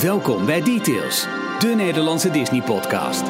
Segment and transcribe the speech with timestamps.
[0.00, 1.26] Welkom bij Details,
[1.58, 3.22] de Nederlandse Disney-podcast.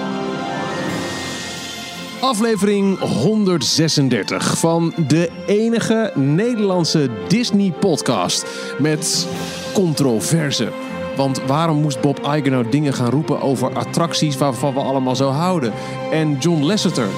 [2.20, 8.46] Aflevering 136 van de enige Nederlandse Disney-podcast
[8.78, 9.28] met
[9.74, 10.68] controverse.
[11.16, 15.28] Want waarom moest Bob Iger nou dingen gaan roepen over attracties waarvan we allemaal zo
[15.28, 15.72] houden?
[16.10, 17.08] En John Lasseter,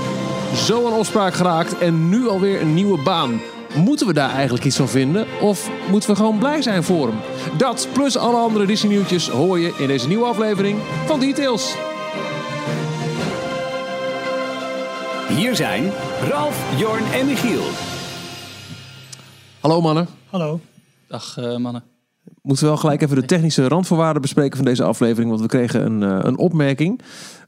[0.54, 3.40] zo aan opspraak geraakt en nu alweer een nieuwe baan.
[3.74, 5.26] Moeten we daar eigenlijk iets van vinden?
[5.40, 7.18] Of moeten we gewoon blij zijn voor hem?
[7.58, 11.74] Dat plus alle andere Disney nieuwtjes hoor je in deze nieuwe aflevering van Details.
[15.28, 15.92] Hier zijn
[16.28, 17.64] Ralf, Jorn en Michiel.
[19.60, 20.08] Hallo mannen.
[20.30, 20.60] Hallo.
[21.08, 21.93] Dag eh, mannen.
[22.42, 25.28] Moeten we wel gelijk even de technische randvoorwaarden bespreken van deze aflevering.
[25.28, 27.00] Want we kregen een, eh, een opmerking.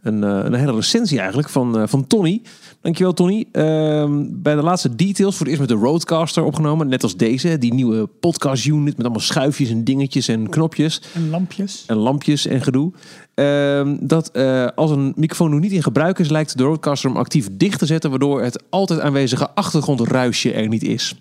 [0.02, 2.43] Een, eh, een hele recensie eigenlijk van, eh, van Tony.
[2.80, 3.47] Dankjewel Tony.
[3.52, 6.89] Ehm, bij de laatste details voor het eerst met de Roadcaster opgenomen.
[6.89, 7.59] Net als deze.
[7.59, 11.02] Die nieuwe podcast unit met allemaal schuifjes en dingetjes en knopjes.
[11.15, 11.85] En lampjes.
[11.87, 12.93] En lampjes en gedoe.
[13.35, 14.32] Ehm, dat
[14.74, 17.87] als een microfoon nog niet in gebruik is, lijkt de Roadcaster hem actief dicht te
[17.87, 18.10] zetten.
[18.10, 21.15] Waardoor het altijd aanwezige achtergrondruisje er niet is.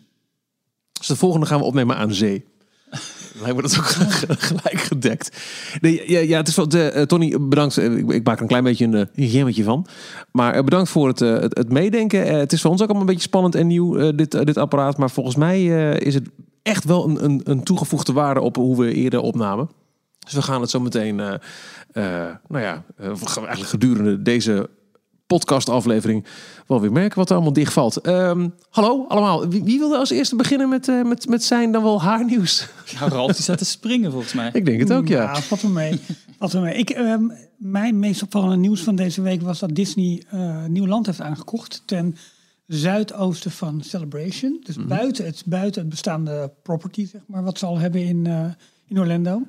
[0.99, 2.45] Dus de volgende gaan we opnemen aan zee.
[3.41, 3.85] Lijkt me dat ook
[4.49, 5.37] gelijk gedekt.
[5.81, 6.69] Nee, ja, het is wel.
[6.69, 7.77] De, eh, Tony, bedankt.
[7.77, 9.87] Eh, Ik, ik maak er een klein beetje een, gemmetje van.
[10.31, 12.25] Maar eh, bedankt voor het, eh, het, meedenken.
[12.25, 14.43] Eh, het is voor ons ook allemaal een beetje spannend en nieuw, eh, dit, eh,
[14.43, 14.97] dit apparaat.
[14.97, 16.29] Maar volgens mij eh, is het
[16.61, 19.69] echt wel een, een, een toegevoegde waarde op hoe we eerder opnamen.
[20.25, 21.33] Dus we gaan het zo meteen, eh,
[21.91, 24.69] eh, nou ja, eh, eigenlijk gedurende deze
[25.27, 26.25] podcastaflevering
[26.67, 27.97] wel weer merken wat er allemaal dichtvalt.
[27.97, 29.47] Ehm hallo allemaal.
[29.47, 32.67] Wie, wie wilde als eerste beginnen met, eh, met, met zijn dan wel haar nieuws?
[32.99, 34.49] Nou, Ralf die staat te springen volgens mij.
[34.53, 35.21] Ik denk het ook, ja.
[35.49, 35.99] Ja, wel mee.
[36.39, 36.73] Wel mee.
[36.75, 37.23] Ik, ehm,
[37.57, 41.83] mijn meest opvallende nieuws van deze week was dat Disney eh, nieuw land heeft aangekocht
[41.85, 42.15] ten
[42.67, 44.61] zuidoosten van Celebration.
[44.63, 44.87] Dus Mhm.
[44.87, 48.45] buiten, het, buiten het bestaande property, zeg maar, wat ze al hebben in, eh,
[48.87, 49.41] in Orlando.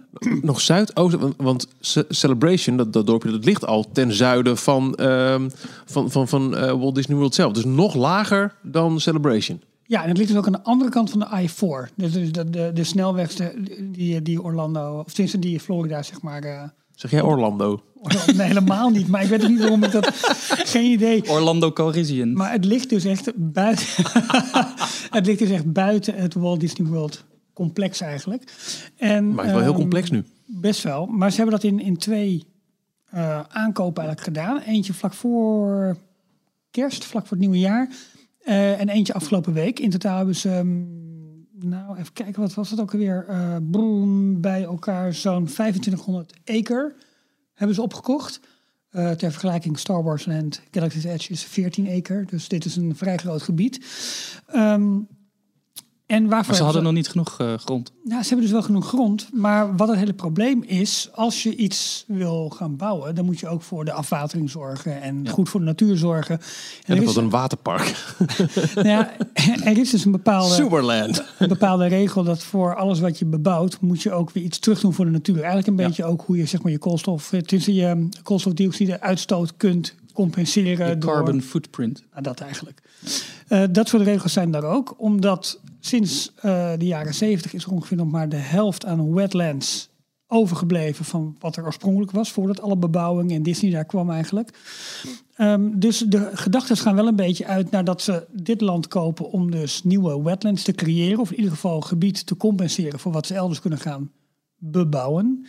[0.43, 4.95] Nog zuidoosten, want, want Ce- Celebration, dat, dat dorpje, dat ligt al ten zuiden van,
[4.95, 5.49] ehm,
[5.87, 7.53] van, van, van eh, Walt Disney World zelf.
[7.53, 9.61] Dus nog lager dan Celebration.
[9.89, 11.93] Ja, en het ligt dus ook aan de andere kant van de I-4.
[11.95, 16.23] Dus de, de, de, de snelweg de- die, die Orlando, of tenminste die Florida, zeg
[16.23, 16.43] maar...
[16.43, 16.63] eh,
[16.95, 17.81] Zeg jij Orlando?
[18.37, 19.09] nee, helemaal niet.
[19.09, 20.07] Maar ik weet ook niet waarom ik dat...
[20.75, 21.31] Geen idee.
[21.31, 22.33] Orlando Calrissian.
[22.33, 23.87] Maar het ligt dus echt buiten.
[25.17, 27.25] het ligt dus echt buiten het Walt Disney World
[27.57, 28.53] complex eigenlijk.
[28.97, 30.25] En, Maar het is wel heel ehm, complex nu.
[30.47, 31.07] Best wel.
[31.07, 32.45] Maar ze hebben dat in, in twee
[33.05, 34.59] eh, aankopen eigenlijk gedaan.
[34.59, 35.97] Eentje vlak voor
[36.71, 37.89] kerst, vlak voor het nieuwe jaar.
[38.39, 39.79] Eh, en eentje afgelopen week.
[39.79, 40.85] In totaal hebben ze, ehm,
[41.69, 43.25] nou even kijken, wat was het ook alweer?
[43.29, 46.95] Eh broem, bij elkaar zo'n 2500 acre
[47.55, 48.41] hebben ze opgekocht.
[48.91, 52.25] Ter vergelijking Star Wars Land Galaxy's Edge is 14 acre.
[52.25, 53.87] Dus dit is een vrij groot gebied.
[54.47, 54.99] Ehm,
[56.07, 57.93] en waarvoor maar ze hadden nog niet genoeg eh, grond.
[58.03, 59.29] nou, ze hebben dus wel genoeg grond.
[59.33, 63.49] Maar wat het hele probleem is, als je iets wil gaan bouwen, dan moet je
[63.49, 66.39] ook voor de afwatering zorgen en goed voor de natuur zorgen.
[66.39, 66.45] En
[66.85, 68.15] En dat is, was een waterpark.
[68.75, 69.13] nou ja,
[69.65, 71.25] er is dus een bepaalde, Superland.
[71.39, 74.81] een bepaalde regel dat voor alles wat je bebouwt, moet je ook weer iets terug
[74.81, 75.37] doen voor de natuur.
[75.37, 79.57] Eigenlijk een beetje ook hoe je zeg maar je koolstof, eh, tussen je koolstofdioxide uitstoot
[79.57, 80.89] kunt compenseren.
[80.89, 82.03] De door, carbon footprint.
[82.11, 82.83] nou, dat eigenlijk.
[83.49, 87.73] Eh, dat soort regels zijn daar ook, omdat sinds eh, de jaren 70 is er
[87.73, 89.91] ongeveer nog maar de helft aan wetlands
[90.27, 94.59] overgebleven van wat er oorspronkelijk was, voordat alle bebouwing en Disney daar kwam eigenlijk.
[95.35, 99.31] Ehm, dus de gedachten gaan wel een beetje uit naar dat ze dit land kopen
[99.31, 103.27] om dus nieuwe wetlands te creëren, of in ieder geval gebied te compenseren voor wat
[103.27, 104.11] ze elders kunnen gaan
[104.57, 105.47] bebouwen.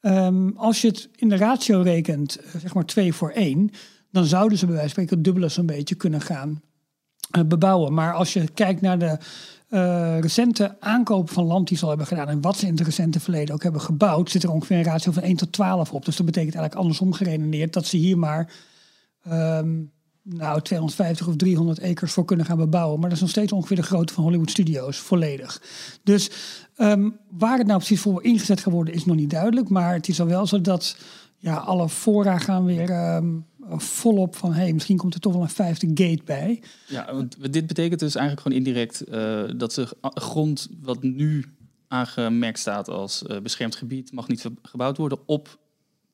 [0.00, 3.70] Ehm, als je het in de ratio rekent, eh, zeg maar 2 voor 1,
[4.10, 6.62] dan zouden ze bij wijze van spreken dubbele zo'n beetje kunnen gaan
[7.46, 7.94] bebouwen.
[7.94, 9.18] Maar als je kijkt naar de
[9.68, 12.86] eh, recente aankopen van land die ze al hebben gedaan en wat ze in het
[12.86, 16.04] recente verleden ook hebben gebouwd, zit er ongeveer een ratio van 1 tot 12 op.
[16.04, 18.52] Dus dat betekent eigenlijk andersom geredeneerd dat ze hier maar
[19.22, 19.70] ehm,
[20.22, 23.00] nou, 250 of 300 acres voor kunnen gaan bebouwen.
[23.00, 25.62] Maar dat is nog steeds ongeveer de grootte van Hollywood Studios, volledig.
[26.02, 26.30] Dus
[26.76, 29.68] ehm, waar het nou precies voor ingezet gaat worden is nog niet duidelijk.
[29.68, 30.96] Maar het is al wel zo dat
[31.36, 33.26] ja, alle fora gaan weer ehm,
[33.80, 34.52] volop van...
[34.52, 36.62] hey, misschien komt er toch wel een vijfde gate bij.
[36.88, 41.44] Ja, want dit betekent dus eigenlijk gewoon indirect eh, dat ze grond wat nu
[41.88, 45.58] aangemerkt staat als eh, beschermd gebied mag niet gebouwd worden op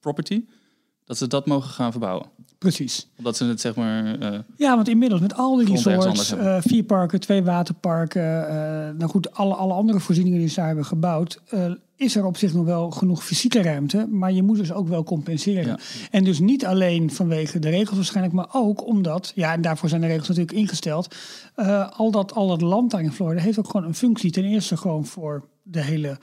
[0.00, 0.44] property.
[1.04, 2.26] Dat ze dat mogen gaan verbouwen.
[2.58, 3.08] Precies.
[3.18, 4.18] Omdat ze het zeg maar...
[4.20, 8.22] eh, Ja, want inmiddels met al die resorts, eh, vier parken, twee waterparken,
[8.96, 11.40] nou goed, alle, alle andere voorzieningen die ze daar hebben gebouwd,
[11.98, 15.04] is er op zich nog wel genoeg fysieke ruimte, maar je moet dus ook wel
[15.04, 15.66] compenseren.
[15.66, 15.78] Ja.
[16.10, 20.00] En dus niet alleen vanwege de regels waarschijnlijk, maar ook omdat, ja, en daarvoor zijn
[20.00, 21.14] de regels natuurlijk ingesteld,
[21.54, 24.30] eh, al, dat, al dat land daar in Florida heeft ook gewoon een functie.
[24.30, 26.18] Ten eerste gewoon voor de hele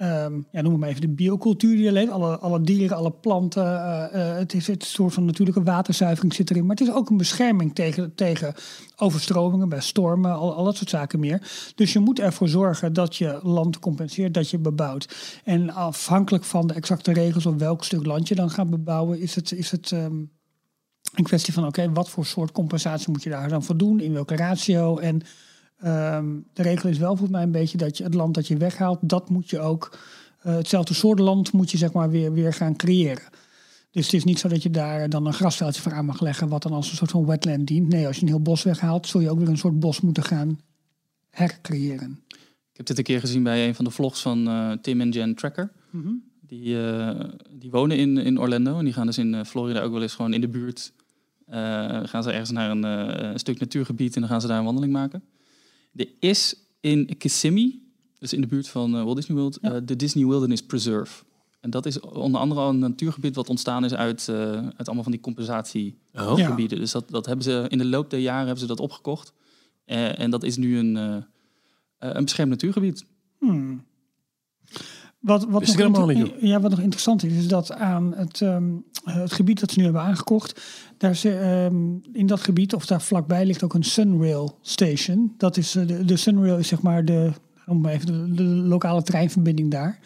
[0.00, 2.10] ehm, ja, noem maar even de biocultuur die er leeft.
[2.10, 3.64] Alle, alle dieren, alle planten.
[3.64, 6.66] eh, eh, het is het soort van natuurlijke waterzuivering zit erin.
[6.66, 8.54] Maar het is ook een bescherming tegen, tegen
[8.96, 11.72] overstromingen, bij stormen, al, dat soort zaken meer.
[11.74, 15.40] Dus je moet ervoor zorgen dat je land compenseert, dat je bebouwt.
[15.44, 19.34] En afhankelijk van de exacte regels op welk stuk land je dan gaat bebouwen, is
[19.34, 20.16] het, is het ehm,
[21.14, 24.12] een kwestie van oké, wat voor soort compensatie moet je daar dan voor doen, in
[24.12, 24.98] welke ratio.
[24.98, 25.22] En
[25.80, 28.56] ehm, de regel is wel volgens mij een beetje dat je het land dat je
[28.56, 29.98] weghaalt, dat moet je ook,
[30.40, 33.22] eh, hetzelfde soort land moet je zeg maar weer, weer gaan creëren.
[33.90, 36.48] Dus het is niet zo dat je daar dan een grasveldje voor aan mag leggen,
[36.48, 37.88] wat dan als een soort van wetland dient.
[37.88, 40.22] Nee, als je een heel bos weghaalt, zul je ook weer een soort bos moeten
[40.22, 40.60] gaan
[41.30, 42.20] hercreëren.
[42.72, 45.10] Ik heb dit een keer gezien bij een van de vlogs van eh, Tim en
[45.10, 45.72] Jen Tracker.
[46.40, 49.92] Die, eh, die wonen in, in Orlando en die gaan dus in eh, Florida ook
[49.92, 50.92] wel eens gewoon in de buurt.
[51.46, 54.58] eh, gaan ze ergens naar een, eh, een stuk natuurgebied en dan gaan ze daar
[54.58, 55.22] een wandeling maken.
[55.94, 59.72] Er is in Kissimmee, dus in de buurt van eh, Walt Disney World, Ja.
[59.72, 61.24] eh, de Disney Wilderness Preserve.
[61.60, 65.12] En dat is onder andere een natuurgebied wat ontstaan is uit, eh, uit allemaal van
[65.12, 66.76] die compensatiegebieden.
[66.78, 66.82] Oh.
[66.82, 69.32] Dus dat, dat hebben ze in de loop der jaren hebben ze dat opgekocht.
[69.84, 70.94] En dat is nu een,
[71.98, 73.04] een beschermd natuurgebied.
[73.38, 73.84] Hmm.
[75.20, 78.64] Wat, wat, Wist nog inter- ja, wat nog interessant is, is dat aan het, ehm,
[79.04, 80.60] het gebied dat ze nu hebben aangekocht,
[80.98, 81.76] daar ze, ehm,
[82.12, 85.34] in dat gebied, of daar vlakbij, ligt ook een Sunrail station.
[85.36, 87.30] Dat is, eh, de, de Sunrail is zeg maar de,
[87.66, 89.98] maar even, de, de lokale treinverbinding daar.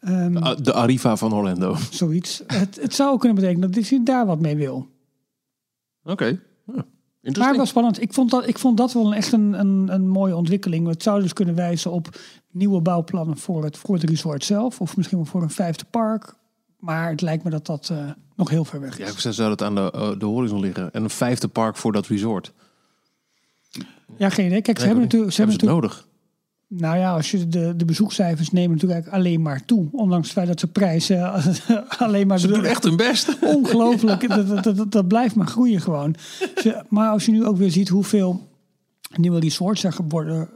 [0.00, 1.76] Ehm, Ah, De Arriva van Orlando.
[1.90, 2.42] Zoiets.
[2.46, 4.86] Het, het zou kunnen betekenen dat Disney daar wat mee wil.
[6.02, 6.40] Oké.
[7.36, 8.02] Maar wel spannend.
[8.02, 10.86] Ik vond dat, ik vond dat wel een, echt een, een, een mooie ontwikkeling.
[10.88, 12.08] Het zou dus kunnen wijzen op
[12.50, 14.80] nieuwe bouwplannen voor het, voor het resort zelf.
[14.80, 16.34] Of misschien wel voor een vijfde park.
[16.78, 17.98] Maar het lijkt me dat dat eh,
[18.36, 19.22] nog heel ver weg is.
[19.22, 20.92] Ja, ik zou het aan de, eh, de horizon liggen.
[20.92, 22.52] En een vijfde park voor dat resort.
[24.16, 24.62] Ja, geen idee.
[24.62, 25.32] Kijk, ze Nee, hebben natuurlijk...
[25.32, 26.07] Ze hebben Hebben ze het natuurlijk nodig?
[26.68, 29.88] Nou ja, als je de, de bezoekcijfers nemen natuurlijk alleen maar toe.
[29.92, 31.32] Ondanks het feit dat ze prijzen
[31.98, 32.38] alleen maar...
[32.38, 33.38] Ze doen echt hun best.
[33.56, 34.28] Ongelooflijk.
[34.28, 36.14] dat, dat, dat, dat blijft maar groeien gewoon.
[36.88, 38.48] Maar als je nu ook weer ziet hoeveel
[39.16, 40.48] nieuwe resorts er worden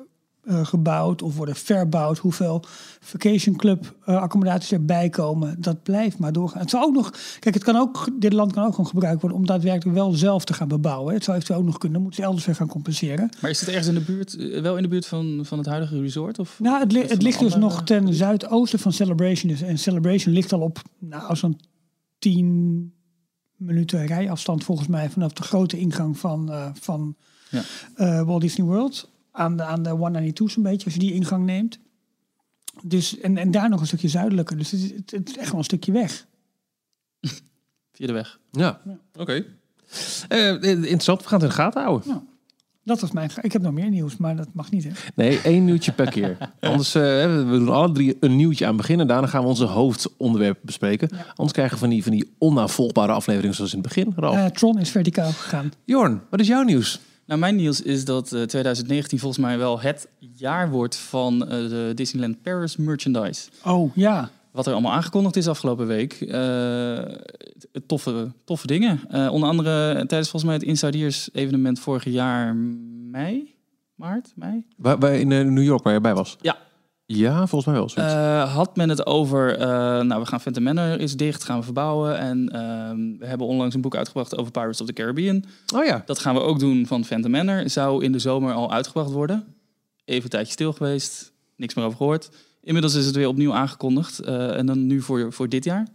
[0.43, 2.65] eh, gebouwd of worden verbouwd, hoeveel
[3.01, 6.61] vacation club eh, accommodaties erbij komen, dat blijft maar doorgaan.
[6.61, 9.39] Het zou ook nog, kijk, het kan ook, dit land kan ook gewoon gebruikt worden
[9.39, 11.15] om daadwerkelijk wel zelf te gaan bebouwen.
[11.15, 13.31] Het zou eventueel ook nog kunnen, dan moeten ze elders weer gaan compenseren.
[13.41, 15.67] Maar is het ergens in de buurt, eh, wel in de buurt van, van het
[15.67, 16.39] huidige resort?
[16.39, 16.57] Of?
[16.61, 19.51] Nou, het, li- het ligt dus andere- nog ten zuidoosten van Celebration.
[19.51, 21.59] Dus, en Celebration ligt al op nou, zo'n
[22.19, 22.93] 10
[23.57, 26.51] minuten rijafstand volgens mij vanaf de grote ingang van,
[26.81, 27.17] van
[27.97, 28.25] Ja.
[28.25, 29.11] Walt Disney World.
[29.33, 31.79] Aan de, aan de 192 zo'n beetje, als je die ingang neemt.
[32.83, 34.57] Dus, en, en daar nog een stukje zuidelijker.
[34.57, 36.27] Dus het is, het, het is echt wel een stukje weg.
[37.93, 38.39] Via de weg.
[38.51, 38.81] Ja,
[39.19, 39.45] oké.
[40.29, 42.27] Eh, interessant, we gaan het in de gaten houden.
[42.85, 43.31] Dat was mijn...
[43.41, 44.91] Ik heb nog meer nieuws, maar dat mag niet, hè?
[45.15, 46.37] Nee, één nieuwtje per keer.
[46.61, 49.07] Anders, eh, we doen alle drie een nieuwtje aan beginnen.
[49.07, 51.09] Daarna gaan we onze hoofdonderwerp bespreken.
[51.29, 54.13] Anders krijgen we van die, van die onnavolgbare afleveringen zoals in het begin.
[54.17, 54.37] Ralf.
[54.37, 55.73] Eh, Tron is verticaal gegaan.
[55.85, 57.01] Jorn, wat is jouw nieuws?
[57.33, 61.49] Nou, mijn nieuws is dat eh, 2019 volgens mij wel het jaar wordt van eh,
[61.49, 63.49] de Disneyland Paris merchandise.
[63.65, 64.31] Oh, ja.
[64.51, 66.13] Wat er allemaal aangekondigd is afgelopen week.
[66.13, 67.03] Eh,
[67.87, 69.01] toffe, toffe dingen.
[69.09, 72.55] Eh, onder andere tijdens volgens mij het Insidiers evenement vorig jaar
[73.11, 73.55] mei,
[73.95, 74.67] maart, mei.
[74.77, 76.37] Waar, waar in eh, New York, waar je bij was?
[76.41, 76.57] Ja.
[77.17, 77.89] Ja, volgens mij wel.
[77.89, 78.13] zoiets.
[78.15, 79.69] Eh, had men het over, eh,
[80.01, 82.19] nou we gaan Phantom Manor is dicht, gaan we verbouwen.
[82.19, 85.45] En ehm, we hebben onlangs een boek uitgebracht over Pirates of the Caribbean.
[85.75, 86.03] oh ja.
[86.07, 87.71] Dat gaan we ook doen van Phantom Manor.
[87.71, 89.45] Zou in de zomer al uitgebracht worden.
[90.05, 92.31] Even een tijdje stil geweest, niks meer over gehoord.
[92.63, 94.19] Inmiddels is het weer opnieuw aangekondigd.
[94.19, 95.87] eh, en dan nu voor, voor dit jaar.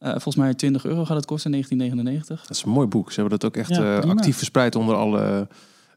[0.00, 2.46] Volgens mij 20 euro gaat het kosten, 1999.
[2.46, 3.12] Dat is een mooi boek.
[3.12, 5.48] Ze hebben dat ook echt Ja, actief verspreid onder alle...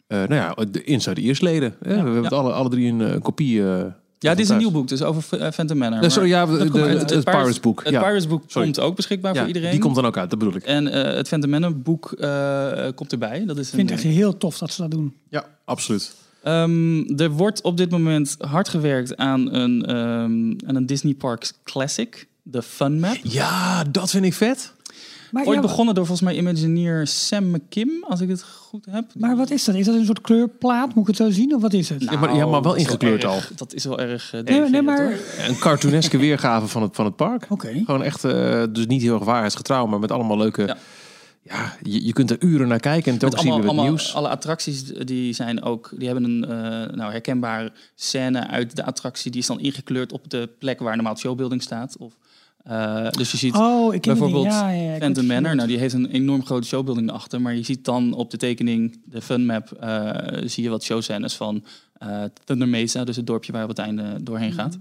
[0.08, 1.76] eh nou ja, de Inside Ears leden.
[1.82, 1.90] hè.
[1.90, 2.22] we hebben ja.
[2.22, 3.64] het alle, alle drie een, kopie.
[4.20, 6.12] Ja, dit is een nieuw boek, dus over eh, Phantom Manor.
[6.12, 8.00] Sorry, ja, de- het Pirates boek, Het ja.
[8.00, 8.64] Pirates boek Sorry.
[8.72, 9.72] komt ook beschikbaar ja, voor iedereen.
[9.72, 10.64] Die komt dan ook uit, dat bedoel ik.
[10.64, 13.44] En eh, het Phantom Manor boek eh, komt erbij.
[13.46, 15.14] Dat is Ik vind het echt heel tof dat ze dat doen.
[15.30, 16.16] Ja, absoluut.
[16.44, 21.54] Ehm, er wordt op dit moment hard gewerkt aan een, ehm, aan een Disney Parks
[21.64, 23.18] Classic, de Fun Map.
[23.24, 24.74] Ja, dat vind ik vet.
[25.32, 29.06] Maar, Ooit ja, begonnen door volgens mij Imagineer Sam McKim, als ik het goed heb.
[29.18, 29.76] maar wat is dat?
[29.76, 30.88] Is dat een soort kleurplaat?
[30.96, 31.56] Moet ik het zo zien?
[31.56, 32.04] Of wat is het?
[32.04, 34.82] Ja, maar- ja, maar wel is ingekleurd erg- Dat is wel erg uh, nee, nee,
[34.82, 35.12] maar...
[35.48, 37.46] Een cartooneske weergave van het, van het park.
[37.50, 37.82] Oké.
[37.86, 40.62] Gewoon echt, eh, dus niet heel erg waarheidsgetrouw, maar met allemaal leuke...
[40.62, 40.78] Ja,
[41.44, 41.76] Ja.
[41.84, 43.86] je, je kunt er uren naar kijken en het ook Met zien we het allemaal,
[43.86, 44.14] nieuws.
[44.16, 49.32] alle attracties die zijn ook, die hebben een eh, nou, herkenbare scène uit de attractie.
[49.32, 51.96] Die is dan ingekleurd op de plek waar normaal het showbuilding staat.
[51.98, 52.14] Of,
[52.64, 54.00] eh, dus je ziet Oh, die.
[54.00, 55.56] bijvoorbeeld Ja, ja, Phantom Manor.
[55.56, 57.42] Nou, die heeft een enorm grote showbuilding erachter.
[57.42, 60.12] Maar je ziet dan op de tekening, de fun map, eh,
[60.46, 61.64] zie je wat showscènes van
[61.98, 63.04] eh Thunder Mesa.
[63.04, 64.78] Dus het dorpje waar je op het einde doorheen gaat.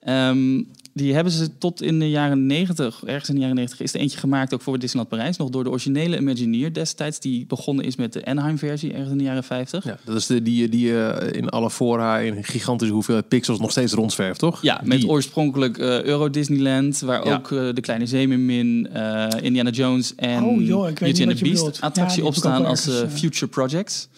[0.00, 0.62] Ehm,
[0.94, 4.00] die hebben ze tot in de jaren 90, ergens in de jaren 90, is er
[4.00, 5.36] eentje gemaakt ook voor Disneyland Parijs.
[5.36, 9.24] Nog door de originele Imagineer destijds, die begonnen is met de Anaheim-versie, ergens in de
[9.24, 9.84] jaren 50.
[9.84, 13.58] Ja, dat is de, die, die eh, in alle fora in een gigantische hoeveelheid pixels
[13.58, 14.62] nog steeds rondzwerft, toch?
[14.62, 17.34] Ja, met Die- oorspronkelijk eh, Euro Disneyland, waar Ja.
[17.34, 21.38] ook eh, de Kleine Zeemermin, eh Indiana Jones en Oh, joh, Beauty and the Beast
[21.40, 21.80] bedoelt.
[21.80, 24.08] attractie Ja, opstaan als Future Projects.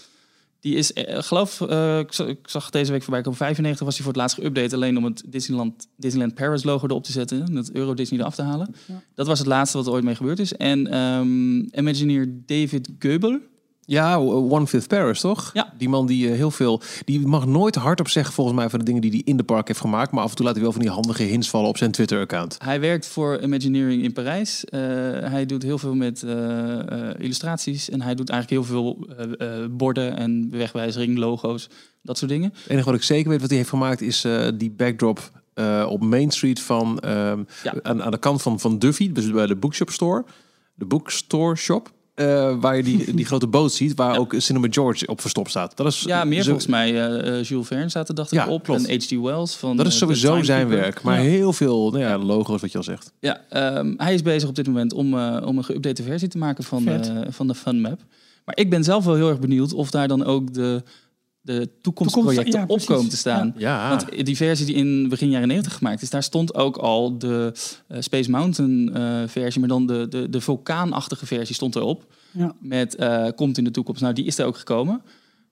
[0.63, 3.95] Die is, eh, geloof, eh, ik, zag, ik zag deze week voorbij komen, 95 was
[3.95, 7.47] hij voor het laatst geüpdate, alleen om het Disneyland, Disneyland Paris logo erop te zetten,
[7.47, 8.75] en het Euro Disney eraf te halen.
[8.87, 9.03] Ja.
[9.15, 10.53] Dat was het laatste wat er ooit mee gebeurd is.
[10.53, 13.39] En ehm Imagineer David Goebel,
[13.85, 15.51] Ja, One Fifth Paris, toch?
[15.55, 15.73] Ja.
[15.79, 16.81] Die man die eh, heel veel...
[17.05, 19.67] Die mag nooit hardop zeggen volgens mij van de dingen die hij in de park
[19.69, 20.11] heeft gemaakt.
[20.13, 22.57] Maar af en toe laat hij wel van die handige hints vallen op zijn Twitter-account.
[22.65, 24.65] Hij werkt voor Imagineering in Parijs.
[24.65, 24.81] Eh,
[25.31, 26.79] hij doet heel veel met eh,
[27.19, 27.91] illustraties.
[27.91, 29.07] En hij doet eigenlijk heel veel
[29.71, 31.69] borden en wegwijzering, logo's,
[32.03, 32.53] dat soort dingen.
[32.55, 35.31] Het enige wat ik zeker weet wat hij heeft gemaakt is die backdrop
[35.89, 36.99] op Main Street van...
[36.99, 37.75] ehm, Ja.
[37.83, 40.25] aan, aan de kant van, van Duffy, dus bij de bookshop store.
[40.75, 41.91] De bookstore shop.
[42.29, 45.77] Eh, waar je die, die grote boot ziet, waar ook Cinema George op verstopt staat.
[45.77, 46.89] Dat is, Ja, meer zo- volgens mij.
[46.91, 48.63] eh, eh, Jules Verne staat er, dacht ik, Ja, op.
[48.65, 48.87] klopt.
[48.87, 49.11] En H.G.
[49.21, 51.03] Wells van Dat is sowieso zijn werk.
[51.03, 51.29] Maar Ja.
[51.29, 53.13] heel veel nou ja, logo's, wat je al zegt.
[53.21, 55.15] Ja, ehm, hij is bezig op dit moment om,
[55.45, 56.89] om een geüpdate versie te maken van,
[57.29, 58.01] van de Fun Map.
[58.45, 60.83] Maar ik ben zelf wel heel erg benieuwd of daar dan ook de,
[61.43, 63.55] de toekomstprojecten ja, op komen te staan.
[63.57, 67.19] Ja, Want die versie die in begin jaren 90 gemaakt is, daar stond ook al
[67.19, 67.53] de
[67.89, 72.15] eh, Space Mountain eh, versie, maar dan de, de, de vulkaanachtige versie stond erop.
[72.31, 72.55] Ja.
[72.61, 74.03] Met eh, komt in de toekomst.
[74.03, 75.03] Nou, die is er ook gekomen.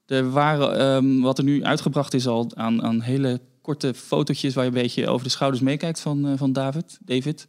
[0.07, 4.65] Er waren, ehm, wat er nu uitgebracht is al aan, aan hele korte fotootjes waar
[4.65, 6.99] je een beetje over de schouders meekijkt van, van David.
[7.05, 7.47] David.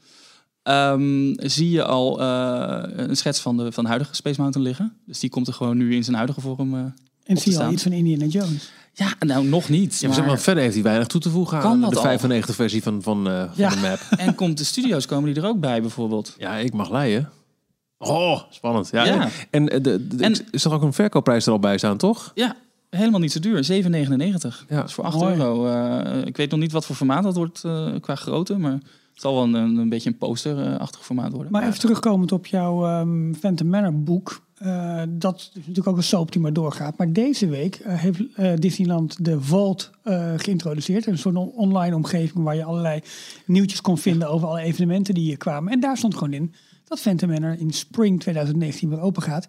[0.63, 4.97] Ehm, zie je al een schets van de, van de huidige Space Mountain liggen.
[5.05, 6.93] Dus die komt er gewoon nu in zijn huidige vorm.
[7.31, 7.37] Eh.
[7.37, 8.71] En zie je al iets van Indiana Jones.
[8.93, 9.99] Ja, nou nog niet.
[9.99, 11.95] Ja, maar zeg maar, verder heeft hij weinig toe te voegen Kan aan dat de
[11.95, 12.01] al?
[12.01, 13.99] 95 versie van, van, eh, van de map.
[14.19, 16.35] En komt de studio's komen die er ook bij bijvoorbeeld.
[16.37, 17.29] Ja, ik mag leiden.
[17.97, 18.89] Oh, spannend.
[18.91, 19.29] Ja, Ja.
[19.49, 22.31] En, de, de, En- ik zag ook een verkoopprijs er al bij staan, toch?
[22.35, 22.55] Ja,
[22.89, 23.63] helemaal niet zo duur.
[23.63, 24.65] 7,99.
[24.69, 24.75] Ja.
[24.75, 25.33] Dat is voor 8 Mooi.
[25.35, 25.67] euro.
[25.67, 29.21] Eh, ik weet nog niet wat voor formaat dat wordt eh, qua grootte, maar het
[29.21, 31.51] zal wel een, een beetje een posterachtig formaat worden.
[31.51, 34.41] Maar even terugkomend op jouw ehm Phantom Manor boek.
[34.61, 36.97] Eh, dat is natuurlijk ook een soap die maar doorgaat.
[36.97, 39.91] Maar deze week eh, heeft eh, Disneyland de Vault
[40.37, 41.05] geïntroduceerd.
[41.07, 43.01] Een soort on- online omgeving waar je allerlei
[43.45, 45.73] nieuwtjes kon vinden over alle evenementen die hier kwamen.
[45.73, 46.53] En daar stond gewoon in
[46.83, 49.47] dat Phantom Manor in spring 2019 weer open gaat.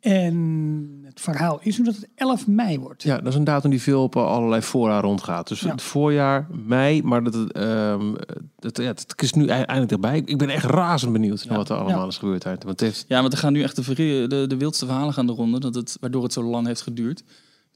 [0.00, 3.02] En het verhaal is nu dat het 11 mei wordt.
[3.02, 5.48] Ja, dat is een datum die veel op allerlei fora rondgaat.
[5.48, 5.70] Dus Ja.
[5.70, 8.14] het voorjaar, mei, maar dat, het, ehm,
[8.58, 10.22] dat, ja, het is nu eindelijk erbij.
[10.24, 12.06] Ik ben echt razend benieuwd naar wat er allemaal Ja.
[12.06, 12.46] is gebeurd.
[12.46, 12.64] uit.
[12.64, 15.26] Want het heeft, Ja, want er gaan nu echt de, de, de wildste verhalen gaan
[15.26, 17.22] de ronde, dat het, waardoor het zo lang heeft geduurd.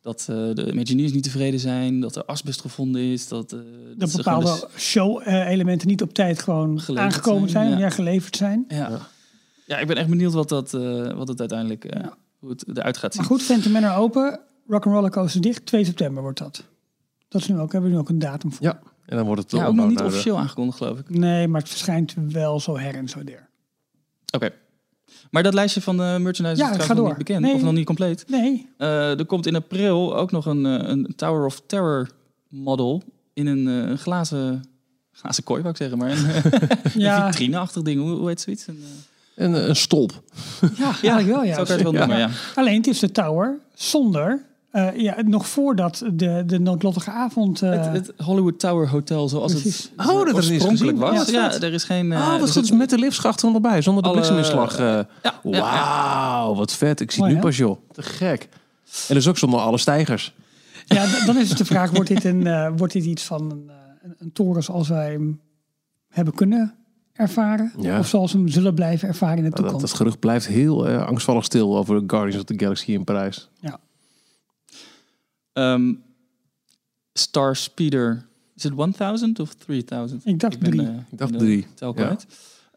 [0.01, 3.99] Dat eh, de Imagineers niet tevreden zijn, dat er asbest gevonden is, dat, eh, dat
[3.99, 7.85] Dat bepaalde show-elementen niet op tijd gewoon aangekomen zijn, zijn, ja.
[7.85, 7.91] ja.
[7.91, 8.65] geleverd zijn.
[8.69, 9.11] ja.
[9.73, 12.17] Ja, ik ben echt benieuwd wat, dat, eh, wat het uiteindelijk eh, Ja.
[12.39, 13.23] hoe het eruit gaat zien.
[13.23, 16.65] Maar goed, Phantom Manor open, Rock'n'Roller Coaster dicht, 2 september wordt dat.
[17.29, 18.67] Dat is nu ook, hebben we nu ook een datum voor.
[18.67, 21.09] ja, en dan wordt het Ja, ook nog niet de- officieel aangekondigd, geloof ik.
[21.11, 23.49] Nee, maar het verschijnt wel zo her en zo der.
[24.35, 24.51] Oké.
[25.31, 27.09] Maar dat lijstje van de merchandise Ja, is trouwens nog door.
[27.09, 27.41] niet bekend.
[27.41, 27.55] Nee.
[27.55, 28.25] Of nog niet compleet.
[28.29, 32.09] Nee, Eh, er komt in april ook nog een, een Tower of Terror
[32.49, 33.03] model
[33.33, 34.65] in een, eh, een glazen,
[35.13, 35.99] glazen kooi, wou ik zeggen.
[35.99, 36.25] Maar een,
[36.95, 38.01] een ja, vitrine-achtig ding.
[38.01, 38.67] Hoe, hoe heet zoiets?
[38.67, 38.85] Een,
[39.43, 40.23] Een, een stolp.
[40.77, 41.55] ja, eigenlijk wel ja.
[41.55, 42.29] Zo kan je het wel noemen, ja.
[42.55, 47.63] Alleen het is de tower zonder, eh, ja, nog voordat de, de noodlottige avond...
[47.63, 49.91] eh, Het, het Hollywood Tower Hotel zoals Precies.
[49.97, 51.31] het Oh, dat oorspronkelijk was.
[51.31, 52.13] Ja, er is geen...
[52.13, 52.63] eh, oh, wat zit- goed.
[52.65, 54.79] is met de liftschacht erbij, zonder de Alle- blikseminslag.
[54.79, 55.01] eh.
[55.23, 55.61] Ja.
[55.61, 57.01] Wauw, wat vet.
[57.01, 57.79] Ik zie het nu pas, joh.
[57.93, 58.49] Te gek.
[59.09, 60.35] En dus ook zonder alle stijgers.
[60.87, 63.71] Ja, dan is het de vraag, wordt dit, een, wordt dit iets van een,
[64.03, 65.41] een, een toren zoals wij hem
[66.09, 66.75] hebben kunnen
[67.23, 67.73] ervaren?
[67.79, 67.99] Ja.
[67.99, 69.81] Of zoals we hem zullen blijven ervaren in de Dat, toekomst?
[69.87, 73.49] dat gerucht blijft heel eh, angstvallig stil over Guardians of the Galaxy in Parijs.
[73.61, 73.81] ja.
[75.53, 75.93] Ehm,
[77.13, 78.27] Star Speeder.
[78.55, 80.27] Is het 1000 of 3000?
[80.27, 80.87] Ik dacht ben, drie.
[80.87, 81.67] eh, Ik dacht drie.
[81.75, 82.05] tel Ja.
[82.05, 82.27] kwijt.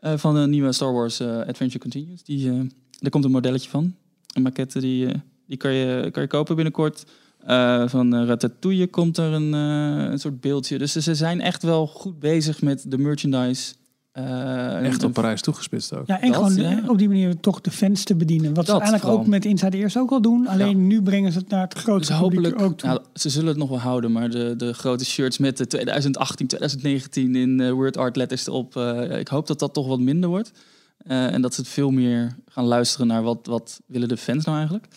[0.02, 2.24] Eh, van de nieuwe Star Wars Adventure Continues.
[2.24, 2.60] Die, eh
[3.00, 3.96] daar komt een modelletje van.
[4.34, 5.08] Een maquette die,
[5.48, 7.06] die kan, je, kan je kopen binnenkort.
[7.40, 10.78] Eh, van eh, Ratatouille komt er een, eh, een soort beeldje.
[10.78, 13.74] Dus ze zijn echt wel goed bezig met de merchandise.
[14.16, 16.08] Eh, Echt op Parijs toegespitst ook.
[16.08, 16.82] Ja, en Dat, gewoon ja.
[16.82, 18.54] eh, op die manier toch de fans te bedienen.
[18.54, 20.48] Wat ze eigenlijk ook met Inside Ears ook al doen.
[20.48, 22.90] Alleen nu brengen ze het naar het Dus grootste hopelijk, publiek ook toe.
[22.90, 26.48] nou, ze zullen het nog wel houden, maar de, de grote shirts met de 2018,
[26.48, 28.76] 2019 in eh, word art letters erop.
[28.78, 30.52] eh, ik hoop dat dat toch wat minder wordt.
[30.98, 34.46] Eh, en dat ze het veel meer gaan luisteren naar wat, wat willen de fans
[34.46, 34.88] nou eigenlijk.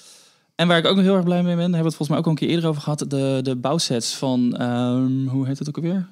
[0.54, 2.08] En waar ik ook nog heel erg blij mee ben, daar hebben we het volgens
[2.08, 2.98] mij ook al een keer eerder over gehad.
[3.08, 6.08] De, de bouwsets van, ehm, hoe heet het ook alweer?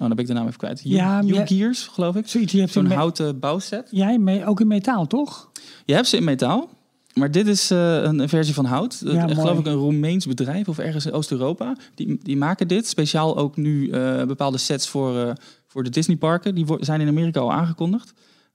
[0.00, 0.80] Eh, dan ben ik de naam even kwijt.
[0.84, 2.26] Ja, U-Gears, geloof ik.
[2.28, 3.88] Zoiets, je hebt Zo'n houten bouwset.
[3.90, 5.50] Jij mee, ook in metaal, toch?
[5.84, 6.68] Je hebt ze in metaal.
[7.14, 9.02] Maar dit is eh, een, een versie van hout.
[9.04, 11.76] Ja, geloof ik een Roemeens bedrijf of ergens in Oost-Europa.
[11.94, 12.86] Die, die maken dit.
[12.86, 15.30] Speciaal ook nu eh, bepaalde sets voor, eh,
[15.66, 16.54] voor de Disneyparken.
[16.54, 18.12] Die wo- zijn in Amerika al aangekondigd.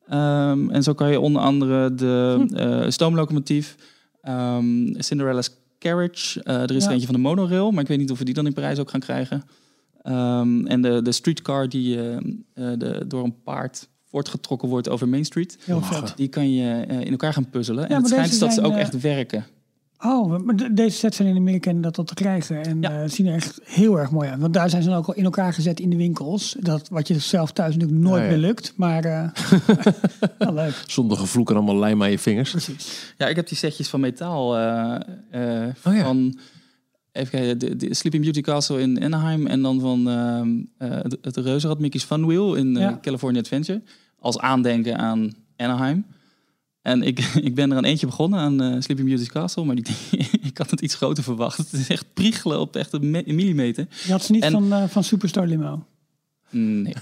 [0.08, 2.90] Ehm, en zo kan je onder andere de Hm.
[2.90, 3.76] stoomlocomotief,
[4.22, 6.44] ehm, Cinderella's Carriage.
[6.44, 6.86] er is Ja.
[6.88, 8.80] er eentje van de monorail, maar ik weet niet of we die dan in Parijs
[8.80, 9.44] ook gaan krijgen.
[10.04, 12.22] Ehm, en de, de streetcar die eh, eh,
[12.80, 15.58] de, door een paard voortgetrokken wordt over Main Street.
[15.66, 16.14] Heel vet.
[16.16, 17.82] Die kan je eh, in elkaar gaan puzzelen.
[17.84, 19.46] Ja, en het maar schijnt deze dat ze zijn, ook eh, echt werken.
[20.06, 22.64] Oh, maar de- deze sets zijn in Amerika inderdaad al te krijgen.
[22.64, 23.02] En Ja.
[23.04, 24.40] eh, zien er echt heel erg mooi uit.
[24.42, 26.56] Want daar zijn ze dan ook al in elkaar gezet in de winkels.
[26.60, 28.30] Dat, wat je zelf thuis natuurlijk nooit Ja, ja.
[28.30, 28.74] meer lukt.
[28.76, 29.30] Maar eh
[30.38, 30.84] wel leuk.
[30.88, 32.52] Zonder gevloek en allemaal lijm aan je vingers.
[32.52, 33.14] Precies.
[33.18, 34.96] Ja, ik heb die setjes van metaal eh,
[35.64, 36.04] eh, Oh ja.
[36.04, 36.38] van
[37.14, 41.18] even kijken, de, de Sleeping Beauty Castle in Anaheim en dan van ehm, eh, het,
[41.22, 43.00] het reuzenrad Mickey's Fun Wheel in eh, Ja.
[43.02, 43.82] California Adventure.
[44.20, 46.06] Als aandenken aan Anaheim.
[46.82, 49.86] En ik, ik ben er aan eentje begonnen aan eh, Sleeping Beauty's Castle, maar die,
[50.50, 51.58] ik had het iets groter verwacht.
[51.58, 53.88] Het is echt priegelen op echt een, me- een millimeter.
[54.06, 55.86] Je had ze niet En- van, eh, van Superstar Limo.
[56.50, 56.94] Nee.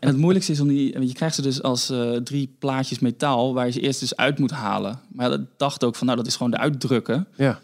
[0.00, 0.92] en het moeilijkste is om die...
[0.92, 1.92] want Je krijgt ze dus als
[2.24, 3.54] drie plaatjes metaal...
[3.54, 4.98] waar je ze eerst dus uit moet halen.
[5.12, 7.26] Maar dat dacht ook van, nou, dat is gewoon de uitdrukken.
[7.36, 7.60] Ja.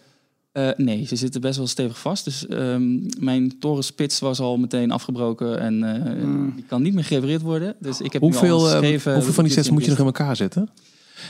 [0.56, 2.24] Eh, nee, ze zitten best wel stevig vast.
[2.24, 5.60] Dus ehm, mijn torenspits was al meteen afgebroken...
[5.60, 7.76] en eh, die kan niet meer gerepareerd worden.
[7.80, 9.14] Dus ik heb nu al Hoeveel, eh, geschreven...
[9.14, 10.68] hoeveel van die sets moet je nog in in elkaar zetten?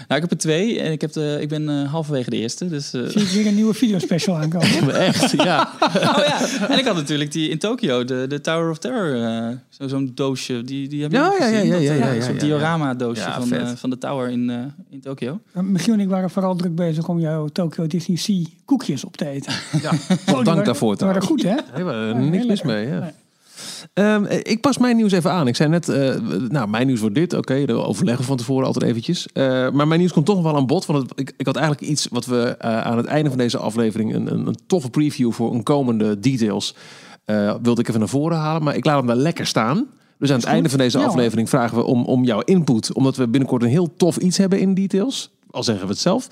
[0.08, 2.68] Nou, ik heb er twee en ik, heb de, ik ben eh, halverwege de eerste.
[2.68, 4.94] Dus, eh, Zie ik weer een nieuwe videospecial aankomen.
[5.00, 5.70] Echt, ja.
[5.82, 9.22] oh ja, en ik had natuurlijk die in Tokio, de, de Tower of Terror.
[9.22, 11.66] eh, zo- Zo'n doosje, die, die heb je Ja, gezien.
[11.66, 14.56] ja, Dat, ja, ja, ja, Zo'n diorama doosje Ja, van, van de Tower in, eh,
[14.90, 15.40] in Tokio.
[15.52, 19.28] Michiel en ik waren vooral druk bezig om jouw Tokyo Disney Sea koekjes op te
[19.28, 19.52] eten.
[19.82, 19.90] ja.
[19.90, 20.96] Oh, Dank waren- daarvoor.
[20.96, 21.54] Die waren goed, hè?
[21.76, 22.86] Ja, niks mis mee.
[22.86, 22.98] Ja.
[22.98, 23.10] Nee.
[23.96, 25.46] Ehm, ik pas mijn nieuws even aan.
[25.48, 26.14] Ik zei net, eh,
[26.48, 27.32] nou, mijn nieuws wordt dit.
[27.32, 29.26] Oké, de overleggen we van tevoren altijd eventjes.
[29.32, 30.86] Eh, maar mijn nieuws komt toch nog wel aan bod.
[30.86, 33.58] Want het- ik, ik had eigenlijk iets wat we eh, aan het einde van deze
[33.58, 34.14] aflevering...
[34.14, 36.74] een, een, een toffe preview voor een komende details...
[37.62, 38.62] wilde ik even naar voren halen.
[38.62, 39.86] Maar ik laat hem daar lekker staan.
[40.18, 42.92] Dus aan het einde van deze aflevering vragen we om, om jouw input.
[42.92, 45.30] Omdat we binnenkort een heel tof iets hebben in details.
[45.56, 46.28] Al zeggen we het zelf.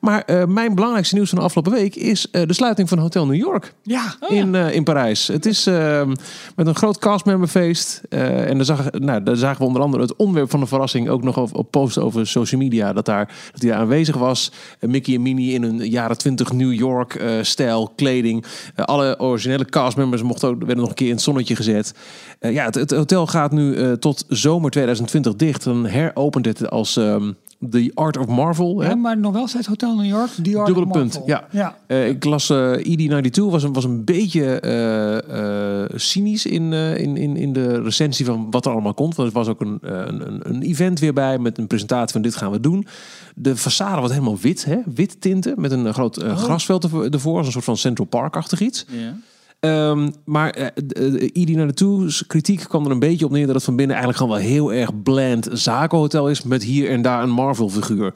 [0.00, 1.94] Maar eh, mijn belangrijkste nieuws van de afgelopen week...
[1.94, 5.26] is eh, de sluiting van Hotel New York Ja, in, eh, in Parijs.
[5.26, 6.14] Het is ehm,
[6.56, 8.02] met een groot castmemberfeest.
[8.08, 11.08] eh en daar, zag, nou, daar zagen we onder andere het onderwerp van de verrassing
[11.08, 12.92] ook nog op, op posten over social media.
[12.92, 14.52] Dat, daar, dat hij daar aanwezig was.
[14.80, 18.44] Mickey en Minnie in een jaren 20 New York eh, stijl kleding.
[18.74, 21.94] Alle originele castmembers mochten ook, werden nog een keer in het zonnetje gezet.
[22.40, 25.64] Ja, het, het hotel gaat nu eh, tot zomer 2020 dicht.
[25.64, 27.30] Dan heropent het als ehm
[27.70, 28.80] The Art of Marvel.
[28.80, 28.94] hè?
[28.94, 30.30] maar nog wel steeds Hotel New York.
[30.36, 31.46] Die Art Dubbele of punt, ja.
[31.50, 31.78] ja.
[31.86, 37.36] Eh, ik las eh ED92 was een, was een beetje eh, cynisch in, in, in,
[37.36, 39.14] in de recensie van wat er allemaal komt.
[39.14, 42.36] Want er was ook een, een, een, event weer bij met een presentatie van dit
[42.36, 42.86] gaan we doen.
[43.34, 44.76] De façade was helemaal wit, hè?
[44.94, 48.60] wit tinten met een groot eh, grasveld ervoor, ervoor, als een soort van Central Park-achtig
[48.60, 48.86] iets.
[48.88, 49.16] Ja.
[49.60, 53.64] Ehm, maar eh, de- de ED92's kritiek kwam er een beetje op neer dat het
[53.64, 57.30] van binnen eigenlijk gewoon wel heel erg bland zakenhotel is met hier en daar een
[57.30, 58.12] Marvel-figuur.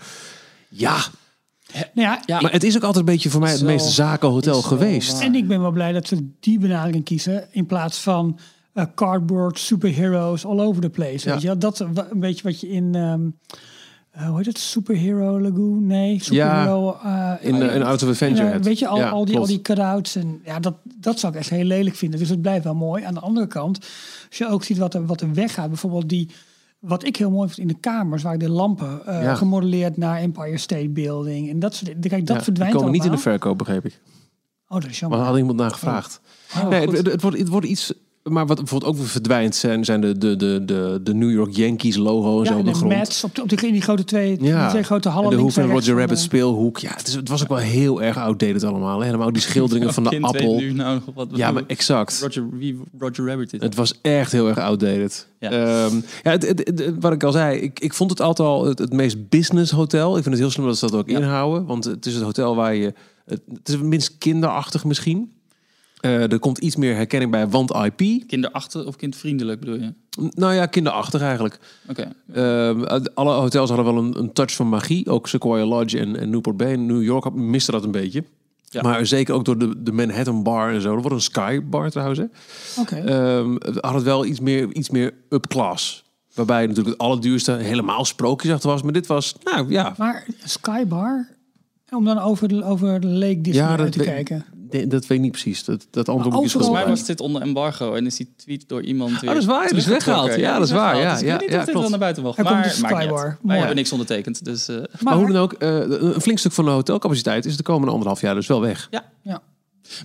[0.69, 0.97] Ja,
[1.73, 4.63] Nou ja, Ja, maar het is ook altijd een beetje voor mij het meest zakenhotel
[4.63, 5.13] geweest.
[5.13, 5.23] waar.
[5.23, 8.39] En ik ben wel blij dat ze die benadering kiezen in plaats van
[8.73, 11.29] eh, cardboard superheroes all over the place.
[11.29, 11.33] Ja.
[11.33, 11.59] Weet je?
[11.59, 13.21] Dat een beetje wat je in ehm,
[14.13, 14.59] eh, hoe heet het?
[14.59, 15.87] Superhero Lagoon?
[15.87, 16.99] Nee, superhero.
[17.05, 18.49] eh, In, uh, in Out of Adventure.
[18.49, 20.17] Ja, weet je, al, Ja, al, die, al die cutouts.
[20.17, 22.19] En ja, dat, dat zou ik echt heel lelijk vinden.
[22.19, 23.05] Dus het blijft wel mooi.
[23.05, 23.79] Aan de andere kant,
[24.29, 25.69] als je ook ziet wat er, wat er weggaat.
[25.69, 26.29] Bijvoorbeeld die,
[26.79, 29.35] wat ik heel mooi vind in de kamers, waar de lampen eh, Ja.
[29.35, 31.51] gemodelleerd naar Empire State Building.
[31.51, 32.09] En dat soort dingen.
[32.09, 33.33] Kijk, dat Ja, verdwijnt Die komen niet in de allemaal.
[33.39, 34.01] verkoop, begreep ik.
[34.69, 35.19] Oh, dat is Maar jammer.
[35.19, 36.21] daar had iemand naar gevraagd.
[36.57, 37.93] Oh, nee, het wordt, het wordt iets...
[38.23, 41.57] Maar wat bijvoorbeeld ook weer verdwijnt zijn, zijn de, de, de, de, de New York
[41.57, 42.93] Yankees logo en ja, zo op en de de grond.
[42.95, 45.31] Mets op, de, op die, in die grote twee, die Ja, twee grote en hallen.
[45.31, 46.79] de en rechts Roger Rabbit de- speelhoek.
[46.79, 48.99] Ja, het, is, het was ook wel heel erg outdated allemaal.
[48.99, 49.05] hè.
[49.05, 50.57] Helemaal ook die schilderingen van de Kind weet appel.
[50.59, 52.21] nu nou nog wat Ja, maar exact.
[52.23, 53.61] Roger, wie Roger Rabbit is.
[53.61, 55.27] Het was echt heel erg outdated.
[55.39, 55.53] Ja.
[55.53, 55.89] Ja.
[56.23, 58.79] ja, het, het- het- wat ik al zei, ik, ik vond het altijd al het,
[58.79, 60.17] het meest business hotel.
[60.17, 61.17] Ik vind het heel slim dat ze dat ook Ja.
[61.19, 61.67] inhouden.
[61.67, 62.93] Want het is het hotel waar je...
[63.27, 65.33] Het, het is het minst kinderachtig misschien.
[66.03, 68.27] Eh, er komt iets meer herkenning bij, want IP.
[68.27, 69.93] Kinderachtig of kindvriendelijk bedoel je?
[70.31, 71.59] Nou ja, kinderachtig eigenlijk.
[71.89, 72.13] Oké.
[72.33, 75.11] Eh, alle hotels hadden wel een, een touch van magie.
[75.11, 76.73] Ook Sequoia Lodge en, en Newport Bay.
[76.73, 78.25] In New York miste dat een beetje.
[78.65, 78.83] Ja.
[78.83, 80.93] Maar zeker ook door de, de Manhattan Bar en zo.
[80.93, 82.19] Dat wordt een Sky Bar trouwens.
[82.19, 82.25] Hè.
[82.81, 82.97] Oké.
[82.97, 86.05] Ehm, had het wel iets meer, iets meer up-class.
[86.35, 88.83] Waarbij natuurlijk het allerduurste helemaal sprookjesachtig was.
[88.83, 91.29] Maar dit was, nou ja, Maar Skybar,
[91.91, 94.45] om dan over de, over de Lake Disney Ja, dat uit te kijken.
[94.89, 95.65] Dat weet ik niet precies.
[95.65, 98.83] Dat, dat antwoord moet Volgens mij was dit onder embargo en is die tweet door
[98.83, 100.35] iemand weer Oh, dat is waar, die is weggehaald.
[100.35, 101.81] Ja, dat is waar, ja, Dus ik ja, weet niet ja, of dit klopt.
[101.81, 102.37] wel naar buiten mocht.
[102.37, 102.81] Hij Maar, komt dus.
[102.81, 103.07] Wij
[103.43, 103.59] Mooi.
[103.59, 104.45] hebben niks ondertekend.
[104.45, 107.63] Dus, eh, Maar hoe dan ook, eh, een flink stuk van de hotelcapaciteit is de
[107.63, 108.89] komende anderhalf jaar dus wel weg.
[108.91, 109.11] Ja.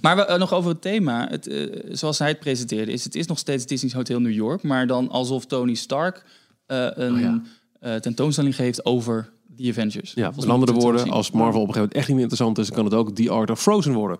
[0.01, 1.27] Maar we, eh, nog over het thema.
[1.30, 4.63] Het, eh, zoals hij het presenteerde, is het is nog steeds Disney's Hotel New York,
[4.63, 6.23] maar dan alsof Tony Stark
[6.65, 7.41] eh, een Oh ja.
[7.80, 10.12] eh, tentoonstelling geeft over The Avengers.
[10.15, 12.65] Ja, met andere woorden, als Marvel op een gegeven moment echt niet meer interessant is,
[12.67, 14.17] dan kan het ook The Art of Frozen worden.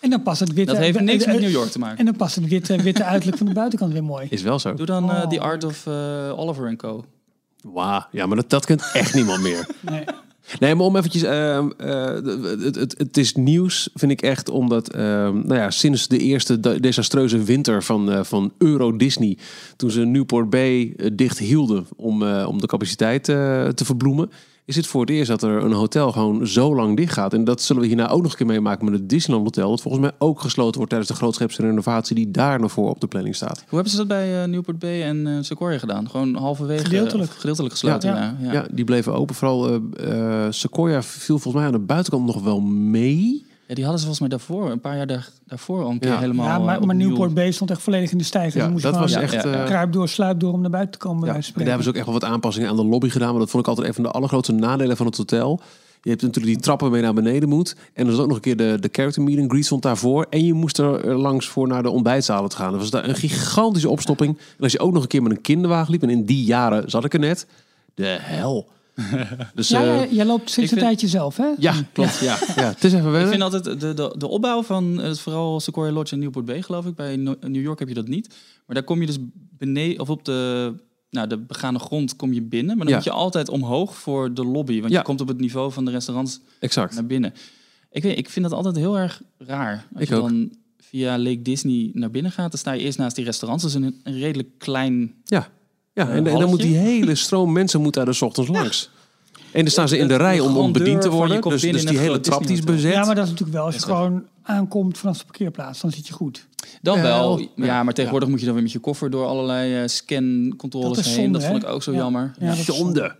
[0.00, 0.72] En dan past het witte...
[0.72, 1.98] Dat heeft niks met New York te maken.
[1.98, 4.26] En dan past het witte, witte uiterlijk van de buitenkant weer mooi.
[4.30, 4.74] Is wel zo.
[4.74, 5.28] Doe dan eh, Oh.
[5.28, 7.04] The Art of eh, Oliver Co.
[7.62, 9.66] Wauw, ja, maar dat, dat kent echt niemand meer.
[9.90, 10.04] Nee.
[10.58, 11.22] Nee, maar om eventjes...
[11.22, 11.66] eh,
[12.62, 16.60] het, het, het is nieuws, vind ik echt, omdat ehm, nou ja, sinds de eerste
[16.60, 19.38] de- desastreuze winter van, eh, van Euro Disney,
[19.76, 24.30] toen ze Newport Bay dicht hielden om, eh, om de capaciteit eh, te verbloemen,
[24.64, 27.34] is het voor het eerst dat er een hotel gewoon zo lang dicht gaat.
[27.34, 29.80] En dat zullen we hierna ook nog een keer meemaken met het Disneyland Hotel, dat
[29.80, 33.06] volgens mij ook gesloten wordt tijdens de grootscheepse renovatie die daar nog voor op de
[33.06, 33.58] planning staat.
[33.58, 36.10] Hoe hebben ze dat bij eh, Newport Bay en eh, Sequoia gedaan?
[36.10, 37.30] Gewoon halverwege Gedeeltelijk.
[37.30, 38.10] gedeeltelijk gesloten.
[38.10, 38.16] Ja.
[38.16, 38.52] Ja, ja.
[38.52, 39.34] Ja, die bleven open.
[39.34, 43.50] Vooral eh, Sequoia viel volgens mij aan de buitenkant nog wel mee.
[43.66, 46.10] Ja, die hadden ze volgens mij daarvoor, een paar jaar daar, daarvoor al een keer
[46.10, 46.18] Ja.
[46.18, 47.08] helemaal Ja, eh, maar, maar opnieuw.
[47.08, 48.60] Newport Bay stond echt volledig in de stijger.
[48.60, 49.32] Ja, moest dat was gewoon echt...
[49.32, 49.62] Ja, ja, ja.
[49.62, 51.28] eh, kruip door, sluip door om naar buiten te komen.
[51.28, 53.30] Ja, en daar hebben ze ook echt wel wat aanpassingen aan de lobby gedaan.
[53.30, 55.60] Maar dat vond ik altijd een van de allergrootste nadelen van het hotel.
[56.02, 57.76] Je hebt natuurlijk die trappen mee naar beneden moet.
[57.94, 60.26] En er is ook nog een keer de, de character meeting greet stond daarvoor.
[60.30, 62.70] En je moest er eh, langs voor naar de ontbijtzalen te gaan.
[62.70, 64.38] Dat was daar een gigantische opstopping.
[64.38, 66.02] En als je ook nog een keer met een kinderwagen liep.
[66.02, 67.46] En in die jaren zat ik er net.
[67.94, 68.68] De hel.
[69.54, 71.46] Dus Ja, jij loopt sinds Ik een vind- tijdje zelf, hè?
[71.58, 72.18] ja klopt.
[72.18, 72.38] Ja.
[72.56, 73.28] Ja, het is even Ik wennen.
[73.30, 76.86] vind altijd de, de, de opbouw van eh, vooral Sequoia Lodge en Newport Bay, geloof
[76.86, 76.94] ik.
[76.94, 78.28] Bij No- New York heb je dat niet.
[78.66, 79.18] Maar daar kom je dus
[79.58, 80.72] beneden, of op de,
[81.10, 82.76] nou, de begane grond kom je binnen.
[82.76, 82.94] Maar dan Ja.
[82.94, 84.80] moet je altijd omhoog voor de lobby.
[84.80, 84.98] Want Ja.
[84.98, 86.94] je komt op het niveau van de restaurants Exact.
[86.94, 87.34] naar binnen.
[87.90, 89.86] Ik, weet, ik vind dat altijd heel erg raar.
[89.92, 90.22] Als Ik je ook.
[90.28, 93.62] dan via Lake Disney naar binnen gaat, dan sta je eerst naast die restaurants.
[93.64, 95.14] Dat is een, een redelijk klein...
[95.24, 95.48] Ja,
[95.94, 98.50] ja en, Een en dan moet die hele stroom mensen moet daar dus 's ochtends
[98.50, 98.90] langs.
[99.52, 101.40] En dan staan ze in de rij de om, om grandeur bediend te worden.
[101.42, 102.92] Dus, dus die hele trap die is bezet.
[102.92, 103.66] Ja, maar dat is natuurlijk wel.
[103.66, 106.46] Als je gewoon aankomt vanaf de parkeerplaats, dan zit je goed.
[106.82, 109.82] Dan Wel, wel, ja, maar tegenwoordig moet je dan weer met je koffer door allerlei
[109.82, 111.14] eh, scancontroles heen.
[111.14, 111.98] zonde, dat vond ik ook zo Ja.
[111.98, 112.34] jammer.
[112.38, 113.14] Ja, dat is Zonde.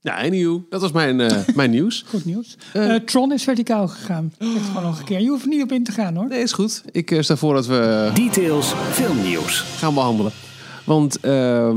[0.00, 0.16] Ja.
[0.22, 2.04] Anyhow, dat was mijn, eh, mijn nieuws.
[2.08, 2.56] Goed nieuws.
[2.72, 4.32] Eh, Eh, Tron is verticaal gegaan.
[4.38, 5.20] Zeg het gewoon nog een keer.
[5.20, 6.28] Je hoeft er niet op in te gaan hoor.
[6.28, 6.82] Nee, is goed.
[6.92, 9.60] Ik eh, stel voor dat we Details filmnieuws.
[9.60, 10.32] gaan behandelen.
[10.86, 11.76] Want ehm,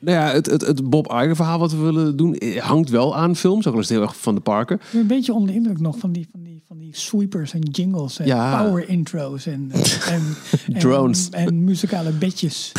[0.00, 3.16] nou ja, het, het, het Bob Iger verhaal wat we willen doen eh, hangt wel
[3.16, 3.66] aan films.
[3.66, 4.76] Ook al is het heel erg van de parken.
[4.76, 7.52] Ik ben een beetje onder de indruk nog van die, van die, van die sweepers
[7.52, 8.62] en jingles en Ja.
[8.64, 11.28] power intro's en, en, en, Drones.
[11.30, 12.72] en, muzikale bedjes.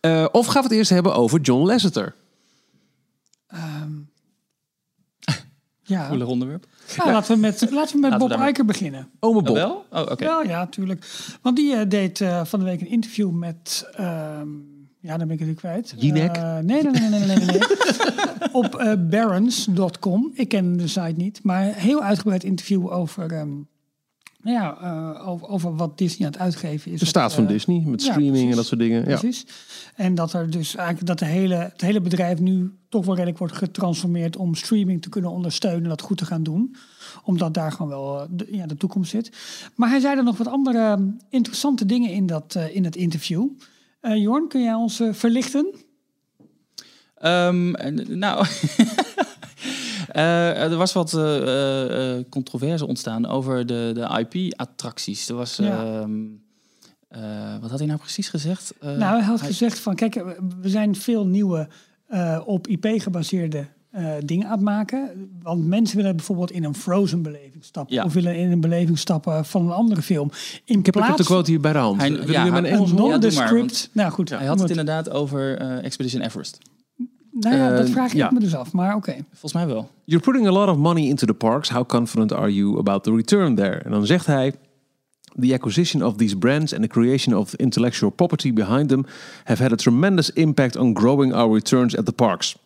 [0.00, 2.14] Eh, of gaan we het eerst hebben over John Lasseter?
[3.46, 3.90] Ehm,
[5.82, 6.66] ja, onderwerp.
[6.96, 9.08] Nou, laten we met, laten we met Laten we Bob Iger beginnen.
[9.20, 9.54] Ome Oh, Bob.
[9.54, 9.84] wel?
[9.90, 10.24] Oh, oké.
[10.24, 11.06] Ja, ja, tuurlijk.
[11.42, 13.88] Want die eh, deed eh, van de week een interview met...
[13.92, 14.48] ehm,
[15.00, 15.94] ja, dan ben ik het weer kwijt.
[15.96, 16.36] Jinek?
[16.36, 17.46] Eh, nee, nee, nee, nee, nee, nee.
[17.46, 17.60] nee.
[18.52, 20.30] Op eh barons.com.
[20.34, 21.40] Ik ken de site niet.
[21.42, 23.32] Maar een heel uitgebreid interview over...
[23.32, 23.48] ehm,
[24.46, 27.00] nou ja, eh, over, over wat Disney aan het uitgeven is.
[27.00, 29.08] De staat van Eh, Disney met ja, streaming en dat soort dingen.
[29.08, 29.18] Ja.
[29.18, 29.46] Precies.
[29.94, 33.38] En dat er dus eigenlijk dat de hele, het hele bedrijf nu toch wel redelijk
[33.38, 36.76] wordt getransformeerd om streaming te kunnen ondersteunen en dat goed te gaan doen.
[37.24, 39.30] Omdat daar gewoon wel eh, de, ja, de toekomst zit.
[39.74, 42.96] Maar hij zei er nog wat andere eh, interessante dingen in dat, eh, in het
[42.96, 43.48] interview.
[44.00, 45.74] Eh Jorn, kun jij ons verlichten?
[47.16, 47.70] Ehm,
[48.18, 48.46] nou,
[50.16, 55.28] eh, er was wat eh, eh, eh, controverse ontstaan over de, de IP-attracties.
[55.28, 55.84] Er was, Ja.
[55.84, 56.12] ehm,
[57.08, 57.20] eh,
[57.60, 58.72] wat had hij nou precies gezegd?
[58.80, 61.68] Eh, nou, hij had gezegd van kijk, we- zijn veel nieuwe
[62.06, 65.30] eh, op IP gebaseerde eh, dingen aan het maken.
[65.42, 67.94] Want mensen willen bijvoorbeeld in een Frozen beleving stappen.
[67.94, 68.04] Ja.
[68.04, 70.30] Of willen in een beleving stappen van een andere film.
[70.30, 72.00] In Ik heb, ik heb de plaats quote hier bij de hand.
[72.00, 72.26] Hij- ja, Een?
[72.32, 76.58] Ja, nou goed, hij had het inderdaad over eh, Expedition Everest.
[77.40, 78.30] Nou ja, dat Eh, vraag ik ja.
[78.32, 78.72] me dus af.
[78.72, 79.16] Maar oké.
[79.30, 79.90] Volgens mij wel.
[80.04, 81.68] You're putting a lot of money into the parks.
[81.70, 83.76] How confident are you about the return there?
[83.78, 84.54] En dan zegt hij...
[85.40, 89.04] The acquisition of these brands and the creation of intellectual property behind them
[89.44, 92.56] have had a tremendous impact on growing our returns at the parks.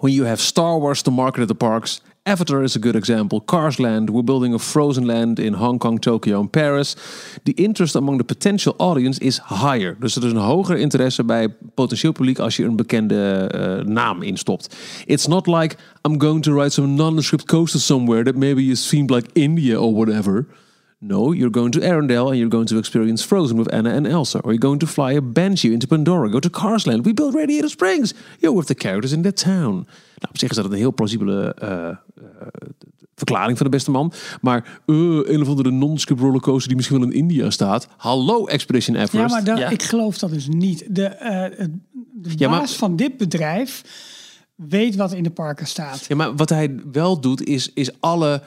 [0.00, 3.40] When you have Star Wars to market at the parks, Avatar is a good example.
[3.40, 6.96] Cars Land, we're building a Frozen Land in Hong Kong, Tokyo and Paris.
[7.44, 9.96] The interest among the potential audience is higher.
[10.00, 14.22] Dus er is een hoger interesse bij potentieel publiek als je een bekende eh, naam
[14.22, 14.76] instopt.
[15.06, 19.10] It's not like I'm going to write some nondescript coaster somewhere that maybe is themed
[19.10, 20.46] like India or whatever.
[21.06, 24.38] No, you're going to Arendelle and you're going to experience Frozen with Anna and Elsa.
[24.38, 26.30] Or you're going to fly a Banshee into Pandora.
[26.30, 27.02] Go to Carsland.
[27.04, 28.14] We built Radiator Springs.
[28.40, 29.72] You're with the characters in that town.
[29.74, 31.96] Nou, op zich is dat een heel plausibele eh, eh,
[33.14, 34.12] verklaring van de beste man.
[34.40, 37.88] Maar eh een of andere non-skip rollercoaster die misschien wel in India staat.
[37.96, 39.44] Hallo Expedition Ja, Everest.
[39.44, 39.68] maar Ja.
[39.70, 40.84] ik geloof dat dus niet.
[40.88, 41.70] De, eh, het-
[42.14, 43.82] de Ja, maar- van dit bedrijf
[44.54, 46.04] weet wat in de parken staat.
[46.08, 48.42] Ja, maar wat hij wel doet, is, is alle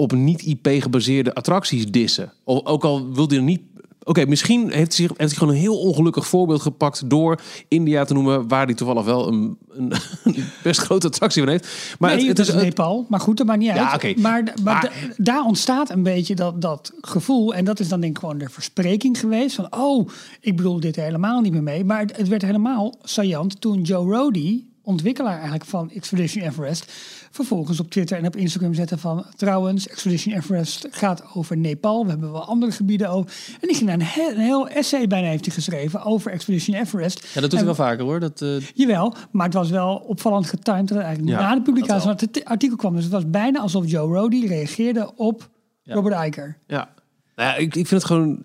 [0.00, 2.32] op niet-IP gebaseerde attracties dissen.
[2.44, 3.60] Ook al wil hij er niet.
[4.04, 8.04] Oké, misschien heeft hij, zich, heeft hij gewoon een heel ongelukkig voorbeeld gepakt door India
[8.04, 9.92] te noemen, waar hij toevallig wel een, een,
[10.24, 11.96] een best grote attractie van heeft.
[11.98, 13.06] Maar nee, het, is Nepal.
[13.08, 14.02] Maar goed, dat maakt niet Ja, uit.
[14.16, 17.54] Maar, maar, Maar- da- daar ontstaat een beetje dat, dat gevoel.
[17.54, 19.54] En dat is dan denk ik gewoon de verspreking geweest.
[19.54, 20.08] Van, oh,
[20.40, 21.84] ik bedoel dit helemaal niet meer mee.
[21.84, 26.92] Maar het, het werd helemaal saillant toen Joe Rody, ontwikkelaar eigenlijk van Expedition Everest,
[27.30, 32.04] vervolgens op Twitter en op Instagram zette van, trouwens, Expedition Everest gaat over Nepal.
[32.04, 33.30] We hebben wel andere gebieden over.
[33.60, 36.76] En die ging daar een, he- een heel essay bijna heeft hij geschreven over Expedition
[36.76, 37.26] Everest.
[37.34, 38.20] Ja, dat doet En- hij wel vaker hoor.
[38.20, 42.02] Dat, eh, Jawel, maar het was wel opvallend getimed dat eigenlijk Ja, na de publicatie
[42.08, 42.94] van het artikel kwam.
[42.94, 45.48] Dus het was bijna alsof Joe Rody reageerde op
[45.82, 45.94] Ja.
[45.94, 46.56] Robert Iger.
[46.66, 46.88] Ja,
[47.36, 48.42] nou ja ik, ik vind het gewoon.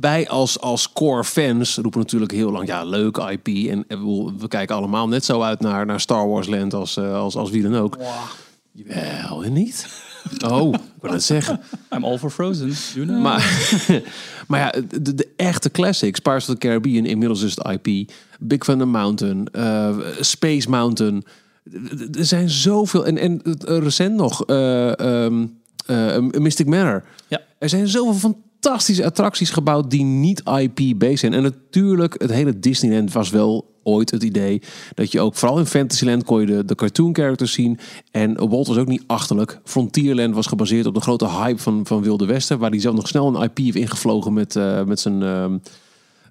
[0.00, 3.46] Wij als, als core fans roepen natuurlijk heel lang, ja, leuk IP.
[3.46, 4.04] En, en
[4.38, 7.50] we, kijken allemaal net zo uit naar, naar Star Wars Land als, eh, als, als
[7.50, 7.98] wie dan ook.
[8.72, 9.86] Jawel, en niet?
[10.46, 11.60] Oh, ik wil het zeggen.
[11.90, 12.72] I'm all for Frozen.
[12.94, 13.22] You know.
[13.22, 13.70] Maar,
[14.48, 18.10] maar ja, de, de echte classics, Pirates of the Caribbean, inmiddels is het IP.
[18.40, 21.24] Big Thunder Mountain, eh, Space Mountain.
[22.12, 23.06] Er zijn zoveel.
[23.06, 25.46] En, en eh, recent nog, eh, ehm,
[25.86, 27.04] eh, Mystic Manor.
[27.28, 27.40] Ja.
[27.58, 31.32] Er zijn zoveel fantastische attracties gebouwd die niet IP-based zijn.
[31.32, 34.62] En natuurlijk, het hele Disneyland was wel ooit het idee
[34.94, 37.78] dat je ook, vooral in Fantasyland, kon je de, de cartoon characters zien.
[38.10, 39.60] En Walt was ook niet achterlijk.
[39.64, 43.08] Frontierland was gebaseerd op de grote hype van, van Wilde Westen, waar hij zelf nog
[43.08, 45.58] snel een IP heeft ingevlogen met, eh, met zijn ehm,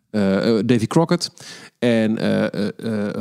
[0.10, 1.32] eh, eh, Davy Crockett.
[1.80, 2.18] En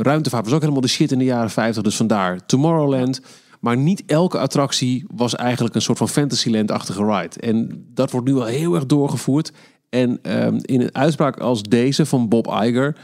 [0.02, 1.82] ruimtevaart was ook helemaal de shit in de jaren 50.
[1.82, 3.20] Dus vandaar Tomorrowland.
[3.60, 7.40] Maar niet elke attractie was eigenlijk een soort van Fantasyland-achtige ride.
[7.40, 9.52] En dat wordt nu wel heel erg doorgevoerd.
[9.88, 12.96] En ehm, in een uitspraak als deze van Bob Iger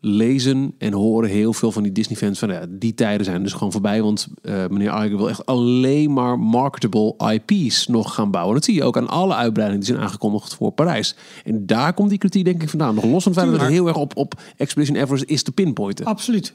[0.00, 3.72] lezen en horen heel veel van die Disney-fans van ja, die tijden zijn dus gewoon
[3.72, 4.02] voorbij.
[4.02, 8.54] Want eh, meneer Iger wil echt alleen maar marketable IP's nog gaan bouwen.
[8.54, 11.16] Dat zie je ook aan alle uitbreidingen die zijn aangekondigd voor Parijs.
[11.44, 12.94] En daar komt die kritiek denk ik vandaan.
[12.94, 15.52] Nog los van het feit dat het heel erg op, op Expedition Everest is te
[15.52, 16.04] pinpointen.
[16.04, 16.54] Absoluut.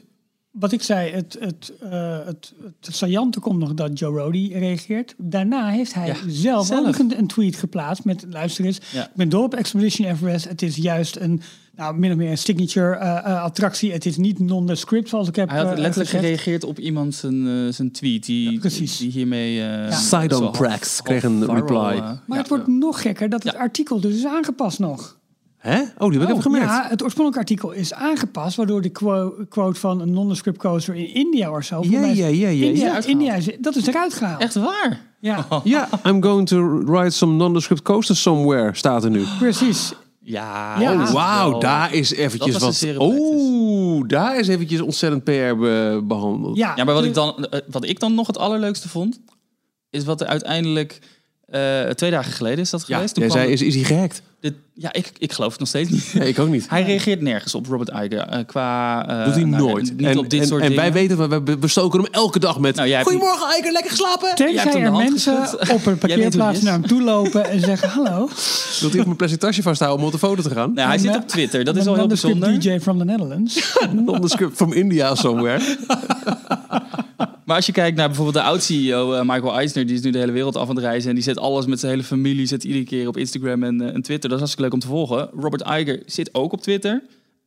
[0.50, 5.14] Wat ik zei, het, het, eh het, het saillante komt nog dat Joe Rody reageert.
[5.18, 6.86] Daarna heeft hij Ja, zelf, zelf.
[6.88, 8.78] ook een, een tweet geplaatst met luister eens.
[8.92, 9.02] Ja.
[9.04, 10.48] Ik ben dol op Expedition Everest.
[10.48, 11.40] Het is juist een,
[11.76, 13.92] nou, min of meer een signature eh, eh, attractie.
[13.92, 16.24] Het is niet non-script zoals ik heb Hij had letterlijk gezegd.
[16.24, 18.24] gereageerd op iemand zijn, zijn tweet.
[18.26, 18.96] Die, Ja, precies.
[18.98, 19.62] die hiermee...
[19.62, 21.74] eh Sidon Prax kreeg een reply.
[21.98, 22.36] Maar ja.
[22.36, 25.18] het wordt nog gekker dat het artikel dus is aangepast nog.
[25.60, 25.80] Hè?
[25.98, 26.66] Oh, die heb ik even gemerkt.
[26.66, 31.14] Ja, het oorspronkelijke artikel is aangepast, waardoor de quo- quote van een non-script coaster in
[31.14, 31.80] India of zo.
[31.82, 33.04] Ja, ja, ja, ja, India, ja.
[33.06, 34.40] India is, dat is eruit gehaald.
[34.40, 35.00] Echt waar?
[35.20, 39.24] Ja, Ja, I'm going to ride some nondescript coasters somewhere, staat er nu.
[39.38, 39.92] precies.
[40.22, 41.02] Ja.
[41.02, 42.84] Is Wauw, daar is eventjes wat...
[42.98, 46.56] Oeh, daar is eventjes ontzettend PR be- behandeld.
[46.56, 49.20] Ja, Ja, maar wat de- ik, dan, eh, wat ik dan nog het allerleukste vond...
[49.90, 50.98] is wat er uiteindelijk...
[51.50, 53.14] eh, twee dagen geleden is dat Ja, geweest.
[53.14, 54.22] Toen jij zei, is, is hij gehackt?
[54.74, 56.14] ja ik, ik geloof het nog steeds niet.
[56.14, 56.68] Nee, ik ook niet.
[56.68, 58.18] Hij reageert nergens op Robert Iger.
[58.18, 59.96] eh, qua, eh, Doet hij nou, nooit.
[59.96, 60.82] Niet en op dit en, soort en dingen.
[60.82, 62.74] wij weten, we, stoken hem elke dag met...
[62.76, 64.34] Nou, jij hebt- Goedemorgen, Eiker, lekker geslapen?
[64.34, 65.70] Tenzij er mensen geschud.
[65.70, 68.28] op een parkeerplaats naar hem toe lopen en zeggen hallo.
[68.80, 70.72] Wilt hij op mijn plastic tasje vasthouden om op de foto te gaan?
[70.72, 71.64] Nou, hij En, zit op Twitter.
[71.64, 72.60] Dat is wel heel bijzonder.
[72.60, 73.76] DJ from the Netherlands.
[74.06, 75.60] Nondescript from India somewhere.
[77.50, 80.18] Maar als je kijkt naar bijvoorbeeld de oud-CEO eh, Michael Eisner, die is nu de
[80.18, 82.64] hele wereld af aan het reizen en die zet alles met zijn hele familie, zet
[82.64, 84.28] iedere keer op Instagram en, eh, en Twitter.
[84.30, 85.30] Dat is hartstikke leuk om te volgen.
[85.40, 87.02] Robert Iger zit ook op Twitter,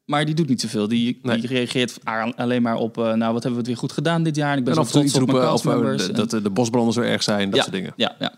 [0.06, 0.88] maar die doet niet zoveel.
[0.88, 1.40] Die, Nee.
[1.40, 2.00] die reageert
[2.36, 4.52] alleen maar op, eh, nou wat hebben we het weer goed gedaan dit jaar.
[4.52, 6.04] En ik ben En zo trots iets op mijn over castmembers.
[6.04, 7.94] de- En- dat de, de bosbranden zo erg zijn, dat ja, soort dingen.
[7.96, 8.34] Ja, ja.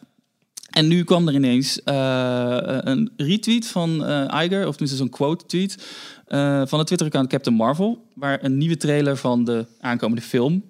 [0.69, 5.85] En nu kwam er ineens een retweet van eh Iger, of tenminste zo'n quote tweet,
[6.27, 10.63] eh, van het Twitter-account Captain Marvel, waar een nieuwe trailer van de aankomende film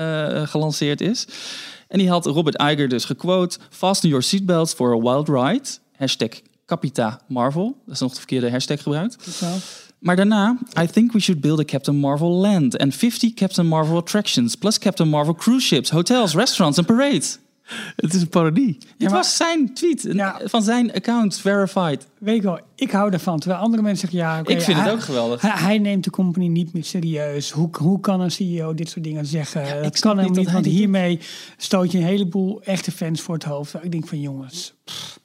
[0.00, 1.26] eh, gelanceerd is.
[1.88, 6.28] En die had Robert Iger dus gequote, fasten your seatbelts for a wild ride, hashtag
[6.66, 9.16] Capita Marvel, dat is nog de verkeerde hashtag gebruikt.
[9.98, 13.96] Maar daarna, I think we should build a Captain Marvel land and 50 Captain Marvel
[13.96, 17.38] attractions, plus Captain Marvel cruise ships, hotels, restaurants en parades.
[17.96, 18.78] Het is een parodie.
[18.98, 20.40] Maar- was zijn tweet, Ja.
[20.44, 22.06] van zijn account, verified.
[22.18, 23.38] Weet ik wel, ik hou daarvan.
[23.38, 25.40] Terwijl andere mensen zeggen, ja, Ik vind het ook geweldig.
[25.40, 27.50] Hij, hij neemt de company niet meer serieus.
[27.50, 29.76] Hoe, hoe kan een CEO dit soort dingen zeggen?
[29.76, 30.72] ik dat kan hem dat niet, want doet.
[30.72, 31.20] hiermee
[31.56, 33.74] stoot je een heleboel echte fans voor het hoofd.
[33.82, 34.74] Ik denk van jongens.
[34.84, 35.19] pff.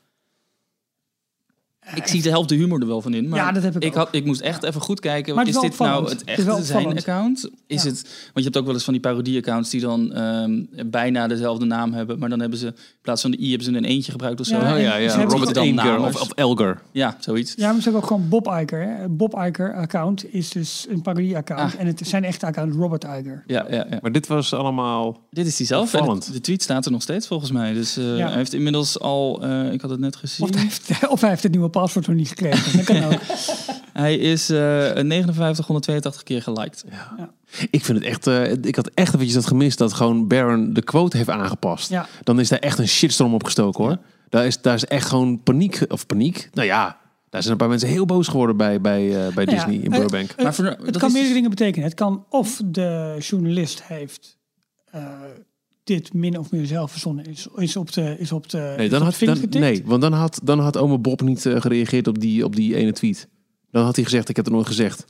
[1.96, 3.30] Ik zie de helft de humor er wel van in.
[3.30, 3.96] Maar Ja, dat heb ik ook.
[3.96, 5.36] had, ik moest echt even goed kijken.
[5.36, 6.98] Maar het is is dit nou het Het echte zijn opvallend.
[7.00, 7.50] account?
[7.68, 7.90] Is Ja.
[7.90, 11.66] het, want je hebt ook wel eens van die parodie-accounts die dan ehm, bijna dezelfde
[11.66, 12.20] naam hebben.
[12.20, 14.46] Maar dan hebben ze in plaats van de i hebben ze een eentje gebruikt of
[14.46, 14.56] zo.
[14.56, 15.24] Ja, Oh ja, ja.
[15.24, 16.82] Robert dan Elger of, of Elger.
[16.92, 17.54] Ja, zoiets.
[17.58, 18.82] Ja, maar ze hebben ook gewoon Bob Iger.
[18.82, 19.10] Hè.
[19.10, 21.74] Bob Iger-account is dus een parodie-account.
[21.74, 21.80] Ah.
[21.80, 23.44] En het zijn echte account Robert Iger.
[23.48, 23.98] Ja, ja, ja.
[24.02, 25.20] Maar dit was allemaal...
[25.30, 25.92] Dit is die zelf.
[25.92, 27.74] Het- de tweet staat er nog steeds volgens mij.
[27.74, 28.28] Dus eh, Ja.
[28.28, 30.48] hij heeft inmiddels al, eh, ik had het net gezien.
[30.48, 32.78] Of hij, heeft, of hij heeft het nieuwe paswoord nog niet gekregen.
[32.78, 33.20] Dat kan ook.
[33.94, 36.86] Hij is eh 5982 keer geliked.
[37.70, 38.28] Ik vind het echt...
[38.28, 41.90] eh, ik had echt eventjes dat gemist dat gewoon Baron de quote heeft aangepast.
[41.90, 42.08] Ja.
[42.24, 43.98] Dan is daar echt een shitstorm op gestoken hoor.
[44.30, 45.82] Daar, is, daar is echt gewoon paniek...
[45.88, 46.50] Of paniek?
[46.54, 46.98] Nou ja,
[47.30, 49.84] daar zijn een paar mensen heel boos geworden bij, bij, eh, bij Nou Disney ja,
[49.84, 50.30] in Burbank.
[50.32, 51.86] eh, Maar voor- het dat kan is- meerdere dingen betekenen.
[51.88, 54.38] Het kan of de journalist heeft
[54.92, 55.02] eh,
[55.86, 57.26] dit min of meer zelf verzonnen.
[57.26, 60.40] Is, is op de is op de Nee, dan had, dan, nee, want dan had,
[60.44, 63.28] dan had oma Bob niet eh, gereageerd op die, op die ene tweet.
[63.72, 65.06] Dan had hij gezegd, ik heb het nooit gezegd.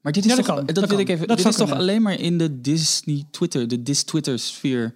[0.00, 0.66] Maar dit is Ja, dat toch, kan.
[0.66, 1.06] dat, Dat wil kan.
[1.06, 1.28] ik even.
[1.28, 1.84] Dat dit is toch kunnen.
[1.84, 4.94] alleen maar in de Disney Twitter, de Dis Twitter sfeer.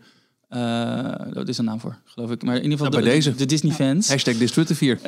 [0.52, 2.42] Eh dat is een naam voor, geloof ik.
[2.42, 3.34] Maar in ieder geval Ja, bij de, deze.
[3.34, 4.08] de Disney fans.
[4.08, 4.98] Hashtag dit Twitter 4.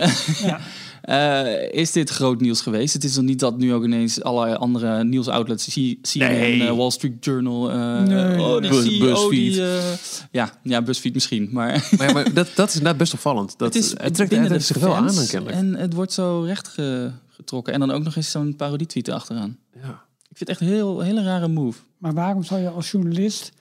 [0.43, 0.61] Ja.
[1.03, 2.93] Eh, is dit groot nieuws geweest?
[2.95, 6.67] Het is toch niet dat nu ook ineens allerlei andere nieuwsoutlets, C- CNN, Nee.
[6.67, 8.41] eh, Wall Street Journal, eh, Nee.
[8.41, 9.31] oh, die Buzz- CEO, BuzzFeed.
[9.31, 9.83] die, eh,
[10.31, 13.55] ja, ja, BuzzFeed misschien, maar maar, maar dat, dat is inderdaad best opvallend.
[13.59, 15.57] Dat, het is het trekt het de zich wel aan dan kennelijk.
[15.59, 17.73] En het wordt zo recht ge- getrokken.
[17.73, 19.57] En dan ook nog eens zo'n parodie-tweet achteraan.
[19.83, 20.03] Ja.
[20.31, 21.79] Ik vind het echt een heel, hele rare move.
[21.99, 23.53] Maar waarom zou je als journalist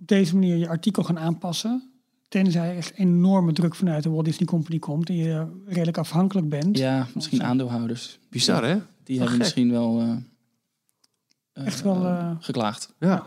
[0.00, 1.90] op deze manier je artikel gaan aanpassen?
[2.28, 6.48] Tenzij er echt enorme druk vanuit de Walt Disney Company komt en je redelijk afhankelijk
[6.48, 6.78] bent.
[6.78, 8.18] Ja, misschien aandeelhouders.
[8.28, 8.76] Bizar hè?
[9.04, 9.38] Die hebben gek.
[9.38, 10.10] misschien wel, eh,
[11.52, 12.94] eh, Echt wel, eh, geklaagd.
[12.98, 13.26] Ja.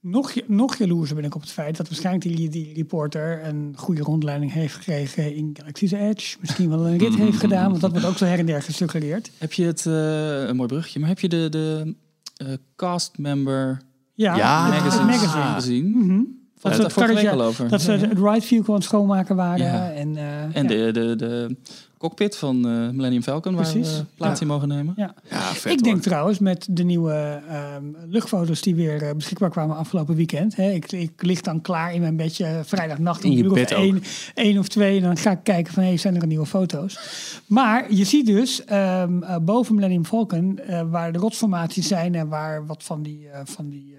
[0.00, 3.72] Nog, je- nog jaloerser ben ik op het feit dat waarschijnlijk die, die reporter een
[3.76, 6.36] goede rondleiding heeft gekregen in Galaxy's Edge.
[6.40, 9.30] Misschien wel een rit heeft gedaan, want dat wordt ook zo her en der gesuggereerd.
[9.38, 11.94] Heb je het, eh, een mooi brugje, maar heb je de, de
[12.36, 13.80] eh, cast member
[14.14, 15.44] Ja, Ja, magazine, magazine.
[15.54, 15.88] gezien?
[15.88, 16.20] Mhm.
[16.60, 17.68] Dat karretje- al over.
[17.68, 19.66] Dat ze het ride aan het schoonmaken waren.
[19.66, 19.90] Ja.
[19.92, 20.62] En, eh, En ja.
[20.62, 21.56] de, de, de
[21.98, 24.94] cockpit van eh, Millennium Falcon, waar we plaats in mogen nemen.
[24.96, 25.14] Ja.
[25.30, 25.88] Ja, vet ik hoor.
[25.92, 30.56] denk trouwens met de nieuwe ehm, luchtfoto's die weer eh, beschikbaar kwamen afgelopen weekend.
[30.56, 33.62] Hè, ik, ik lig dan klaar in mijn bedje vrijdagnacht om In je een uur
[33.62, 34.02] of één,
[34.34, 34.96] één of twee.
[34.96, 36.98] En dan ga ik kijken van hey, zijn er nieuwe foto's.
[37.46, 42.28] Maar je ziet dus ehm, eh, boven Millennium Falcon eh, waar de rotsformaties zijn en
[42.28, 43.28] waar wat van die...
[43.28, 43.92] eh, van die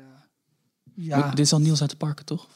[0.96, 2.48] ja, Dit is al Niels uit de Parken, toch?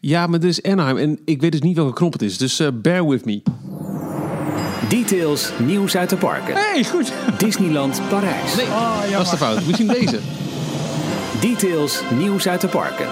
[0.00, 2.38] Ja, maar dit is Anaheim en ik weet dus niet welke knop het is.
[2.38, 3.42] Dus eh, bear with me.
[4.88, 6.54] Details, nieuws uit de parken.
[6.54, 7.12] hey, goed.
[7.38, 8.56] Disneyland Parijs.
[8.56, 9.30] Nee, Oh, dat is jammer.
[9.30, 9.66] de fout.
[9.66, 10.18] Misschien deze.
[11.40, 13.06] Details, nieuws uit de parken.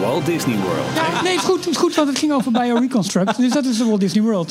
[0.00, 0.94] Walt Disney World.
[0.94, 3.36] Ja, nee, het is goed, het is goed, want het ging over Bioreconstruct.
[3.36, 4.50] Dus dat is de Walt Disney World.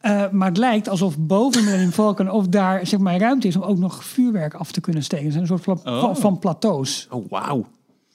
[0.00, 3.62] Eh, maar het lijkt alsof boven Millennium Falcon of daar zeg maar, ruimte is om
[3.62, 5.24] ook nog vuurwerk af te kunnen steken.
[5.24, 6.14] Het zijn een soort pla- Oh.
[6.16, 7.06] van plateaus.
[7.10, 7.66] Oh, wauw.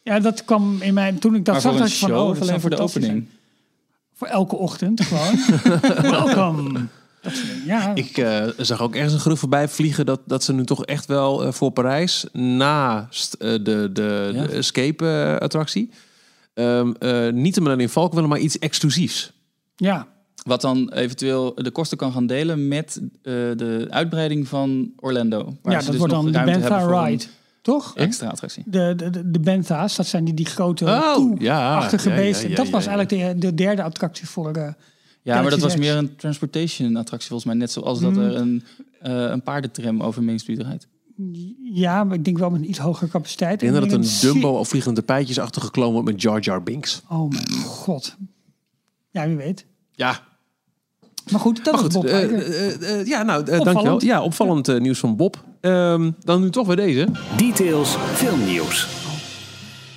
[0.03, 1.71] Ja, dat kwam in mijn toen ik dat Maar zag.
[1.71, 3.11] voor dacht een ik van, show oh, alleen voor de opening?
[3.11, 3.29] zijn.
[4.13, 5.39] Voor elke ochtend gewoon.
[6.11, 6.89] Welkom.
[7.65, 10.85] Ja, Ik eh, zag ook ergens een gerucht voorbij vliegen dat, dat ze nu toch
[10.85, 14.41] echt wel eh, voor Parijs, naast eh, de, de, Ja.
[14.41, 15.89] de Escape-attractie,
[16.53, 19.31] ehm, eh, niet de Millennium Falcon willen, maar iets exclusiefs.
[19.75, 20.07] ja.
[20.43, 25.43] Wat dan eventueel de kosten kan gaan delen met eh, de uitbreiding van Orlando.
[25.61, 27.23] Waar ja ze dat dus wordt nog dan de ruimte hebben Bantha voor een Ride.
[27.61, 27.95] Toch?
[27.95, 28.63] Extra attractie.
[28.65, 32.49] De, de, de, Bentha's, dat zijn die, die grote Oh, ja, achtige ja, beesten.
[32.49, 32.89] ja, dat ja, was ja.
[32.95, 34.51] eigenlijk de, de derde attractie voor...
[34.51, 34.73] eh,
[35.21, 37.59] Ja, maar dat was meer een transportation attractie volgens mij.
[37.59, 38.21] Net zoals dat Hmm.
[38.23, 38.63] er een,
[39.01, 40.87] eh, een paardentram over Main Street rijdt.
[41.73, 43.53] Ja, maar ik denk wel met een iets hogere capaciteit.
[43.53, 47.01] Ik denk dat het een Dumbo of vliegende tapijtjes achtergekloon wordt met Jar Jar Binks.
[47.09, 48.15] Oh mijn god.
[49.09, 49.65] Ja, wie weet.
[49.91, 50.19] Ja,
[51.31, 52.01] Maar goed, dat maar was goed.
[52.01, 54.03] Bob eh, eh, eh, ja, nou, dankjewel.
[54.03, 55.43] Ja, opvallend nieuws van Bob.
[55.61, 57.07] Ehm, dan nu toch weer deze.
[57.37, 58.87] Details, filmnieuws.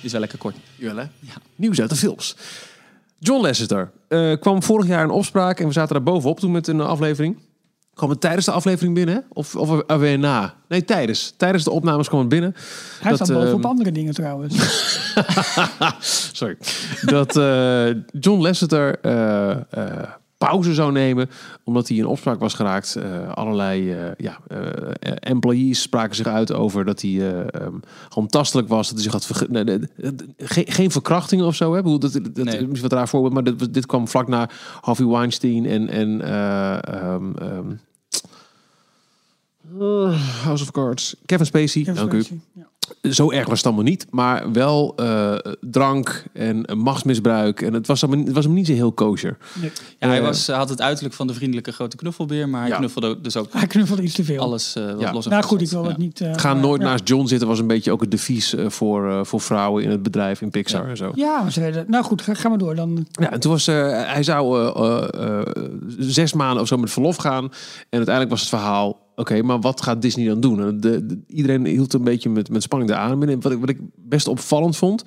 [0.01, 0.55] Is wel lekker kort.
[0.75, 1.31] Jawel, hè?
[1.55, 2.35] Nieuws uit de films.
[3.19, 6.67] John Lasseter eh, kwam vorig jaar in opspraak en we zaten daar bovenop toen met
[6.67, 7.37] een aflevering.
[7.93, 9.25] Kwam het tijdens de aflevering binnen?
[9.29, 10.53] Of, of er weer na?
[10.67, 11.33] Nee, tijdens.
[11.37, 12.55] Tijdens de opnames kwam het binnen.
[13.01, 14.55] Hij dat, staat bovenop andere dingen trouwens.
[16.33, 16.57] Sorry.
[17.01, 17.87] Dat eh,
[18.19, 21.29] John Lasseter eh, eh, pauze zou nemen
[21.63, 22.95] omdat hij in opspraak was geraakt.
[22.95, 27.61] Eh, allerlei eh, ja, eh, employees spraken zich uit over dat hij eh,
[28.11, 28.85] ehm, tastelijk was.
[28.87, 29.79] Dat hij zich had verge- nee, nee,
[30.37, 31.73] geen, geen verkrachtingen of zo.
[31.73, 31.81] Hè?
[31.81, 32.45] Dat, dat, dat Nee.
[32.57, 34.49] is misschien wat raar voorbeeld, maar dit, was- dit kwam vlak na
[34.81, 37.71] Harvey Weinstein en, en eh, ehm, ehm,
[39.79, 41.15] eh, House of Cards.
[41.25, 41.83] Kevin Spacey.
[41.83, 42.23] Kevin dank u.
[42.53, 42.67] Ja.
[43.01, 44.05] Zo erg was het allemaal niet.
[44.09, 47.61] Maar wel eh, drank en eh, machtsmisbruik.
[47.61, 49.37] En het was, allemaal, het was hem niet zo heel kosher.
[49.61, 49.71] Nee.
[49.99, 52.69] Ja, hij Eh, was, hij had het uiterlijk van de vriendelijke grote knuffelbeer, maar hij
[52.69, 52.77] Ja.
[52.77, 54.41] knuffelde dus ook Hij knuffelde iets te veel.
[54.41, 55.13] alles eh, wat Ja.
[55.13, 55.87] los en nou goed, ik wil Ja.
[55.89, 56.21] het niet...
[56.21, 56.87] eh, Ga nooit ja.
[56.87, 59.89] naast John zitten was een beetje ook het devies eh, voor, eh, voor vrouwen in
[59.89, 60.89] het bedrijf in Pixar Ja.
[60.89, 61.11] en zo.
[61.15, 61.85] Ja, maar ze werden...
[61.87, 62.75] Nou goed, ga, ga maar door.
[62.75, 63.75] Dan, Ja, en toen was eh,
[64.13, 64.85] hij zou eh,
[65.23, 65.45] eh, eh,
[65.97, 67.43] zes maanden of zo met verlof gaan.
[67.43, 67.51] En
[67.89, 70.61] uiteindelijk was het verhaal: oké, maar wat gaat Disney dan doen?
[70.61, 73.29] En de, de- iedereen hield een beetje met, met spanning de adem in.
[73.29, 75.03] En wat ik, wat ik best opvallend vond.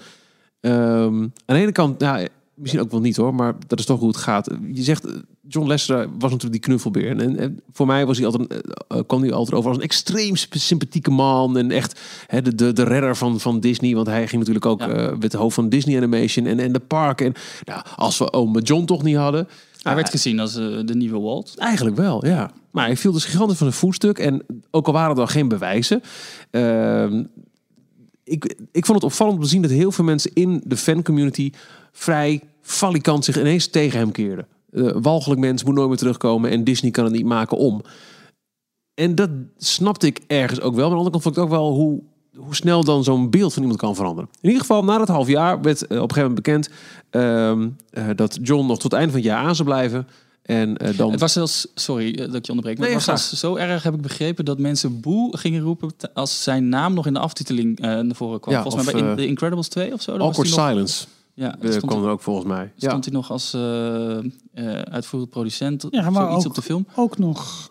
[0.61, 0.74] ehm,
[1.22, 4.08] aan de ene kant, ja, misschien ook wel niet hoor, maar dat is toch hoe
[4.08, 4.50] het gaat.
[4.72, 5.12] Je zegt, eh,
[5.48, 7.16] John Lester was natuurlijk die knuffelbeer.
[7.18, 8.58] En, voor mij was hij altijd, eh,
[8.88, 11.56] eh, kwam hij altijd over als een extreem sympathieke man.
[11.56, 13.94] En echt hè, de, de, de redder van, van Disney.
[13.94, 15.11] Want hij ging natuurlijk ook Ja.
[15.11, 17.26] met het hoofd van Disney Animation en, en de parken.
[17.26, 17.34] En
[17.64, 19.48] nou, als we oom John toch niet hadden.
[19.82, 21.54] Hij Ah, werd gezien als eh, de nieuwe Walt.
[21.58, 22.50] Eigenlijk wel, ja.
[22.70, 24.18] Maar hij viel dus gigantisch van een voetstuk.
[24.18, 26.02] En ook al waren er dan geen bewijzen.
[26.50, 27.24] ehm,
[28.24, 31.52] ik, ik vond het opvallend om te zien dat heel veel mensen in de fancommunity
[31.92, 34.46] vrij falikant zich ineens tegen hem keerden.
[34.70, 37.82] Eh, walgelijk mens moet nooit meer terugkomen en Disney kan het niet maken om.
[38.94, 40.88] En dat snapte ik ergens ook wel.
[40.88, 42.02] Maar aan de andere kant vond ik ook wel hoe,
[42.36, 44.30] hoe snel dan zo'n beeld van iemand kan veranderen.
[44.40, 46.68] In ieder geval, na dat half jaar werd eh, op een gegeven moment bekend
[47.10, 50.06] ehm, eh, dat John nog tot het einde van het jaar aan zou blijven.
[50.42, 51.10] En eh, dan.
[51.10, 53.94] Het was zelfs, sorry dat ik je onderbreek, maar Nee, het was zo erg, heb
[53.94, 57.86] ik begrepen, dat mensen boe gingen roepen als zijn naam nog in de aftiteling eh,
[57.88, 58.54] naar voren kwam.
[58.54, 60.10] Ja, Volgens mij of, bij In- The Incredibles 2 of zo.
[60.12, 62.72] Awkward nog- Silence Ja, stond, kwam hij, er ook volgens mij.
[62.76, 62.88] Ja.
[62.88, 64.22] stond hij nog als eh, eh,
[64.90, 66.86] uitvoerend producent Ja, of maar zoiets ook- op de film.
[66.96, 67.69] ook nog...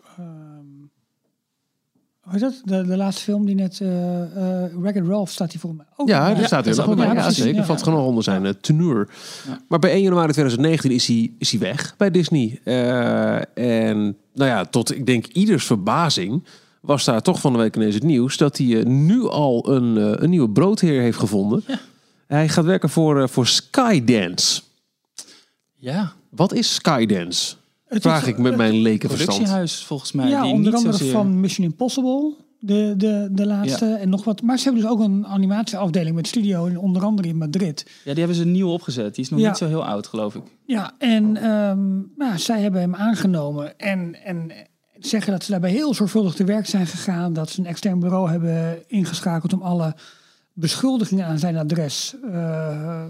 [2.29, 2.61] hoe dat?
[2.65, 3.81] De, de laatste film die net...
[3.81, 6.07] eh eh Wreck-It Ralph staat hier volgens mij ook.
[6.07, 6.95] Ja, daar staat hij ook bij.
[6.95, 7.05] bij.
[7.05, 7.43] Ja, precies.
[7.43, 7.59] zeker.
[7.59, 7.65] Ja.
[7.65, 9.09] Valt gewoon nog onder zijn eh, teneur.
[9.47, 9.61] Ja.
[9.67, 12.59] Maar bij 1 januari 2019 is hij, is hij weg bij Disney.
[12.63, 13.35] Eh,
[13.87, 16.43] en nou ja, tot ik denk ieders verbazing
[16.81, 20.23] was daar toch van de week ineens het nieuws dat hij eh, nu al een,
[20.23, 21.63] een nieuwe broodheer heeft gevonden.
[22.27, 24.61] Hij gaat werken voor, voor Skydance.
[25.75, 27.55] Ja, Wat is Skydance?
[27.89, 29.29] Het Vraag is, ik met mijn lekenverstand.
[29.29, 30.29] productiehuis volgens mij.
[30.29, 31.11] Ja, die onder niet andere zozeer...
[31.13, 32.33] van Mission Impossible.
[32.61, 34.41] De, de, de laatste en nog wat.
[34.41, 37.85] Maar ze hebben dus ook een animatieafdeling met studio, in, onder andere in Madrid.
[38.03, 39.15] Ja, die hebben ze nieuw opgezet.
[39.15, 39.47] Die is nog Ja.
[39.47, 40.41] niet zo heel oud, geloof ik.
[40.65, 44.51] Ja, en ehm, nou, zij hebben hem aangenomen en, en
[44.99, 47.33] zeggen dat ze daarbij heel zorgvuldig te werk zijn gegaan.
[47.33, 49.95] Dat ze een extern bureau hebben ingeschakeld om alle
[50.53, 53.03] beschuldigingen aan zijn adres eh,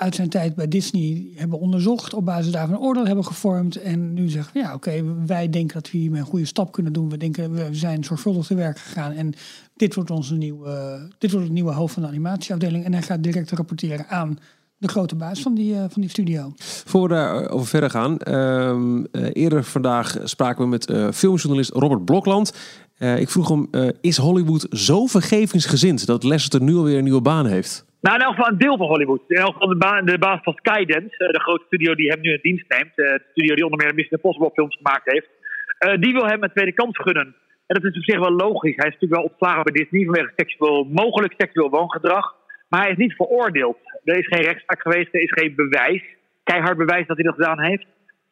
[0.00, 2.14] uit zijn tijd bij Disney hebben onderzocht.
[2.14, 3.76] Op basis daarvan een oordeel hebben gevormd.
[3.76, 6.92] En nu zeggen we, ja oké, wij denken dat we hiermee een goede stap kunnen
[6.92, 7.08] doen.
[7.08, 9.12] We denken, we zijn zorgvuldig te werk gegaan.
[9.12, 9.32] En
[9.76, 12.84] dit wordt onze nieuwe, dit wordt het nieuwe hoofd van de animatieafdeling.
[12.84, 14.38] En hij gaat direct rapporteren aan
[14.78, 16.52] de grote baas van die, eh, van die studio.
[16.56, 18.18] Voor we daarover verder gaan.
[18.18, 22.52] ehm, eh, eerder vandaag spraken we met eh, filmjournalist Robert Blokland.
[22.98, 23.68] Ik vroeg hem,
[24.00, 27.84] is Hollywood zo vergevingsgezind dat Leicester nu alweer een nieuwe baan heeft?
[28.00, 29.22] Nou, in elk geval een deel van Hollywood.
[29.28, 32.20] In elk geval de, ba de baas van Skydance, eh, de grote studio die hem
[32.20, 32.98] nu in dienst neemt.
[32.98, 35.28] eh, de studio die onder meer de Mission Impossible films gemaakt heeft.
[35.78, 37.34] eh, die wil hem een tweede kans gunnen.
[37.66, 38.76] En dat is op zich wel logisch.
[38.76, 42.34] Hij is natuurlijk wel ontslagen bij Disney vanwege seksueel, mogelijk seksueel woongedrag.
[42.68, 43.78] Maar hij is niet veroordeeld.
[44.04, 46.02] Er is geen rechtszaak geweest, er is geen bewijs.
[46.44, 47.86] Keihard bewijs dat hij dat gedaan heeft.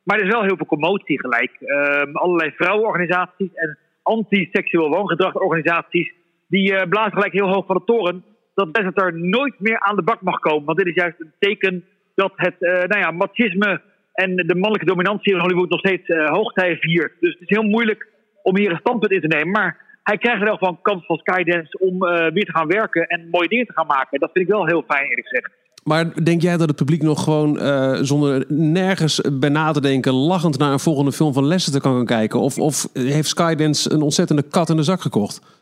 [0.05, 1.53] Maar er is wel heel veel commotie gelijk.
[1.61, 6.13] Ehm, allerlei vrouwenorganisaties en anti-seksueel woongedragorganisaties...
[6.49, 8.25] die blazen gelijk heel hoog van de toren...
[8.59, 10.65] dat Lasseter nooit meer aan de bak mag komen.
[10.65, 11.85] Want dit is juist een teken
[12.15, 13.81] dat het eh, nou ja, machisme...
[14.13, 17.13] en de mannelijke dominantie in Hollywood nog steeds eh hoogtij viert.
[17.21, 18.07] Dus het is heel moeilijk
[18.43, 19.51] om hier een standpunt in te nemen.
[19.51, 23.07] Maar hij krijgt wel van kans van Skydance om eh, weer te gaan werken...
[23.07, 24.21] en mooie dingen te gaan maken.
[24.21, 25.51] Dat vind ik wel heel fijn, eerlijk gezegd.
[25.85, 27.59] Maar denk jij dat het publiek nog gewoon
[28.05, 30.13] zonder nergens bij na te denken...
[30.13, 32.41] lachend naar een volgende film van Leicester kan gaan kijken?
[32.41, 35.58] Of, of heeft Skydance een ontzettende kat in de zak gekocht?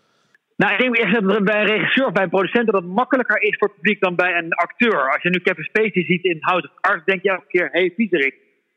[0.57, 2.93] Nou, ik denk echt dat het bij een regisseur of bij een producent dat het
[2.93, 5.13] makkelijker is voor het publiek dan bij een acteur.
[5.13, 7.93] Als je nu Kevin Spacey ziet in House of Cards, denk je elke keer, hey,
[7.97, 8.35] viezerik.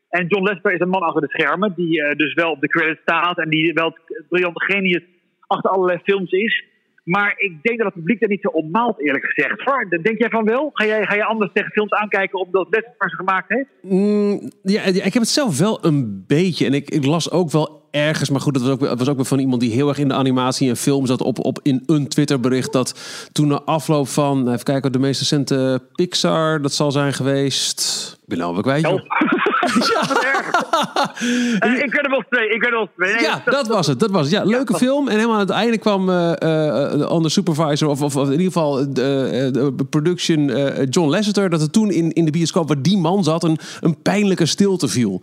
[0.08, 2.68] En John Lester is een man achter de schermen, die eh, dus wel op de
[2.68, 5.02] credits staat en die wel het briljante genius
[5.46, 6.64] achter allerlei films is.
[7.10, 10.02] Maar ik denk dat het publiek daar niet zo opmaalt, eerlijk gezegd.
[10.02, 10.70] Denk jij van wel?
[10.72, 13.68] Ga jij, ga je anders tegen films aankijken omdat Lester ze gemaakt heeft?
[13.80, 16.66] Mm, ja, ja, ik heb het zelf wel een beetje.
[16.66, 19.16] En ik, ik las ook wel ergens, maar goed, dat was ook, dat was ook
[19.16, 21.22] weer van iemand die heel erg in de animatie en film zat.
[21.22, 25.82] Op, op in een Twitterbericht dat toen na afloop van, even kijken, de meest recente
[25.94, 28.10] Pixar, dat zal zijn geweest.
[28.22, 28.82] Ik ben nou weer kwijt.
[30.08, 30.50] Wat erg.
[31.58, 33.12] Eh, Incredibles 2, Incredibles 2.
[33.12, 34.00] Nee, Ja, dat was het.
[34.00, 34.30] Dat was het.
[34.30, 35.08] Ja, leuke film.
[35.08, 38.40] En helemaal aan het einde kwam eh eh, de andere supervisor, of, of, of in
[38.40, 39.08] ieder geval de,
[39.54, 43.24] eh, production eh, John Lasseter, dat er toen in, in de bioscoop waar die man
[43.24, 45.22] zat, een, een pijnlijke stilte viel.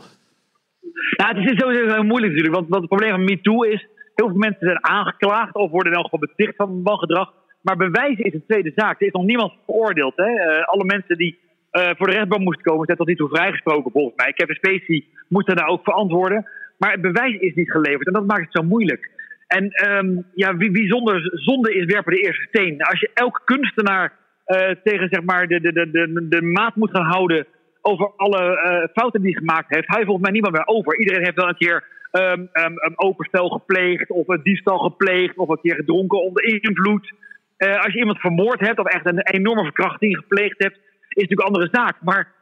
[1.18, 2.56] Ja, het is sowieso heel moeilijk natuurlijk.
[2.56, 3.88] Want het probleem van MeToo is...
[4.16, 5.56] heel veel mensen zijn aangeklaagd...
[5.56, 7.34] of worden in elk geval beticht van wangedrag...
[7.62, 9.02] Maar bewijzen is een tweede zaak.
[9.02, 10.14] Er is nog niemand veroordeeld.
[10.16, 10.26] Hè?
[10.26, 11.40] Eh, alle mensen die
[11.72, 14.34] eh, voor de rechtbank moesten komen, zijn tot nu toe vrijgesproken volgens mij.
[14.34, 16.46] Kevin Spacey moest daar ook verantwoorden.
[16.78, 19.10] Maar het bewijs is niet geleverd en dat maakt het zo moeilijk.
[19.48, 22.82] En ehm, ja, wie, wie zonder zonde is, werpen de eerste steen.
[22.82, 24.14] Als je elke kunstenaar
[24.46, 27.48] eh, tegen zeg maar, de, de, de, de, de maat moet gaan houden
[27.82, 31.00] over alle eh, fouten die hij gemaakt heeft, hij volgens mij niemand meer over.
[31.00, 35.50] Iedereen heeft wel een keer ehm, ehm, een openspel gepleegd, of een diefstal gepleegd, of
[35.50, 37.14] een keer gedronken onder invloed.
[37.58, 40.80] Als je iemand vermoord hebt, of echt een enorme verkrachting gepleegd hebt,
[41.10, 41.96] is natuurlijk een andere zaak.
[42.02, 42.36] Maar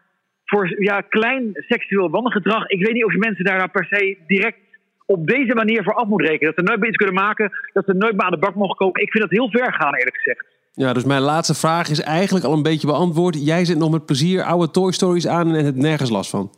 [0.46, 4.18] voor ja, klein seksueel wandelgedrag, ik weet niet of je mensen daar nou per se
[4.28, 4.58] direct
[5.06, 6.54] op deze manier voor af moet rekenen.
[6.56, 8.76] Dat ze nooit meer iets kunnen maken, dat ze nooit meer aan de bak mogen
[8.76, 9.02] komen.
[9.02, 10.46] Ik vind dat heel ver gaan, eerlijk gezegd.
[10.74, 13.46] Ja, dus mijn laatste vraag is eigenlijk al een beetje beantwoord.
[13.46, 16.50] Jij zit nog met plezier oude Toy Stories aan en hebt nergens last van.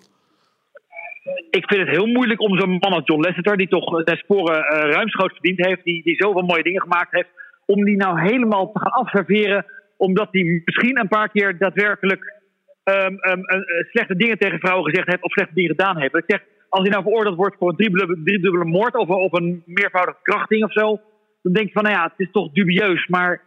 [1.49, 4.57] Ik vind het heel moeilijk om zo'n man als John Lasseter, die toch zijn sporen
[4.57, 7.29] uh, ruimschoots verdiend heeft, die, die zoveel mooie dingen gemaakt heeft,
[7.65, 9.65] om die nou helemaal te gaan afserveren,
[9.97, 12.35] omdat hij misschien een paar keer daadwerkelijk
[12.83, 16.15] um, um, uh, slechte dingen tegen vrouwen gezegd heeft of slechte dingen gedaan heeft.
[16.15, 20.17] Ik zeg, als hij nou veroordeeld wordt voor een driedubbele, driedubbele moord of, een meervoudige
[20.21, 21.01] krachting of zo,
[21.41, 23.41] dan denk ik van, nou ja, het is toch dubieus, maar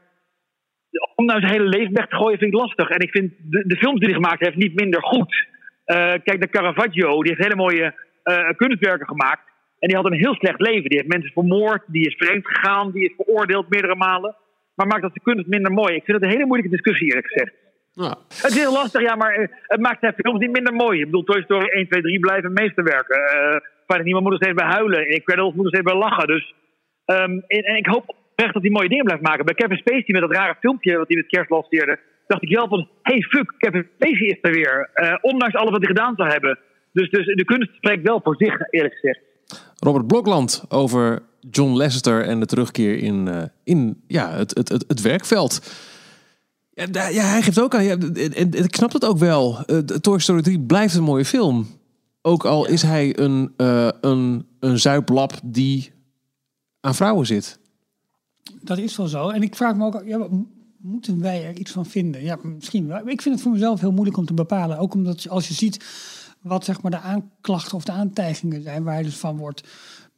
[1.14, 2.88] om nou zijn hele leven weg te gooien vind ik lastig.
[2.88, 5.46] En ik vind de, films die hij gemaakt heeft niet minder goed.
[5.86, 8.08] Uh, kijk, de Caravaggio, die heeft hele mooie
[8.56, 9.42] kunstwerken gemaakt.
[9.78, 10.88] En die had een heel slecht leven.
[10.88, 14.36] Die heeft mensen vermoord, die is vreemd gegaan, die is veroordeeld meerdere malen.
[14.74, 15.94] Maar maakt dat de kunst minder mooi?
[15.94, 17.52] Ik vind het een hele moeilijke discussie, eerlijk gezegd.
[17.92, 18.16] Ja.
[18.28, 20.98] Het is heel lastig, ja, maar uh, het maakt zijn films niet minder mooi.
[20.98, 23.18] Ik bedoel, Toy Story 1, 2, 3 blijven meesterwerken.
[23.18, 23.56] Uh,
[23.86, 25.08] Fijn niemand moet er steeds bij huilen.
[25.08, 26.26] Incredibles moet er steeds bij lachen.
[26.26, 26.54] Dus,
[27.06, 29.44] um, en, en ik hoop echt dat hij mooie dingen blijft maken.
[29.44, 32.68] Bij Kevin Spacey met dat rare filmpje wat hij met kerst lanceerde, dacht ik wel
[32.68, 34.90] van, hey fuck, Kevin Spacey is er weer.
[34.94, 36.58] Uh, ondanks alles wat hij gedaan zou hebben.
[36.92, 39.20] Dus, dus de kunst spreekt wel voor zich, eerlijk gezegd.
[39.76, 44.84] Robert Blokland over John Lasseter en de terugkeer in, uh, in ja, het, het, het,
[44.88, 45.60] het werkveld.
[46.72, 49.58] Ja, ja, hij geeft ook aan, ja, en, ik snap het ook wel.
[49.66, 51.66] Uh, Toy Story 3 blijft een mooie film.
[52.22, 53.52] Ook al is hij een,
[54.00, 55.92] een, een zuiplap die
[56.80, 57.60] aan vrouwen zit
[58.60, 59.28] dat is wel zo.
[59.28, 60.26] En ik vraag me ook, ja,
[60.76, 62.22] moeten wij er iets van vinden?
[62.22, 63.08] Ja, misschien wel.
[63.08, 64.78] Ik vind het voor mezelf heel moeilijk om te bepalen.
[64.78, 65.84] Ook omdat als je ziet
[66.40, 69.68] wat zeg maar de aanklachten of de aantijgingen zijn, waar hij dus van wordt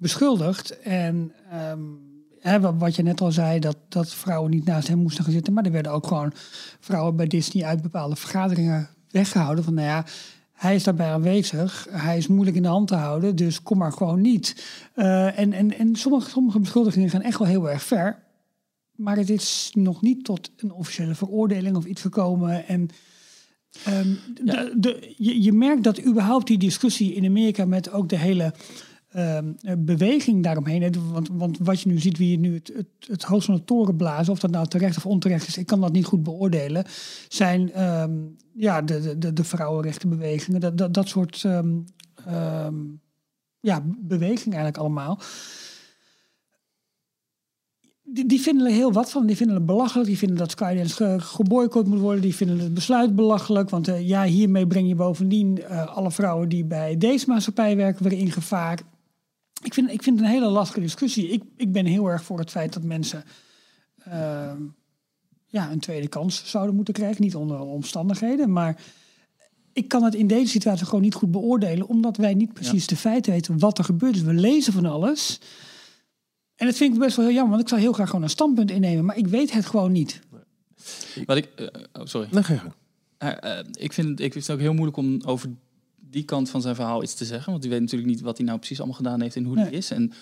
[0.03, 0.81] beschuldigd.
[0.81, 1.33] En
[1.71, 1.99] um,
[2.41, 5.53] hè, wat je net al zei, dat, dat vrouwen niet naast hem moesten gaan zitten.
[5.53, 6.33] Maar er werden ook gewoon
[6.81, 9.65] vrouwen bij Disney uit bepaalde vergaderingen weggehouden.
[9.65, 10.05] Van nou ja,
[10.53, 11.87] hij is daarbij aanwezig.
[11.91, 14.65] Hij is moeilijk in de hand te houden, dus kom maar gewoon niet.
[14.97, 18.23] Uh, en en, en sommige, sommige beschuldigingen gaan echt wel heel erg ver.
[18.93, 22.67] Maar het is nog niet tot een officiële veroordeling of iets gekomen.
[22.67, 22.89] En
[23.89, 24.65] um, ja.
[24.65, 28.55] de, de, je, je, merkt dat überhaupt die discussie in Amerika met ook de hele
[29.17, 30.95] um, beweging daaromheen.
[31.13, 33.65] Want, want wat je nu ziet, wie je nu het, het, het hoogst van de
[33.65, 36.85] toren blazen, of dat nou terecht of onterecht is, ik kan dat niet goed beoordelen,
[37.29, 41.47] zijn um, ja, de, de, de vrouwenrechtenbewegingen, dat, dat, dat soort
[43.61, 45.19] ja, bewegingen eigenlijk allemaal
[48.13, 49.27] die, vinden er heel wat van.
[49.27, 50.09] Die vinden het belachelijk.
[50.09, 52.23] Die vinden dat Skydance ge, geboycott moet worden.
[52.23, 53.71] Die vinden het besluit belachelijk.
[53.71, 58.09] Want uh, ja, hiermee breng je bovendien uh, alle vrouwen die bij deze maatschappij werken
[58.09, 58.81] weer in gevaar.
[59.63, 61.29] Ik vind, ik vind het een hele lastige discussie.
[61.29, 63.25] Ik, ik ben heel erg voor het feit dat mensen
[64.09, 64.53] uh,
[65.47, 67.23] ja, een tweede kans zouden moeten krijgen.
[67.23, 68.53] Niet onder omstandigheden.
[68.53, 68.83] Maar
[69.73, 71.89] ik kan het in deze situatie gewoon niet goed beoordelen.
[71.89, 72.87] Omdat wij niet precies ja.
[72.87, 74.15] de feiten weten wat er gebeurt.
[74.15, 75.41] Dus we lezen van alles.
[76.63, 78.31] En dat vind ik best wel heel jammer, want ik zou heel graag gewoon een
[78.31, 80.21] standpunt innemen, maar ik weet het gewoon niet.
[81.27, 82.29] Wat ik, uh, oh, sorry.
[82.31, 82.61] Nee,
[83.19, 85.51] uh, uh, ik, vind, ik vind het ook heel moeilijk om over
[86.13, 88.47] die kant van zijn verhaal iets te zeggen, want u weet natuurlijk niet wat hij
[88.47, 89.65] nou precies allemaal gedaan heeft en hoe nee.
[89.65, 90.13] hij is en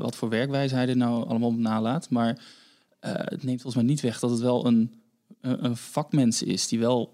[0.00, 2.10] wat voor werkwijze hij er nou allemaal nalaat.
[2.10, 2.38] Maar
[3.00, 4.92] het neemt volgens mij niet weg dat het wel een,
[5.40, 7.10] een vakmens is die wel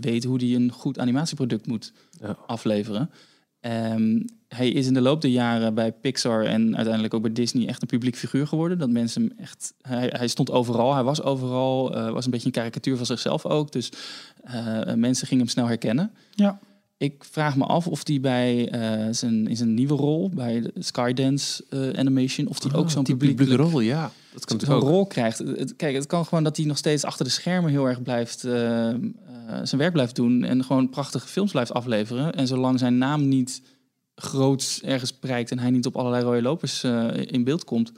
[0.00, 2.36] weet hoe hij een goed animatieproduct moet ja.
[2.46, 3.10] afleveren.
[3.62, 7.66] Um, hij is in de loop der jaren bij Pixar en uiteindelijk ook bij Disney
[7.66, 8.78] echt een publiek figuur geworden.
[8.78, 9.74] Dat mensen hem echt.
[9.82, 13.46] Hij, hij stond overal, hij was overal, uh, was een beetje een karikatuur van zichzelf
[13.46, 13.72] ook.
[13.72, 13.92] Dus
[14.44, 16.12] uh, mensen gingen hem snel herkennen.
[16.30, 16.58] Ja.
[17.00, 21.64] Ik vraag me af of hij bij uh, zijn, in zijn nieuwe rol, bij Skydance
[21.96, 24.12] Animation, of oh, ook zo'n publieke rol, ja.
[24.32, 25.38] Dat kan zo'n rol krijgt.
[25.38, 28.40] Het, kijk, het kan gewoon dat hij nog steeds achter de schermen heel erg blijft
[29.62, 32.34] zijn werk blijft doen en gewoon prachtige films blijft afleveren.
[32.34, 33.62] En zolang zijn naam niet
[34.14, 36.84] groots ergens prijkt en hij niet op allerlei rode lopers
[37.14, 37.92] in beeld komt,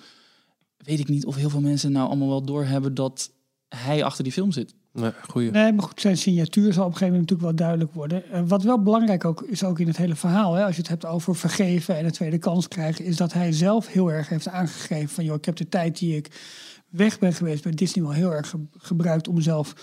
[0.76, 3.30] weet ik niet of heel veel mensen nou allemaal wel doorhebben dat
[3.68, 4.74] hij achter die film zit.
[4.92, 5.50] Nee, goeie.
[5.50, 8.22] nee, maar goed, zijn signatuur zal op een gegeven moment natuurlijk wel duidelijk worden.
[8.32, 10.90] Uh, wat wel belangrijk ook is, ook in het hele verhaal, hè, als je het
[10.90, 14.48] hebt over vergeven en een tweede kans krijgen, is dat hij zelf heel erg heeft
[14.48, 16.40] aangegeven van, joh, ik heb de tijd die ik
[16.88, 19.74] weg ben geweest bij Disney wel heel erg ge- gebruikt om mezelf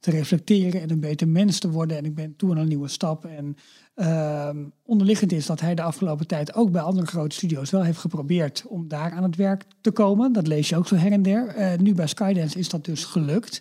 [0.00, 1.96] te reflecteren en een beter mens te worden.
[1.96, 3.24] En ik ben toe aan een nieuwe stap.
[3.24, 3.56] En
[3.94, 7.98] ehm, onderliggend is dat hij de afgelopen tijd ook bij andere grote studio's wel heeft
[7.98, 10.32] geprobeerd om daar aan het werk te komen.
[10.32, 11.46] Dat lees je ook zo her en der.
[11.46, 13.60] Eh, nu bij Skydance is dat dus gelukt.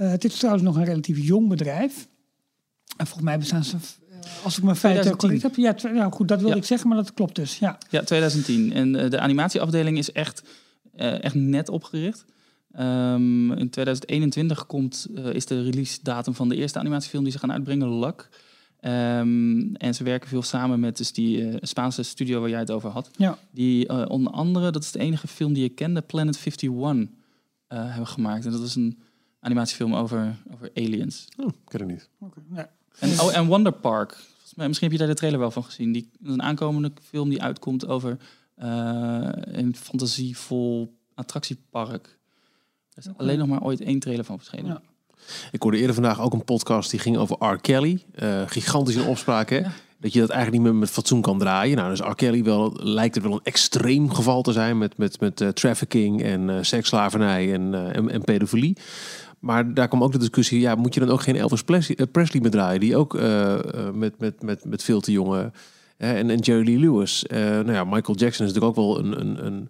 [0.00, 2.08] Eh, het is trouwens nog een relatief jong bedrijf.
[2.96, 5.50] En volgens mij bestaan ze, eh, als ik mijn feiten 2010.
[5.50, 5.92] correct heb.
[5.92, 6.54] Ja, nou goed, dat wil Ja.
[6.54, 7.58] ik zeggen, maar dat klopt dus.
[7.58, 7.78] Ja.
[7.90, 8.72] Ja, 2010.
[8.72, 10.42] En eh, de animatieafdeling is echt,
[10.96, 12.24] echt net opgericht.
[12.72, 17.52] Ehm, in 2021 komt, is de release datum van de eerste animatiefilm die ze gaan
[17.52, 18.28] uitbrengen, Luck.
[18.80, 22.90] Ehm, en ze werken veel samen met dus die Spaanse studio waar jij het over
[22.90, 23.10] had.
[23.16, 23.38] Ja.
[23.50, 27.08] Die onder andere, dat is de enige film die ik kende, Planet 51
[27.66, 28.44] eh, hebben gemaakt.
[28.44, 28.98] En dat is een
[29.40, 31.28] animatiefilm over, over aliens.
[31.36, 32.08] Oh, ik ken het niet.
[32.54, 32.70] Ja.
[32.98, 34.18] En, oh, en Wonder Park.
[34.56, 35.92] Mij, misschien heb je daar de trailer wel van gezien.
[35.92, 38.16] Die, een aankomende film die uitkomt over
[38.54, 42.18] eh, een fantasievol attractiepark.
[42.94, 44.70] Er is alleen nog maar ooit één trailer van verschenen.
[44.70, 44.82] Ja.
[45.50, 47.60] Ik hoorde eerder vandaag ook een podcast die ging over R.
[47.60, 48.04] Kelly.
[48.14, 49.58] Eh, gigantisch in opspraak, hè?
[49.58, 49.72] Ja.
[49.98, 51.76] Dat je dat eigenlijk niet meer met fatsoen kan draaien.
[51.76, 52.14] Nou, dus R.
[52.14, 56.22] Kelly wel, lijkt het wel een extreem geval te zijn met, met, met eh, trafficking
[56.22, 58.76] en eh seksslavernij en, eh, en, en pedofilie.
[59.40, 62.06] Maar daar kwam ook de discussie, ja, moet je dan ook geen Elvis Presley, eh,
[62.12, 62.80] Presley meer draaien?
[62.80, 65.52] Die ook eh, eh, met, met, met, met veel te jonge...
[65.96, 67.26] eh, en, en Jerry Lee Lewis.
[67.26, 69.20] Eh, nou ja, Michael Jackson is natuurlijk ook wel een...
[69.20, 69.68] een, een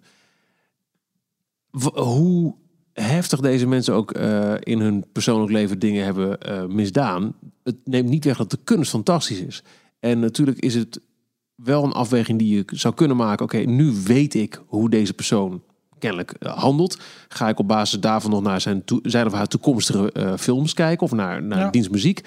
[1.93, 2.55] hoe
[2.93, 7.33] heftig deze mensen ook eh, in hun persoonlijk leven dingen hebben eh, misdaan.
[7.63, 9.63] Het neemt niet weg dat de kunst fantastisch is.
[9.99, 10.99] En natuurlijk is het
[11.55, 13.45] wel een afweging die je zou kunnen maken.
[13.45, 15.61] Oké, nu weet ik hoe deze persoon
[16.01, 16.99] kennelijk eh, handelt.
[17.27, 20.73] Ga ik op basis daarvan nog naar zijn, toe- zijn of haar toekomstige eh, films
[20.73, 21.69] kijken of naar, naar Ja.
[21.69, 22.21] dienstmuziek.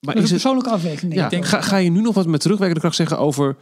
[0.00, 1.14] Maar Dat is een het, persoonlijke afweging.
[1.14, 1.48] denk ja, ik ook.
[1.48, 3.56] ga, ga je nu nog wat met terugwerkende kracht zeggen over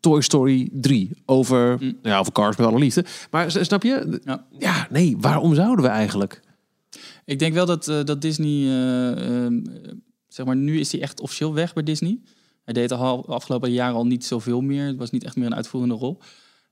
[0.00, 1.10] Toy Story 3?
[1.26, 1.98] Over, Mm.
[2.02, 3.04] ja, over Cars met alle liefde.
[3.30, 4.20] Maar snap je?
[4.24, 4.44] Ja.
[4.58, 6.40] ja, nee, waarom zouden we eigenlijk?
[7.24, 9.10] Ik denk wel dat, eh, dat Disney, eh,
[9.44, 9.92] ehm, eh,
[10.28, 12.18] zeg maar, nu is hij echt officieel weg bij Disney.
[12.64, 14.86] Hij deed de afgelopen jaren al niet zoveel meer.
[14.86, 16.18] Het was niet echt meer een uitvoerende rol.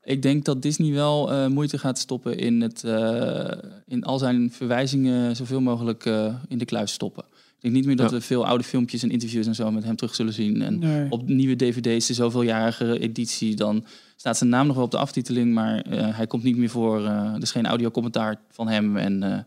[0.04, 3.44] Ik denk dat Disney wel eh, moeite gaat stoppen in, het, eh,
[3.86, 7.24] in al zijn verwijzingen zoveel mogelijk eh, in de kluis stoppen.
[7.56, 8.16] Ik denk niet meer dat Ja.
[8.16, 10.62] we veel oude filmpjes en interviews en zo met hem terug zullen zien.
[10.62, 11.10] En Nee.
[11.10, 13.84] op nieuwe dvd's, de zoveeljarige editie, dan
[14.16, 17.04] staat zijn naam nog wel op de aftiteling, maar eh, hij komt niet meer voor.
[17.04, 18.96] eh, er is geen audiocommentaar van hem.
[18.96, 19.38] En, eh,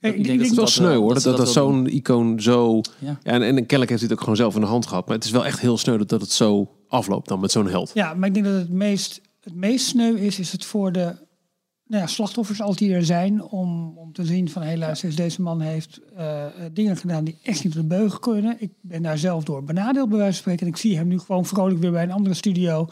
[0.00, 2.80] Kijk, ik denk dat Het wel sneu hoor, dat dat, zo'n icoon zo...
[2.98, 3.18] Ja.
[3.22, 5.06] Ja, en, en kennelijk heeft hij het ook gewoon zelf in de hand gehad.
[5.06, 7.68] Maar het is wel echt heel sneu dat, dat het zo afloopt dan met zo'n
[7.68, 7.90] held.
[7.94, 11.14] Ja, maar ik denk dat het meest, het meest sneu is, is het voor de
[11.86, 15.42] nou ja, slachtoffers, als die er zijn, om, om te zien van helaas is deze
[15.42, 18.56] man heeft eh, eh, dingen gedaan die echt niet op de beugel kunnen.
[18.58, 20.66] Ik ben daar zelf door benadeeld bij wijze van spreken.
[20.66, 22.88] En ik zie hem nu gewoon vrolijk weer bij een andere studio.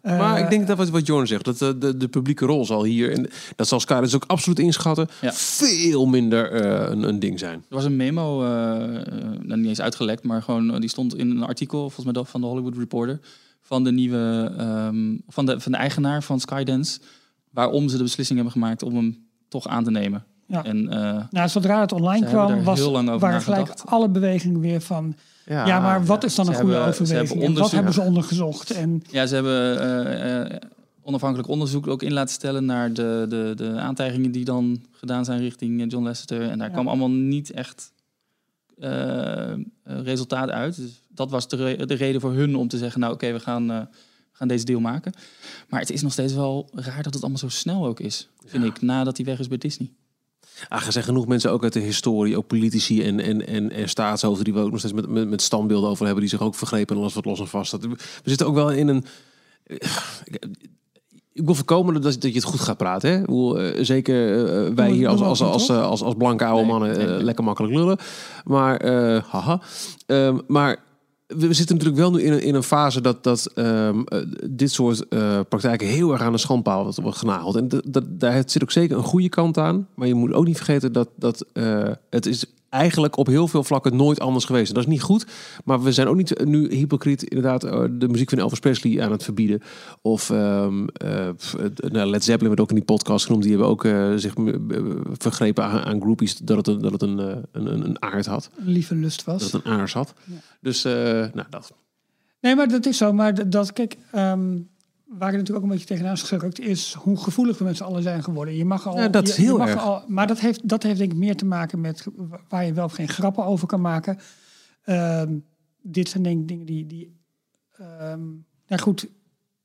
[0.00, 2.64] Eh, maar ik denk dat wat, wat Jorn zegt, dat de, de, de publieke rol
[2.64, 5.32] zal hier, en dat zal Sky dus ook absoluut inschatten, Ja.
[5.32, 7.54] veel minder eh, een, een ding zijn.
[7.68, 8.42] Er was een memo,
[9.42, 12.40] nou, niet eens uitgelekt, maar gewoon die stond in een artikel, volgens mij dat van
[12.40, 13.20] de Hollywood Reporter,
[13.66, 17.00] van de nieuwe, ehm, van, de, van de eigenaar van Skydance,
[17.50, 20.24] waarom ze de beslissing hebben gemaakt om hem toch aan te nemen.
[20.46, 20.64] Ja.
[20.64, 24.60] En eh, Nou, zodra het online kwam, was, heel lang over waren gelijk alle bewegingen
[24.60, 25.14] weer van...
[25.46, 27.42] Ja, maar wat is dan een goede hebben- ze overweging?
[27.42, 28.70] En wat hebben ze ondergezocht?
[28.70, 30.60] En ja, ze hebben eh, eh,
[31.02, 35.40] onafhankelijk onderzoek ook in laten stellen naar de, de, de aantijgingen die dan gedaan zijn
[35.40, 36.42] richting John Lasseter.
[36.50, 36.72] En daar Ja.
[36.72, 37.92] kwam allemaal niet echt
[39.84, 40.76] resultaat uit.
[40.76, 43.40] Dus dat was de, re- de reden voor hun om te zeggen, nou oké, we
[43.40, 45.12] gaan, eh, we gaan deze deal maken.
[45.68, 48.64] Maar het is nog steeds wel raar dat het allemaal zo snel ook is, vind
[48.64, 49.92] ik, nadat hij weg is bij Disney.
[50.68, 53.88] Ah, er zijn genoeg mensen ook uit de historie, ook politici en, en, en, en
[53.88, 56.54] staatshoofden die we ook nog steeds met, met, met standbeelden over hebben, die zich ook
[56.54, 57.72] vergrepen en alles wat los en vast.
[57.72, 59.04] We zitten ook wel in een.
[61.32, 63.10] Ik wil voorkomen dat, dat je het goed gaat praten.
[63.10, 63.20] Hè?
[63.20, 66.98] Bedoel, eh, zeker eh, wij hier als, als, als, als, als, als blanke oude mannen
[66.98, 67.98] eh, lekker makkelijk lullen.
[68.44, 69.60] Maar, eh, haha.
[70.06, 70.84] Ehm, maar
[71.26, 74.20] we zitten natuurlijk wel nu in een, in een fase dat, dat ehm, eh,
[74.50, 77.56] dit soort eh, praktijken heel erg aan de schandpaal wordt, wordt genageld.
[77.56, 79.88] En dat, daar zit ook zeker een goede kant aan.
[79.94, 82.46] Maar je moet ook niet vergeten dat, dat eh, het is
[82.76, 84.68] eigenlijk op heel veel vlakken nooit anders geweest.
[84.68, 85.26] En dat is niet goed.
[85.64, 89.10] Maar we zijn ook niet nu hypocriet inderdaad eh, de muziek van Elvis Presley aan
[89.10, 89.60] het verbieden.
[90.02, 90.68] Of eh,
[91.36, 93.42] pff, eh, nou, Led Zeppelin werd ook in die podcast genoemd.
[93.42, 94.54] Die hebben ook eh, zich eh,
[95.12, 98.50] vergrepen aan, aan groupies dat het, een, dat het een, eh, een, een, aard had.
[98.58, 99.42] een lieve lust was.
[99.42, 100.14] Dat het een aars had.
[100.60, 100.92] Dus eh,
[101.32, 101.72] nou, dat.
[102.40, 103.12] Nee, maar dat is zo.
[103.12, 104.58] Maar dat- dat, kijk, ehm,
[105.06, 108.02] waar ik natuurlijk ook een beetje tegenaan gerukt, is hoe gevoelig we met z'n allen
[108.02, 108.56] zijn geworden.
[108.56, 108.96] Je mag al.
[108.96, 109.80] Ja, dat is heel je mag erg.
[109.82, 112.06] Al, maar dat heeft, dat heeft denk ik meer te maken met
[112.48, 114.18] waar je wel of geen grappen over kan maken.
[114.84, 115.34] Ehm,
[115.82, 116.86] dit zijn denk ik dingen die.
[116.86, 117.16] die
[117.76, 118.24] ehm,
[118.68, 119.06] nou goed,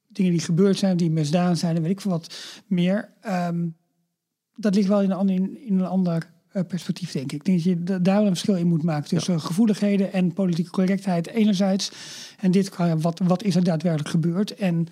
[0.08, 2.36] dingen die gebeurd zijn, die misdaan zijn en weet ik veel wat
[2.68, 3.10] meer.
[3.22, 3.68] Ehm,
[4.56, 7.34] dat ligt wel in een, ander- in, een ander eh, perspectief, denk ik.
[7.34, 10.34] Ik denk dat je da- daar wel een verschil in moet maken tussen gevoeligheden en
[10.34, 11.92] politieke correctheid enerzijds.
[12.40, 14.56] En dit, kan- wat, wat is er daadwerkelijk gebeurd?
[14.56, 14.88] En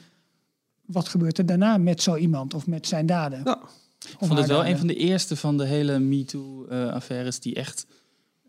[0.92, 3.42] wat gebeurt er daarna met zo iemand of met zijn daden?
[3.44, 3.60] Ja.
[4.00, 4.72] Ik vond het wel daden.
[4.72, 7.86] een van de eerste van de hele MeToo-affaires die echt...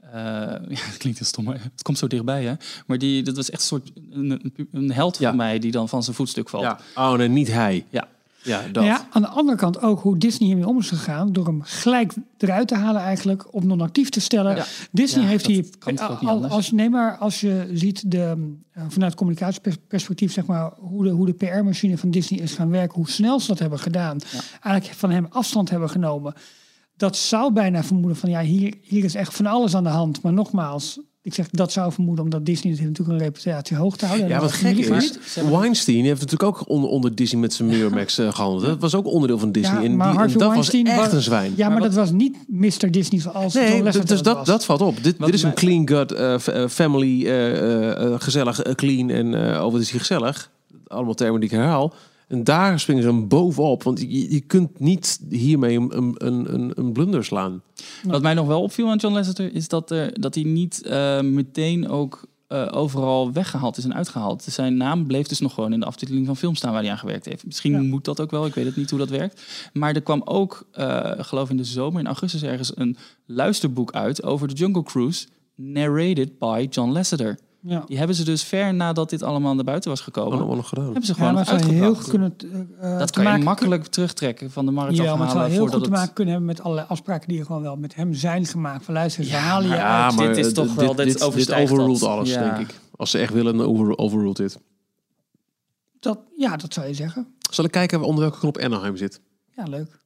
[0.00, 2.54] eh, ja, het klinkt heel stom, maar het komt zo dichtbij, hè?
[2.86, 5.28] Maar die, dat was echt een soort een, een, een held Ja.
[5.28, 6.62] van mij die dan van zijn voetstuk valt.
[6.64, 6.80] Ja.
[6.94, 7.86] Oh nee, niet hij.
[7.90, 8.08] Ja.
[8.42, 8.84] Ja, dat.
[8.84, 11.32] Ja, aan de andere kant ook hoe Disney hiermee om is gegaan.
[11.32, 13.54] Door hem gelijk eruit te halen eigenlijk.
[13.54, 14.56] Op non-actief te stellen.
[14.56, 14.64] Ja.
[14.92, 15.64] Disney Ja, heeft hier...
[16.24, 20.32] al- als, nee, maar als je ziet de, eh, vanuit communicatieperspectief...
[20.32, 22.96] Zeg maar, hoe de, hoe de PR-machine van Disney is gaan werken.
[22.96, 24.18] Hoe snel ze dat hebben gedaan.
[24.60, 26.34] Eigenlijk van hem afstand hebben genomen.
[26.96, 28.30] Dat zou bijna vermoeden van...
[28.30, 30.22] Ja, hier, hier is echt van alles aan de hand.
[30.22, 31.00] Maar nogmaals...
[31.22, 34.28] Ik zeg dat zou vermoeden omdat Disney het heeft natuurlijk een reputatie hoog te houden.
[34.28, 34.88] Ja, wat gek is,
[35.50, 38.62] Weinstein heeft natuurlijk ook onder, onder Disney met zijn Miramax eh, gehandeld.
[38.64, 39.78] Dat was ook onderdeel van Disney.
[39.80, 41.52] Ja, en, maar die, en Harvey dat Weinstein was echt was- een zwijn.
[41.56, 42.90] Ja, maar, Maar dat was niet Mr.
[42.90, 44.46] Disney zoals John Nee, dus dat, was.
[44.46, 45.02] dat valt op.
[45.02, 49.54] Dit, dit is een clean gut, eh, eh, family, eh, eh, eh, gezellig, clean en
[49.54, 50.50] eh oh, is hier gezellig.
[50.86, 51.94] Allemaal termen die ik herhaal.
[52.30, 53.82] En daar springen ze hem bovenop.
[53.82, 57.62] Want je, je kunt niet hiermee een, een, een, een- blunder slaan.
[58.02, 61.20] Wat mij nog wel opviel aan John Lasseter is dat, er, dat hij niet eh,
[61.20, 64.42] meteen ook eh, overal weggehaald is en uitgehaald.
[64.42, 66.98] Zijn naam bleef dus nog gewoon in de aftiteling van film staan waar hij aan
[66.98, 67.46] gewerkt heeft.
[67.46, 67.80] Misschien Ja.
[67.82, 69.42] moet dat ook wel, ik weet het niet hoe dat werkt.
[69.72, 74.22] Maar er kwam ook, eh geloof in de zomer, in augustus ergens, een luisterboek uit
[74.22, 77.38] over de Jungle Cruise, narrated by John Lasseter.
[77.62, 77.82] Ja.
[77.86, 80.84] Die hebben ze dus ver nadat dit allemaal naar buiten was gekomen, Allemaal nog gedaan.
[80.84, 81.80] hebben ze Ja, gewoon maar uitgebracht.
[81.80, 82.36] heel goed kunnen...
[82.80, 85.60] eh, dat te kan je makkelijk terugtrekken van de markt Ja, maar het zou heel
[85.62, 85.88] goed te het...
[85.90, 88.84] maken kunnen hebben met allerlei afspraken die er gewoon wel met hem zijn gemaakt.
[88.84, 90.14] Van luister, ze halen je Ja, uit.
[90.16, 92.08] maar Dit is eh, toch wel- dit dit, dit overstijgt overruled dat.
[92.08, 92.54] alles, Ja.
[92.54, 92.78] denk ik.
[92.96, 94.58] Als ze echt willen, dan over, overruled dit.
[96.00, 97.34] Dat, ja, dat zou je zeggen.
[97.50, 99.20] Zal ik kijken onder welke knop Anaheim zit?
[99.56, 99.98] Ja, leuk.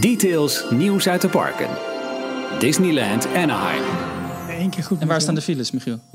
[0.00, 1.68] Details nieuws uit de parken.
[2.58, 3.82] Disneyland Anaheim.
[4.62, 5.00] Eén keer goed.
[5.00, 5.98] En waar staan de files, Michiel?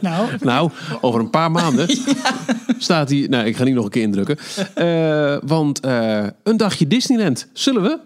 [0.00, 1.88] Nou, Nou, over een paar maanden
[2.78, 3.26] staat hij...
[3.30, 4.38] Nou, ik ga niet nog een keer indrukken.
[4.74, 7.48] Eh, want eh, een dagje Disneyland.
[7.52, 7.98] Zullen we?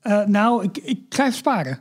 [0.00, 1.78] eh, nou ik, ik ga even sparen.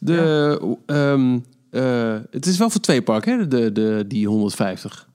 [0.00, 1.38] De, ehm,
[1.70, 3.48] eh, het is wel voor twee parken, hè?
[3.48, 5.08] De, de, die 150.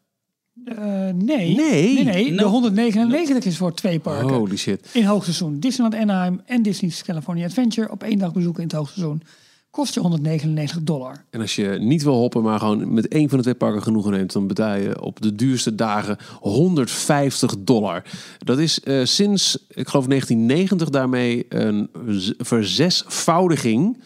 [0.68, 1.55] Eh, nee.
[1.55, 1.55] Nee?
[1.55, 2.26] Nee, nee.
[2.26, 2.47] De No.
[2.47, 4.36] 199 is voor twee parken.
[4.36, 4.89] Holy shit.
[4.93, 5.59] In hoogseizoen.
[5.59, 9.22] Disneyland Anaheim en Disney's California Adventure op één dag bezoeken in het hoogseizoen.
[9.70, 11.24] Kost je 199 dollar.
[11.30, 14.11] En als je niet wil hoppen, maar gewoon met één van de twee parken genoegen
[14.11, 18.03] neemt, dan betaal je op de duurste dagen 150 dollar.
[18.38, 21.89] Dat is eh, sinds, ik geloof 1990 daarmee een
[22.38, 23.97] verzesvoudiging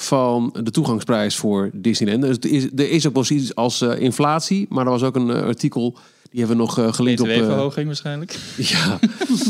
[0.00, 2.22] van de toegangsprijs voor Disneyland.
[2.22, 5.16] Dus er is, er is ook wel zoiets als eh, inflatie, maar er was ook
[5.16, 5.96] een eh, artikel,
[6.30, 7.26] die hebben we nog eh, gelinkt op...
[7.26, 8.38] BTW-verhoging waarschijnlijk.
[8.56, 8.98] ja,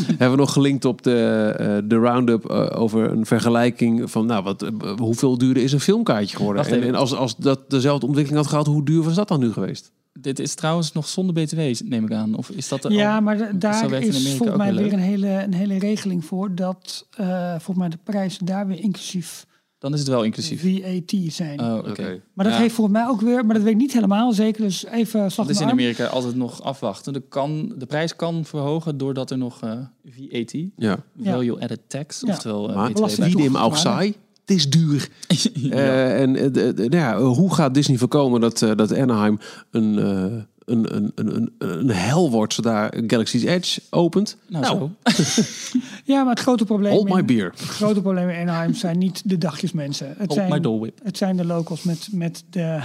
[0.06, 4.70] hebben we nog gelinkt op de, eh, de roundup over een vergelijking van, nou, wat,
[4.98, 6.82] hoeveel duurder is een filmkaartje geworden?
[6.82, 9.90] En, als, als dat dezelfde ontwikkeling had gehad, hoe duur was dat dan nu geweest?
[10.20, 12.34] Dit is trouwens nog zonder BTW, neem ik aan.
[12.34, 15.54] Of is dat Ja, al- maar da- daar is volgens mij weer een hele, een
[15.54, 16.54] hele regeling voor.
[16.54, 19.46] Dat eh, volgens mij de prijzen daar weer inclusief
[19.78, 20.60] Dan is het wel inclusief.
[20.62, 21.60] VAT zijn.
[21.60, 22.20] Oh, oké.
[22.34, 22.60] Maar dat Ja.
[22.60, 24.62] heeft volgens mij ook weer, maar dat weet ik niet helemaal zeker.
[24.62, 25.70] Dus even slag Dat is in.
[25.70, 27.12] Amerika altijd nog afwachten.
[27.12, 29.72] De, kan, de prijs kan verhogen doordat er nog eh,
[30.08, 32.32] VAT, Ja, Value Added Tax, Ja.
[32.32, 35.08] oftewel eh, maar wie hem ook saai, het is duur.
[35.70, 36.32] Eh, en
[36.74, 39.38] nou ja, hoe gaat Disney voorkomen dat, eh, dat Anaheim
[39.70, 44.36] een, eh, een, een, een, een, een hel wordt zodra Galaxy's Edge opent?
[44.48, 45.52] Nou, Nou, zo.
[46.04, 47.50] Ja, maar het grote probleem, Hold my in, beer.
[47.50, 50.08] het grote probleem in Anaheim zijn niet de dagjesmensen.
[50.08, 50.92] Het Hold zijn, my.
[51.02, 52.80] Het zijn de locals met, met de...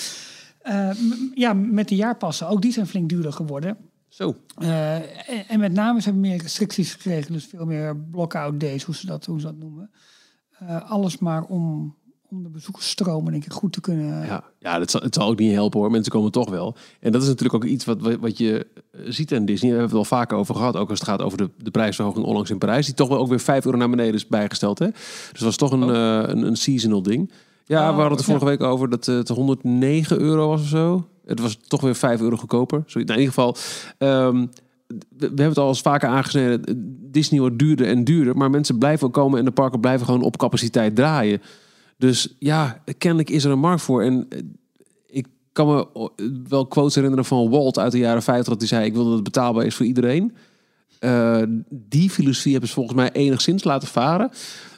[0.62, 0.90] eh,
[1.34, 2.48] ja, met de jaarpassen.
[2.48, 3.76] Ook die zijn flink duurder geworden.
[4.08, 4.36] Zo.
[4.58, 7.32] Eh, en, en met name ze hebben meer restricties gekregen.
[7.32, 9.90] Dus veel meer block-out days, hoe ze dat, hoe ze dat noemen.
[10.58, 11.96] Eh, alles maar om,
[12.30, 14.26] om de bezoekersstromen denk ik goed te kunnen...
[14.26, 15.90] Ja, ja dat zal, het zal ook niet helpen hoor.
[15.90, 16.76] Mensen komen toch wel.
[17.00, 19.70] En dat is natuurlijk ook iets wat, wat, je eh, ziet aan Disney.
[19.70, 20.76] Daar hebben we het wel vaker over gehad.
[20.76, 22.86] Ook als het gaat over de, de prijsverhoging onlangs in Parijs.
[22.86, 24.78] Die toch wel ook weer 5 euro naar beneden is bijgesteld.
[24.78, 24.86] Hè?
[24.90, 27.30] Dus dat was toch een, eh, een, een seasonal ding.
[27.64, 30.68] Ja, Oh, we hadden het vorige week over dat eh, het 109 euro was of
[30.68, 31.06] zo.
[31.26, 32.82] Het was toch weer 5 euro goedkoper.
[32.86, 33.56] Sorry, nou, in ieder geval...
[33.98, 34.46] ehm,
[34.86, 36.62] we we hebben het al eens vaker aangesneden.
[37.10, 38.36] Disney wordt duurder en duurder.
[38.36, 41.42] Maar mensen blijven komen en de parken blijven gewoon op capaciteit draaien.
[41.96, 44.02] Dus ja, kennelijk is er een markt voor.
[44.02, 44.38] En eh,
[45.06, 46.10] ik kan me
[46.48, 49.14] wel quotes herinneren van Walt uit de jaren 50 dat hij zei: Ik wil dat
[49.14, 50.36] het betaalbaar is voor iedereen.
[50.98, 54.30] Eh, die filosofie hebben ze volgens mij enigszins laten varen.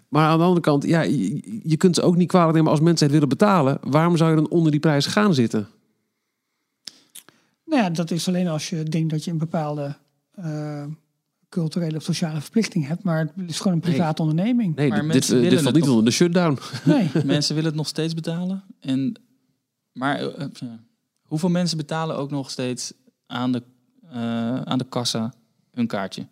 [0.08, 2.80] Maar aan de andere kant, ja, je, je kunt ze ook niet kwalijk nemen als
[2.80, 3.78] mensen het willen betalen.
[3.82, 5.68] Waarom zou je dan onder die prijs gaan zitten?
[7.64, 9.96] Nou ja, dat is alleen als je denkt dat je een bepaalde
[10.34, 10.84] eh,
[11.49, 14.76] culturele of sociale verplichting hebt, maar het is gewoon een private onderneming.
[14.76, 16.59] Nee, Maar dit, dit, valt niet onder de shutdown.
[16.84, 17.11] Nee.
[17.24, 18.64] mensen willen het nog steeds betalen.
[18.80, 19.20] En,
[19.92, 20.78] maar eh, eh, ja.
[21.22, 22.92] hoeveel mensen betalen ook nog steeds
[23.26, 23.62] aan de,
[24.11, 25.34] eh, aan de kassa
[25.72, 26.26] hun kaartje?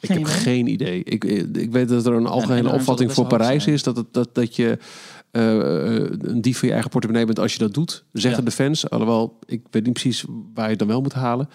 [0.00, 0.40] Ik Geen heb idee.
[0.40, 1.04] geen idee.
[1.04, 1.24] Ik,
[1.56, 4.12] ik weet dat er een algehele en daar zal opvatting voor Parijs is dat, het,
[4.12, 4.78] dat, dat je
[5.30, 5.54] eh,
[6.28, 8.04] een dief van je eigen portemonnee bent als je dat doet.
[8.12, 8.46] Zeggen Ja.
[8.48, 8.90] de fans.
[8.90, 10.24] Alhoewel, ik weet niet precies
[10.54, 11.48] waar je het dan wel moet halen.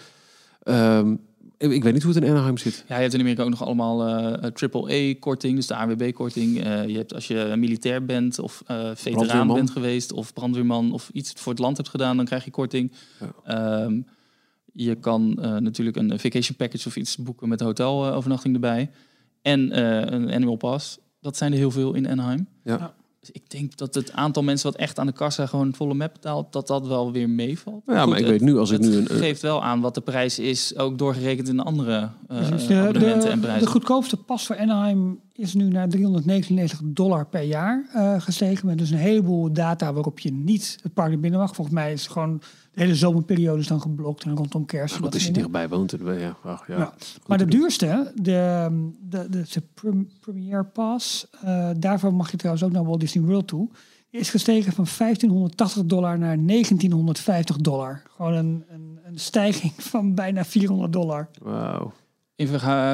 [0.62, 1.14] Ehm,
[1.58, 2.84] ik, ik weet niet hoe het in Anaheim zit.
[2.88, 6.56] Ja, je hebt in Amerika ook nog allemaal eh triple-A-korting, dus de ANWB-korting.
[6.62, 11.32] je hebt als je militair bent of eh veteraan bent geweest of brandweerman of iets
[11.36, 12.92] voor het land hebt gedaan, dan krijg je korting.
[13.44, 14.00] Ehm,
[14.72, 18.90] je kan eh, natuurlijk een vacation package of iets boeken met hotelovernachting erbij.
[19.42, 20.98] En eh, een annual pass.
[21.20, 22.48] Dat zijn er heel veel in Anaheim.
[22.64, 22.94] Ja.
[23.32, 26.12] Dus ik denk dat het aantal mensen wat echt aan de kassa gewoon volle map
[26.12, 27.82] betaalt, dat dat wel weer meevalt.
[27.86, 29.06] Ja, Goed, maar ik het- weet nu als ik het nu een...
[29.06, 32.74] geeft wel aan wat de prijs is, ook doorgerekend in de andere eh, Dus de,
[32.76, 33.64] abonnementen en prijzen.
[33.64, 38.66] de goedkoopste pas voor Anaheim is nu naar 399 dollar per jaar eh, gestegen.
[38.66, 41.54] Met dus een heleboel data waarop je niet het park naar binnen mag.
[41.54, 42.38] Volgens mij is gewoon
[42.72, 44.94] de hele zomerperiode is dan geblokt en rondom kerst.
[44.94, 45.96] Wat dat is je dichtbij woont?
[46.04, 46.78] Ja, ach, ja.
[46.78, 46.94] Ja.
[47.26, 48.68] Maar de duurste, de,
[49.00, 49.62] de, de,
[50.20, 53.68] Premier Pass, eh, daarvoor mag je trouwens ook naar Walt Disney World toe.
[54.10, 58.02] Is gestegen van 1580 dollar naar 1950 dollar.
[58.16, 61.28] Gewoon een, een, een stijging van bijna 400 dollar.
[61.42, 61.92] Wauw.
[62.38, 62.46] In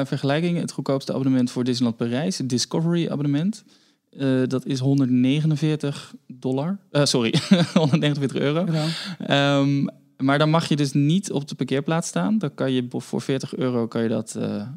[0.05, 3.63] vergelijking, het goedkoopste abonnement voor Disneyland Parijs, het Discovery abonnement,
[4.09, 6.77] eh, dat is 149 dollar.
[6.91, 7.33] Eh, sorry,
[7.73, 8.65] 149 euro.
[8.71, 8.85] Ja.
[9.19, 9.87] Ehm,
[10.17, 12.37] maar dan mag je dus niet op de parkeerplaats staan.
[12.37, 14.67] Dan kan je voor 40 euro kan je dat eh,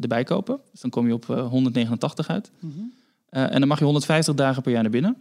[0.00, 0.58] erbij kopen.
[0.70, 2.50] Dus dan kom je op eh, 189 uit.
[2.58, 2.72] Mhm.
[3.28, 5.16] En dan mag je 150 dagen per jaar naar binnen.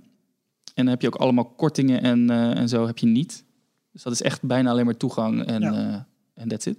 [0.73, 3.43] En dan heb je ook allemaal kortingen en, en zo heb je niet.
[3.91, 6.07] Dus dat is echt bijna alleen maar toegang en Ja.
[6.33, 6.77] en that's it.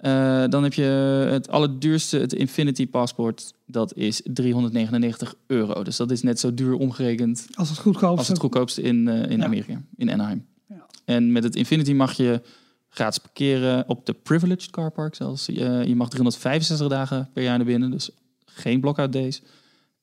[0.00, 0.82] Eh, dan heb je
[1.30, 3.52] het allerduurste, het Infinity Passport.
[3.66, 5.82] Dat is 399 euro.
[5.82, 8.18] Dus dat is net zo duur omgerekend Als het goedkoopste.
[8.18, 9.44] als het goedkoopste in, eh, in Ja.
[9.44, 10.46] Amerika, in Anaheim.
[10.68, 10.86] Ja.
[11.04, 12.40] En met het Infinity mag je
[12.88, 15.46] gratis parkeren op de Privileged Car Park zelfs.
[15.46, 18.10] Je, je mag 365 dagen per jaar naar binnen, dus
[18.44, 19.42] geen block-out days.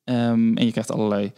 [0.04, 1.32] Ehm, en je krijgt allerlei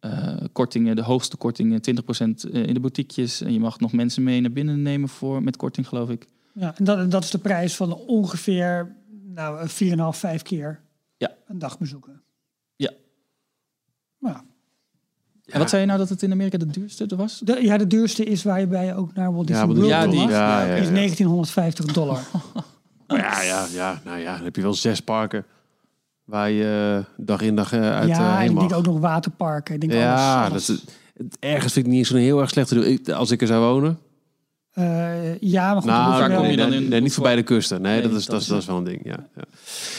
[0.00, 3.40] eh, kortingen, de hoogste kortingen, 20% in de boutiquejes.
[3.40, 6.26] En je mag nog mensen mee naar binnen nemen voor, met korting, geloof ik.
[6.54, 8.96] Ja, en dat, en dat is de prijs van ongeveer
[9.34, 10.80] nou, 4,5, 5 keer
[11.16, 11.30] Ja.
[11.46, 12.22] een dag bezoeken.
[12.76, 12.90] Ja.
[14.18, 14.36] Nou,
[15.46, 17.38] En wat zei je nou dat het in Amerika de duurste was?
[17.38, 20.06] de, ja, de duurste is waar je bij ook naar Walt Disney maar World ja,
[20.06, 20.20] die-.
[20.20, 20.92] Ja, ja, is ja.
[20.94, 22.20] 1950 dollar.
[23.06, 25.44] Ja, ja, ja, nou ja, dan heb je wel zes parken
[26.24, 28.66] waar je eh, dag in dag eh, uit eh, ja, en ik mag.
[28.68, 29.74] denk ook nog waterparken.
[29.74, 30.66] Ik denk ja, alles, alles.
[30.66, 30.82] Dat is,
[31.16, 32.84] het, ergens vind ik niet zo'n heel erg slecht te doen.
[32.84, 33.98] Ik- Als ik er zou wonen.
[34.72, 35.90] Eh, ja, maar goed.
[35.90, 36.88] Nou, je kom je dan nee, in?
[36.88, 37.82] nee, niet voorbij de kusten.
[37.82, 39.00] Nee, Nee, dat, is, dat dat, is, dat is wel een ding.
[39.04, 39.42] Ja, ja.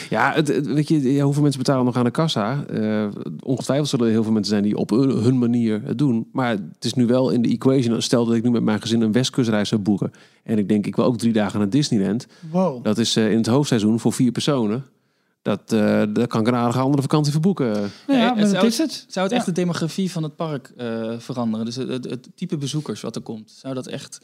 [0.09, 2.65] ja het, het- weet je, hoeveel mensen betalen nog aan de kassa?
[2.65, 3.07] Eh,
[3.43, 6.28] ongetwijfeld zullen er heel veel mensen zijn die op hun, hun manier het doen.
[6.32, 8.01] Maar het is nu wel in de equation.
[8.01, 10.11] Stel dat ik nu met mijn gezin een westkustreis zou boeken.
[10.43, 12.28] En ik denk, ik wil ook drie dagen naar Disneyland.
[12.51, 12.84] Wow.
[12.84, 14.86] Dat is eh, in het hoofdseizoen voor vier personen.
[15.41, 17.71] Dat, eh dat kan ik een aardige andere vakantie verboeken.
[17.71, 19.05] Nou ja, het maar dat zou- is het.
[19.07, 19.51] Zou het echt Ja.
[19.53, 21.65] de demografie van het park eh, veranderen?
[21.65, 24.21] Dus het, het, het type bezoekers wat er komt, zou dat echt...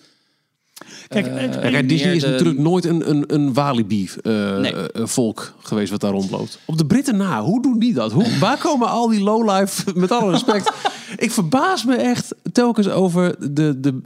[1.08, 4.24] Kijk, eh, Disney is de- natuurlijk nooit een, een, een Walibi-volk
[4.62, 4.74] Nee.
[5.08, 6.60] volk geweest wat daar rondloopt.
[6.66, 8.12] Op de Britten na, hoe doen die dat?
[8.12, 10.72] Hoe, waar komen al die lowlife, met alle respect...
[11.18, 14.02] ik verbaas me echt telkens over de, de...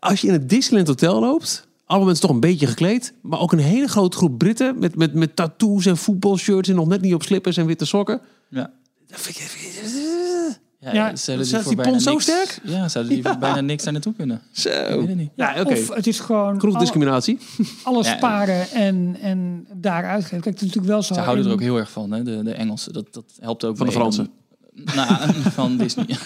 [0.00, 1.66] Als je in het Disneyland Hotel loopt...
[1.86, 3.12] Allemaal mensen toch een beetje gekleed.
[3.20, 6.68] Maar ook een hele grote groep Britten met, met, met tattoos en voetbalshirts...
[6.68, 8.20] en nog net niet op slippers en witte sokken.
[8.48, 8.70] Ja.
[9.06, 12.58] Dat vind ik- Ja, Ja, zouden staat voor die bijna pond zo niks- sterk?
[12.62, 14.40] Ja, zouden die voor bijna niks daar naartoe kunnen?
[14.50, 14.68] Zo.
[14.68, 15.30] Ik weet het niet.
[15.34, 15.72] Ja, oké.
[15.72, 17.38] Of het is gewoon Genoeg alle- discriminatie.
[17.82, 18.16] alles Ja.
[18.16, 20.40] sparen en, en daar uitgeven.
[20.40, 21.14] Kijk, het is natuurlijk wel zo.
[21.14, 22.22] Ze houden er ook heel erg van, hè?
[22.22, 22.92] De, de Engelsen.
[22.92, 24.30] Dat, dat helpt ook Van de mee Fransen.
[24.94, 26.06] Nou, van Disney.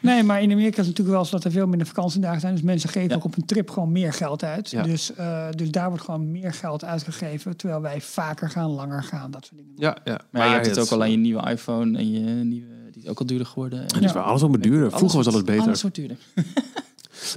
[0.00, 2.54] Nee, maar in Amerika is het natuurlijk wel zo dat er veel minder vakantiedagen zijn.
[2.54, 3.14] Dus mensen geven Ja.
[3.16, 4.70] ook op een trip gewoon meer geld uit.
[4.70, 4.82] Ja.
[4.82, 7.56] Dus, eh, dus daar wordt gewoon meer geld uitgegeven.
[7.56, 9.72] Terwijl wij vaker gaan, langer gaan, dat soort dingen.
[9.76, 10.20] Ja, ja.
[10.30, 12.69] Maar, je hebt het ook al aan je nieuwe iPhone en je nieuwe...
[13.02, 13.80] Is ook al duurder geworden.
[13.80, 14.90] Het is waar alles wat duurder.
[14.90, 15.62] Vroeger was alles beter.
[15.62, 16.16] Alles wordt duurder.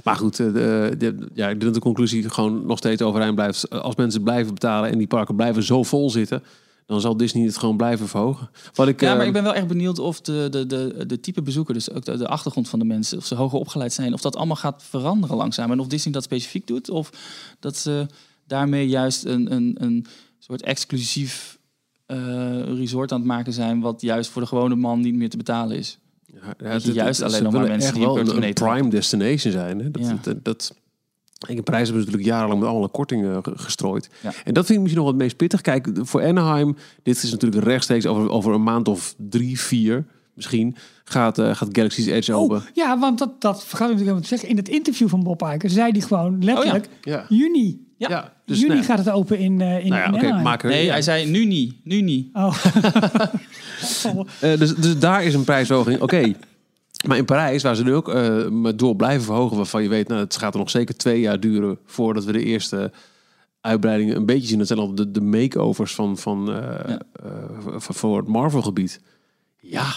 [0.04, 3.34] Maar goed, eh, de, de- ja, ik denk dat de conclusie gewoon nog steeds overeind
[3.34, 3.70] blijft.
[3.70, 6.42] Als mensen blijven betalen en die parken blijven zo vol zitten,
[6.86, 8.50] dan zal Disney het gewoon blijven verhogen.
[8.74, 11.20] Wat ik, Ja, eh, maar ik ben wel echt benieuwd of de, de, de, de
[11.20, 14.12] type bezoeker, dus ook de, de achtergrond van de mensen, of ze hoger opgeleid zijn,
[14.12, 15.70] of dat allemaal gaat veranderen langzaam.
[15.70, 17.10] En of Disney dat specifiek doet, of
[17.60, 18.06] dat ze
[18.46, 20.06] daarmee juist een, een, een
[20.38, 21.58] soort exclusief
[22.06, 22.16] eh,
[22.78, 25.76] resort aan het maken zijn, wat juist voor de gewone man niet meer te betalen
[25.76, 25.98] is.
[26.26, 28.18] ja, ja, dat je het- juist het- alleen nog maar mensen echt die een wel
[28.18, 29.78] een, een portemonnee prime destination zijn.
[29.80, 29.90] Hè?
[29.90, 30.18] Dat, Ja.
[30.22, 30.74] dat, dat,
[31.48, 34.10] En Parijs hebben ze natuurlijk jarenlang met allemaal kortingen ge- gestrooid.
[34.22, 34.32] Ja.
[34.44, 35.60] En dat vind ik misschien nog wat meest pittig.
[35.60, 40.76] Kijk, voor Anaheim, dit is natuurlijk rechtstreeks over, over een maand of drie, vier misschien,
[41.04, 42.56] gaat, eh, gaat Galaxy's Edge open.
[42.56, 44.48] Oh, ja, want dat, dat vergat ik natuurlijk helemaal te zeggen.
[44.48, 46.88] In het interview van Bob Iger zei hij gewoon letterlijk...
[47.02, 47.26] Ja.
[47.28, 47.86] Juni.
[47.96, 48.33] Ja.
[48.44, 50.90] Dus juni gaat het open in, eh in, nou ja, in Nee, ja.
[50.92, 52.28] hij zei nu niet, nu niet.
[52.32, 52.56] Oh.
[54.40, 56.00] Eh, dus, dus daar is een prijsverhoging.
[56.00, 56.32] Oké.
[57.06, 60.08] Maar in Parijs, waar ze nu ook eh maar door blijven verhogen, waarvan je weet,
[60.08, 62.92] nou, het gaat er nog zeker twee jaar duren voordat we de eerste
[63.60, 64.58] uitbreidingen een beetje zien.
[64.58, 66.44] Dat zijn al de, de makeovers van, van,
[66.86, 67.00] Ja.
[67.78, 69.00] voor het Marvel-gebied.
[69.60, 69.94] Ja,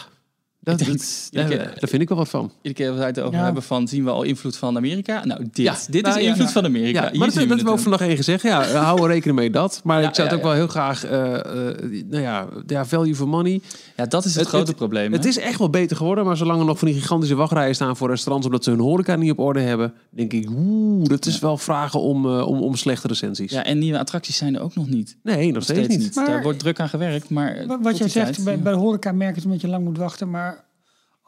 [0.75, 2.51] dat, denk- dat, daar, daar vind ik wel wat van.
[2.61, 3.43] Iedere keer als wij het over Ja.
[3.45, 5.25] hebben van zien we al invloed van Amerika.
[5.25, 6.29] Nou, dit, Ja, dit nou, is ja.
[6.29, 7.01] invloed van Amerika.
[7.09, 8.41] Hier maar dat, we hebben we ook vandaag één gezegd.
[8.41, 9.81] Ja, hou er rekening mee dat.
[9.83, 12.85] Maar Ja, ik zou het ja, ook wel heel graag, eh, eh, nou ja, ja,
[12.85, 13.61] value for money.
[13.95, 15.11] Ja, dat is het, Het- grote het- probleem.
[15.11, 17.97] Het is echt wel beter geworden, maar zolang er nog van die gigantische wachtrijen staan
[17.97, 21.39] voor restaurants omdat ze hun horeca niet op orde hebben, denk ik, oeh, dat is
[21.39, 23.51] wel vragen om, eh, om, om slechte recensies.
[23.51, 25.15] Ja, en nieuwe attracties zijn er ook nog niet.
[25.23, 26.15] Nee, nog steeds, niet.
[26.15, 27.63] Maar- Daar wordt druk aan gewerkt, maar...
[27.81, 30.29] Wat- jij zegt, bij, de horeca merk je het dat je lang moet wachten.
[30.29, 30.56] Maar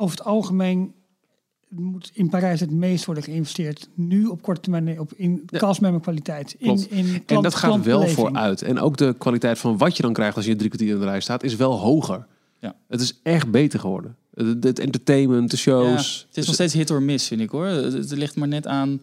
[0.02, 0.94] over het algemeen
[1.70, 3.90] moet in Parijs het meest worden geïnvesteerd.
[3.94, 5.74] Nu op korte termijn op in Ja.
[6.02, 6.56] kwaliteit.
[6.58, 8.62] In, in En dat gaat wel vooruit.
[8.62, 11.06] En ook de kwaliteit van wat je dan krijgt als je drie kwartier in de
[11.06, 12.26] rij staat, is wel hoger.
[12.60, 12.76] Ja.
[12.88, 14.16] Het is echt beter geworden.
[14.34, 16.26] Het, het entertainment, de Ja, shows.
[16.28, 17.66] het is nog steeds hit or miss, vind ik hoor.
[17.66, 19.02] Het, het ligt maar net aan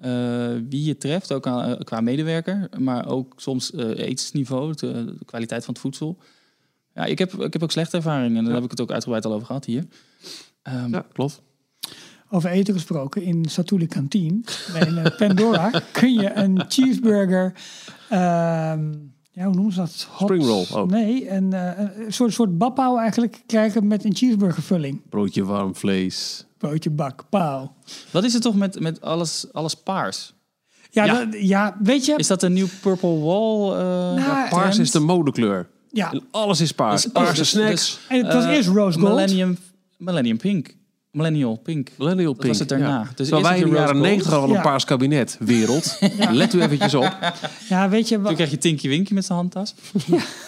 [0.00, 2.68] eh, wie je treft, ook aan, eh, qua medewerker.
[2.78, 6.18] Maar ook soms eh etensniveau, de, de kwaliteit van het voedsel.
[6.94, 8.54] Ja, ik heb, ik heb ook slechte ervaringen en daar Ja.
[8.54, 9.84] heb ik het ook uitgebreid al over gehad hier.
[10.66, 11.42] Ehm, Ja, klopt.
[12.30, 14.40] Over eten gesproken, in Satuli Kantine,
[14.72, 17.52] bij een eh, Pandora, kun je een cheeseburger,
[18.08, 18.92] ehm,
[19.32, 20.06] ja, hoe noemen ze dat?
[20.10, 20.90] Hot- Spring roll ook.
[20.90, 22.50] Nee, een, eh, een soort, soort
[22.98, 25.08] eigenlijk krijgen met een cheeseburgervulling.
[25.08, 26.46] Broodje warm vlees.
[26.58, 27.72] Broodje bak, pauw.
[28.10, 30.34] Wat is het toch met, met alles, alles paars?
[30.90, 31.24] Ja, Ja.
[31.24, 33.70] dat- ja, weet je, Is dat een nieuw Purple Wall?
[33.72, 33.78] eh,
[34.26, 35.68] Nou, Paars is de modekleur.
[35.90, 36.12] ja.
[36.12, 37.02] En alles is paars.
[37.02, 37.70] Dus- Paarse snacks.
[37.70, 39.10] dus, En het was eerst rose gold.
[39.12, 39.58] Millennium,
[39.98, 40.74] Millennium Pink.
[41.10, 41.90] Millennial Pink.
[41.98, 42.48] Millennial Dat Pink.
[42.48, 42.88] was het daarna.
[42.88, 43.08] Ja.
[43.14, 44.60] Dus Terwijl wij in de jaren 90 al een Ja.
[44.60, 45.36] paars kabinet.
[45.40, 45.98] Wereld.
[46.30, 47.16] Let u eventjes op.
[47.68, 49.74] Ja, weet je, wat, Toen krijg je Tinky Winky met zijn handtas.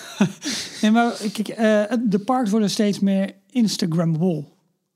[0.82, 4.44] nee, maar kijk, eh, de parks worden steeds meer Instagrammable.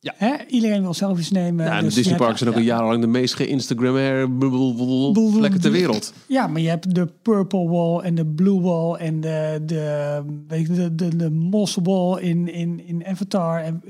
[0.00, 0.14] Ja.
[0.16, 0.34] Hè?
[0.48, 1.64] Iedereen wil selfies nemen.
[1.66, 5.70] Ja, en dus de Disney parks zijn ook al jarenlang de meest geïnstagrammable plekken ter
[5.72, 6.12] wereld.
[6.26, 10.74] Ja, maar je hebt de Purple Wall en de Blue Wall en de, de, weet
[10.76, 13.60] de, de, de Moss Wall in, in, in Avatar.
[13.60, 13.82] En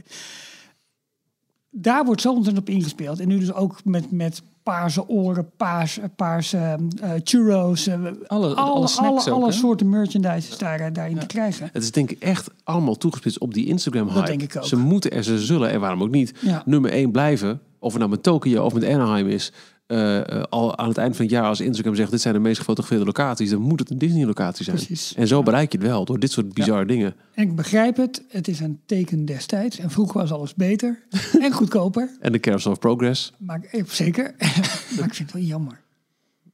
[1.75, 3.21] daar wordt zo ontzettend op ingespeeld.
[3.21, 7.87] En nu dus ook met, met paarse oren, paars, paarse eh, churros.
[7.87, 11.27] eh, Alle, alle, alle snacks alle, ook, alle soorten merchandise is daar, eh, daarin te
[11.27, 11.69] krijgen.
[11.73, 14.15] Het is denk ik echt allemaal toegespitst op die Instagram hype.
[14.19, 14.65] Dat denk ik ook.
[14.65, 16.63] Ze moeten en ze zullen, en waarom ook niet, Ja.
[16.67, 17.61] nummer 1 blijven.
[17.79, 19.53] Of het nou met Tokio of met Anaheim is.
[19.93, 22.11] Eh, eh, al aan het eind van het jaar als Instagram zegt...
[22.11, 23.51] dit zijn de meest gefotografeerde locaties...
[23.51, 24.77] dan moet het een Disney-locatie zijn.
[24.77, 25.15] Precies.
[25.15, 27.15] En zo bereik je het wel door dit soort bizarre dingen.
[27.35, 29.79] En ik begrijp het, het is een teken destijds.
[29.79, 31.03] En vroeger was alles beter
[31.41, 32.11] en goedkoper.
[32.21, 34.35] En de Carousel of Progress, Maar, eh, zeker.
[34.97, 35.81] maar ik vind het wel jammer.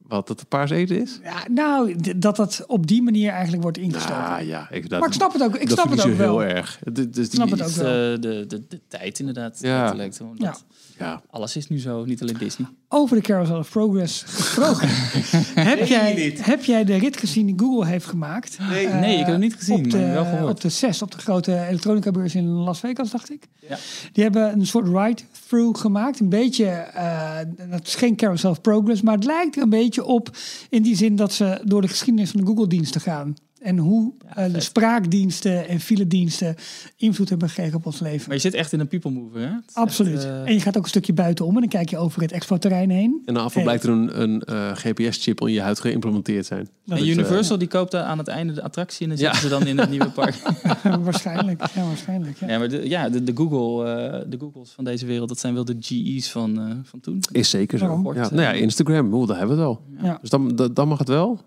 [0.07, 1.19] wat dat de paars eten is.
[1.23, 4.25] Ja, nou, dat dat op die manier eigenlijk wordt ingestoken.
[4.25, 6.43] Ah ja, ik, dat, maar ik snap het ook, ik snap het ook heel wel.
[6.43, 6.79] erg.
[6.83, 7.85] Het, het, is die- Snap het ook wel.
[8.13, 9.57] eh, de, de, de tijd inderdaad.
[9.61, 9.85] Ja.
[9.87, 10.45] Dat lijkt gewoon Ja.
[10.45, 10.65] dat
[10.99, 11.21] Ja.
[11.29, 12.67] Alles is nu zo, niet alleen Disney.
[12.87, 14.87] Over de Carousel of Progress gesproken.
[15.69, 18.57] heb, jij, heb jij de rit gezien die Google heeft gemaakt?
[18.69, 18.87] Nee.
[18.87, 20.51] Eh, Nee, ik heb hem niet gezien, Op de, maar wel gehoord.
[20.51, 23.43] Op de CES, op de grote elektronica beurs in Las Vegas, dacht ik.
[23.67, 23.77] Ja.
[24.13, 26.19] Die hebben een soort ride-through gemaakt.
[26.19, 27.37] Een beetje, eh
[27.69, 30.29] dat is geen Carousel of Progress, maar het lijkt er een beetje op
[30.69, 33.33] in die zin dat ze door de geschiedenis van de Google-diensten gaan.
[33.59, 36.55] En hoe eh, de spraakdiensten en filediensten
[36.97, 38.25] invloed hebben gekregen op ons leven.
[38.27, 39.49] Maar je zit echt in een people mover, hè?
[39.73, 40.13] Absoluut.
[40.15, 42.31] echt, eh, En je gaat ook een stukje buitenom en dan kijk je over het
[42.31, 43.21] expo-terrein heen.
[43.25, 43.63] En na afloop Hey.
[43.63, 46.69] blijkt er een, een eh, GPS-chip in je huid geïmplementeerd zijn.
[46.85, 49.33] Dat en Universal die koopt daar aan het einde de attractie en dan Ja.
[49.33, 50.35] zitten ze dan in het nieuwe park.
[51.03, 51.63] waarschijnlijk.
[51.75, 52.37] Ja, waarschijnlijk.
[52.39, 52.47] Ja.
[52.47, 55.53] Ja, maar de, ja, de, de, Google, eh, de Googles van deze wereld, dat zijn
[55.53, 57.21] wel de GE's van, eh, van toen.
[57.31, 58.11] Is zeker zo.
[58.15, 59.81] Ja, nou ja, Instagram, oeh, daar hebben we het al.
[60.03, 60.17] Ja.
[60.21, 61.39] Dus dan, dan, dan mag het wel.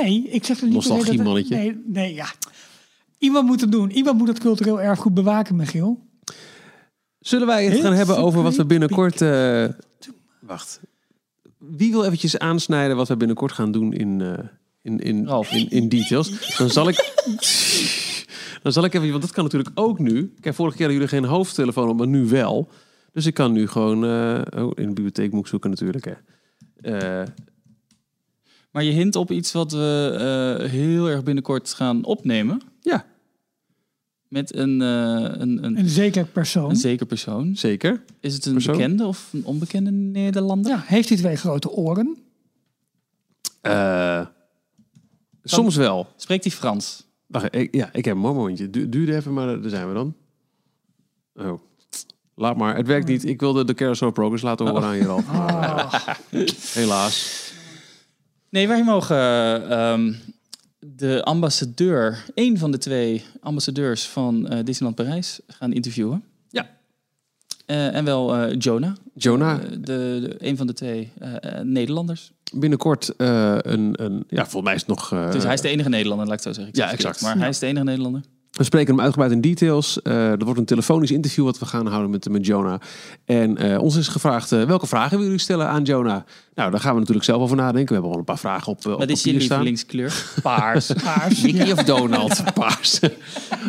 [0.00, 1.56] Nee, ik zeg er niet Nostalgiemannetje.
[1.56, 2.26] Nee, nee, ja.
[3.18, 3.90] Iemand moet het doen.
[3.90, 6.00] Iemand moet het cultureel erfgoed bewaken, Michiel.
[7.18, 9.20] Zullen wij het gaan hebben over wat we binnenkort...
[9.20, 9.64] eh,
[10.40, 10.80] wacht.
[11.58, 14.44] Wie wil eventjes aansnijden wat we binnenkort gaan doen in, eh,
[14.82, 15.52] in, in, Ralf.
[15.52, 16.56] in, in details?
[16.56, 17.12] Dan zal ik...
[18.62, 19.10] Dan zal ik even...
[19.10, 20.34] Want dat kan natuurlijk ook nu.
[20.40, 22.68] Kijk, vorige keer hadden jullie geen hoofdtelefoon op, maar nu wel.
[23.12, 24.04] Dus ik kan nu gewoon...
[24.04, 26.14] eh, oh, in de bibliotheek moet ik zoeken natuurlijk, hè.
[27.20, 27.26] Eh,
[28.72, 30.16] Maar je hint op iets wat we
[30.60, 32.60] eh, heel erg binnenkort gaan opnemen.
[32.80, 33.04] ja,
[34.28, 34.88] met een, eh,
[35.40, 36.70] een, een, Een zeker persoon.
[36.70, 37.56] een zeker persoon.
[37.56, 38.02] Zeker.
[38.20, 38.76] Is het een Persoon?
[38.76, 40.70] bekende of een onbekende Nederlander?
[40.72, 42.16] Ja, heeft hij twee grote oren?
[43.60, 44.26] Eh,
[45.44, 46.06] soms wel.
[46.16, 47.06] Spreekt hij Frans?
[47.26, 48.70] Wacht, ik, ja, ik heb een momentje.
[48.70, 50.14] Du duurde even, maar daar zijn we dan.
[51.34, 51.60] Oh.
[52.34, 52.76] Laat maar.
[52.76, 53.24] Het werkt niet.
[53.24, 55.28] Ik wilde de Carousel Progress laten horen aan je Ralf.
[55.32, 56.08] Ah,
[56.72, 57.41] Helaas.
[58.52, 59.16] Nee, wij mogen
[59.70, 60.12] ehm,
[60.78, 66.24] de ambassadeur, één van de twee ambassadeurs van eh, Disneyland Parijs, gaan interviewen.
[66.48, 66.70] Ja.
[67.66, 71.64] Eh, en wel eh, Jonah, Jonah, eh, de, de, een van de twee eh, eh,
[71.64, 72.32] Nederlanders.
[72.54, 74.24] binnenkort eh, een, een...
[74.28, 75.12] Ja, volgens mij is het nog...
[75.12, 76.78] eh, Dus hij is de enige Nederlander, laat ik het zo zeggen.
[76.78, 77.20] Ik Ja, het exact.
[77.20, 78.22] Maar hij is de enige Nederlander.
[78.52, 80.02] We spreken hem uitgebreid in details.
[80.02, 82.80] Eh er wordt een telefonisch interview wat we gaan houden met, met Jonah.
[83.24, 86.22] En eh, ons is gevraagd, eh, welke vragen willen jullie stellen aan Jonah?
[86.54, 87.86] Nou, daar gaan we natuurlijk zelf over nadenken.
[87.86, 90.24] We hebben al een paar vragen op, eh, op Wat is je lievelingskleur?
[90.42, 90.90] Paars.
[91.02, 91.40] paars.
[91.40, 92.42] Mickey of Donald?
[92.54, 93.00] Paars.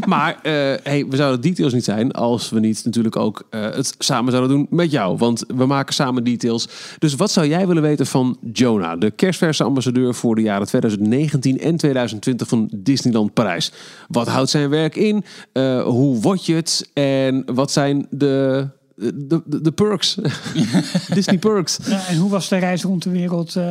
[0.08, 0.52] maar eh,
[0.84, 4.56] hey, we zouden details niet zijn als we niet natuurlijk ook eh, het samen zouden
[4.56, 5.18] doen met jou.
[5.18, 6.68] Want we maken samen details.
[7.00, 11.60] Dus wat zou jij willen weten van Jonah, de kerstverse ambassadeur voor de jaren 2019
[11.60, 13.72] en 2020 van Disneyland Parijs?
[14.08, 15.24] Wat houdt zijn werk in?
[15.52, 16.90] Eh, hoe word je het?
[16.94, 20.18] En wat zijn de, de, de, de perks?
[21.14, 21.80] Disney perks.
[21.86, 23.64] Ja, en hoe was de reis rond de wereld eh,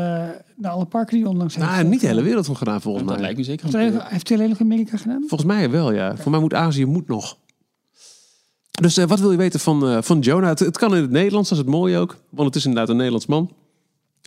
[0.57, 1.67] naar alle parken die onlangs heeft?
[1.67, 3.23] Nou, niet de hele wereld van gedaan volgens Dat mij.
[3.23, 5.25] lijkt me zeker Heeft hij, heeft hij alleen nog Amerika gedaan?
[5.29, 6.17] Volgens mij wel, ja.
[6.17, 7.37] Voor mij moet Azië moet nog.
[8.71, 10.49] Dus eh, wat wil je weten van, eh, van Jonah?
[10.49, 12.17] Het, het kan in het Nederlands, dat is het mooie ook.
[12.31, 13.51] Want het is inderdaad een Nederlands man.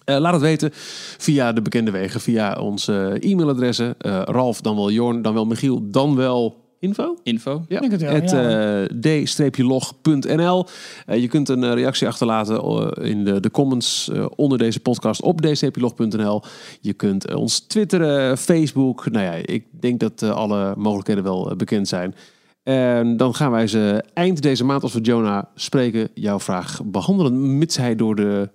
[0.06, 0.70] Eh, laat het weten
[1.18, 2.22] via de bekende wegen.
[2.22, 3.96] Via onze e-mailadressen.
[4.00, 7.18] Eh, Ralf, dan wel Jorn, dan wel Michiel, dan wel info.
[7.24, 7.66] Info.
[7.68, 10.66] Ja, het eh, d-log.nl.
[11.06, 12.64] Eh, je kunt een eh, reactie achterlaten
[13.02, 16.42] in de, de comments onder deze podcast op d-log.nl.
[16.82, 19.10] Je kunt ons twitteren, Facebook.
[19.12, 22.16] Nou ja, ik denk dat alle mogelijkheden wel bekend zijn.
[22.64, 27.58] En dan gaan wij ze eind deze maand, als we Jonah spreken, jouw vraag behandelen.
[27.58, 28.50] Mits hij door de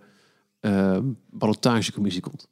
[0.61, 0.99] eh
[1.31, 2.49] ballotagecommissie komt.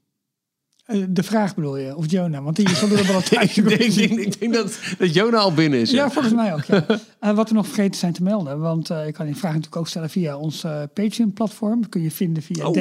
[0.88, 2.44] Eh, de vraag bedoel je, of Jonah?
[2.44, 5.52] Want die is al door de ballotage ik, denk, ik denk dat, dat Jonah al
[5.52, 5.90] binnen is.
[5.90, 6.64] Ja, volgens mij ook.
[6.64, 6.86] Ja.
[7.18, 9.76] Eh, wat we nog vergeten zijn te melden, want eh, je kan die vraag natuurlijk
[9.76, 10.60] ook stellen via ons
[10.94, 11.88] Patreon-platform.
[11.88, 12.72] Kun je vinden via Oh,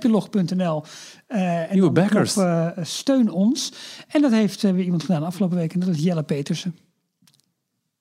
[0.00, 0.84] d-log.nl.
[1.72, 2.36] Nieuwe backers.
[2.36, 3.72] op, steun ons.
[4.08, 6.76] En dat heeft weer iemand gedaan afgelopen week en dat is Jelle Petersen.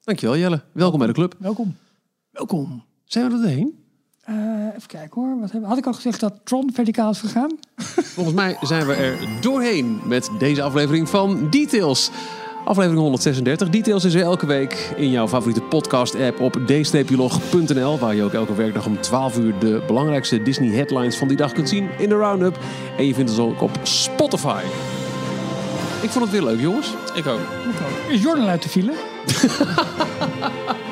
[0.03, 0.61] Dankjewel Jelle.
[0.71, 1.35] Welkom bij de club.
[1.39, 1.75] Welkom.
[2.31, 2.83] Welkom.
[3.03, 3.78] Zijn we er doorheen?
[4.29, 4.35] Eh,
[4.75, 5.39] even kijken hoor.
[5.39, 7.49] Wat hebben, had ik al gezegd dat Tron verticaal is gegaan?
[8.15, 12.11] Volgens mij zijn we er doorheen met deze aflevering van Details.
[12.65, 13.69] Aflevering 136.
[13.69, 17.99] Details is er elke week in jouw favoriete podcast-app op d-log.nl.
[17.99, 21.51] Waar je ook elke werkdag om 12 uur de belangrijkste Disney headlines van die dag
[21.51, 22.59] kunt zien in de roundup.
[22.97, 24.61] En je vindt ons ook op Spotify.
[26.01, 26.93] Ik vond het weer leuk, jongens.
[27.13, 27.39] Ik ook.
[28.09, 28.93] Is Jordan uit de file?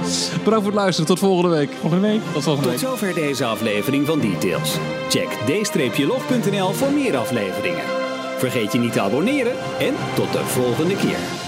[0.00, 1.06] Bedankt voor het luisteren.
[1.06, 1.70] Tot volgende week.
[1.80, 2.20] Volgende week.
[2.32, 2.90] Tot volgende Tot week.
[2.90, 4.76] zover deze aflevering van Details.
[5.08, 5.28] Check
[5.92, 7.84] d-log.nl voor meer afleveringen.
[8.38, 11.39] Vergeet je niet te abonneren en tot de volgende keer.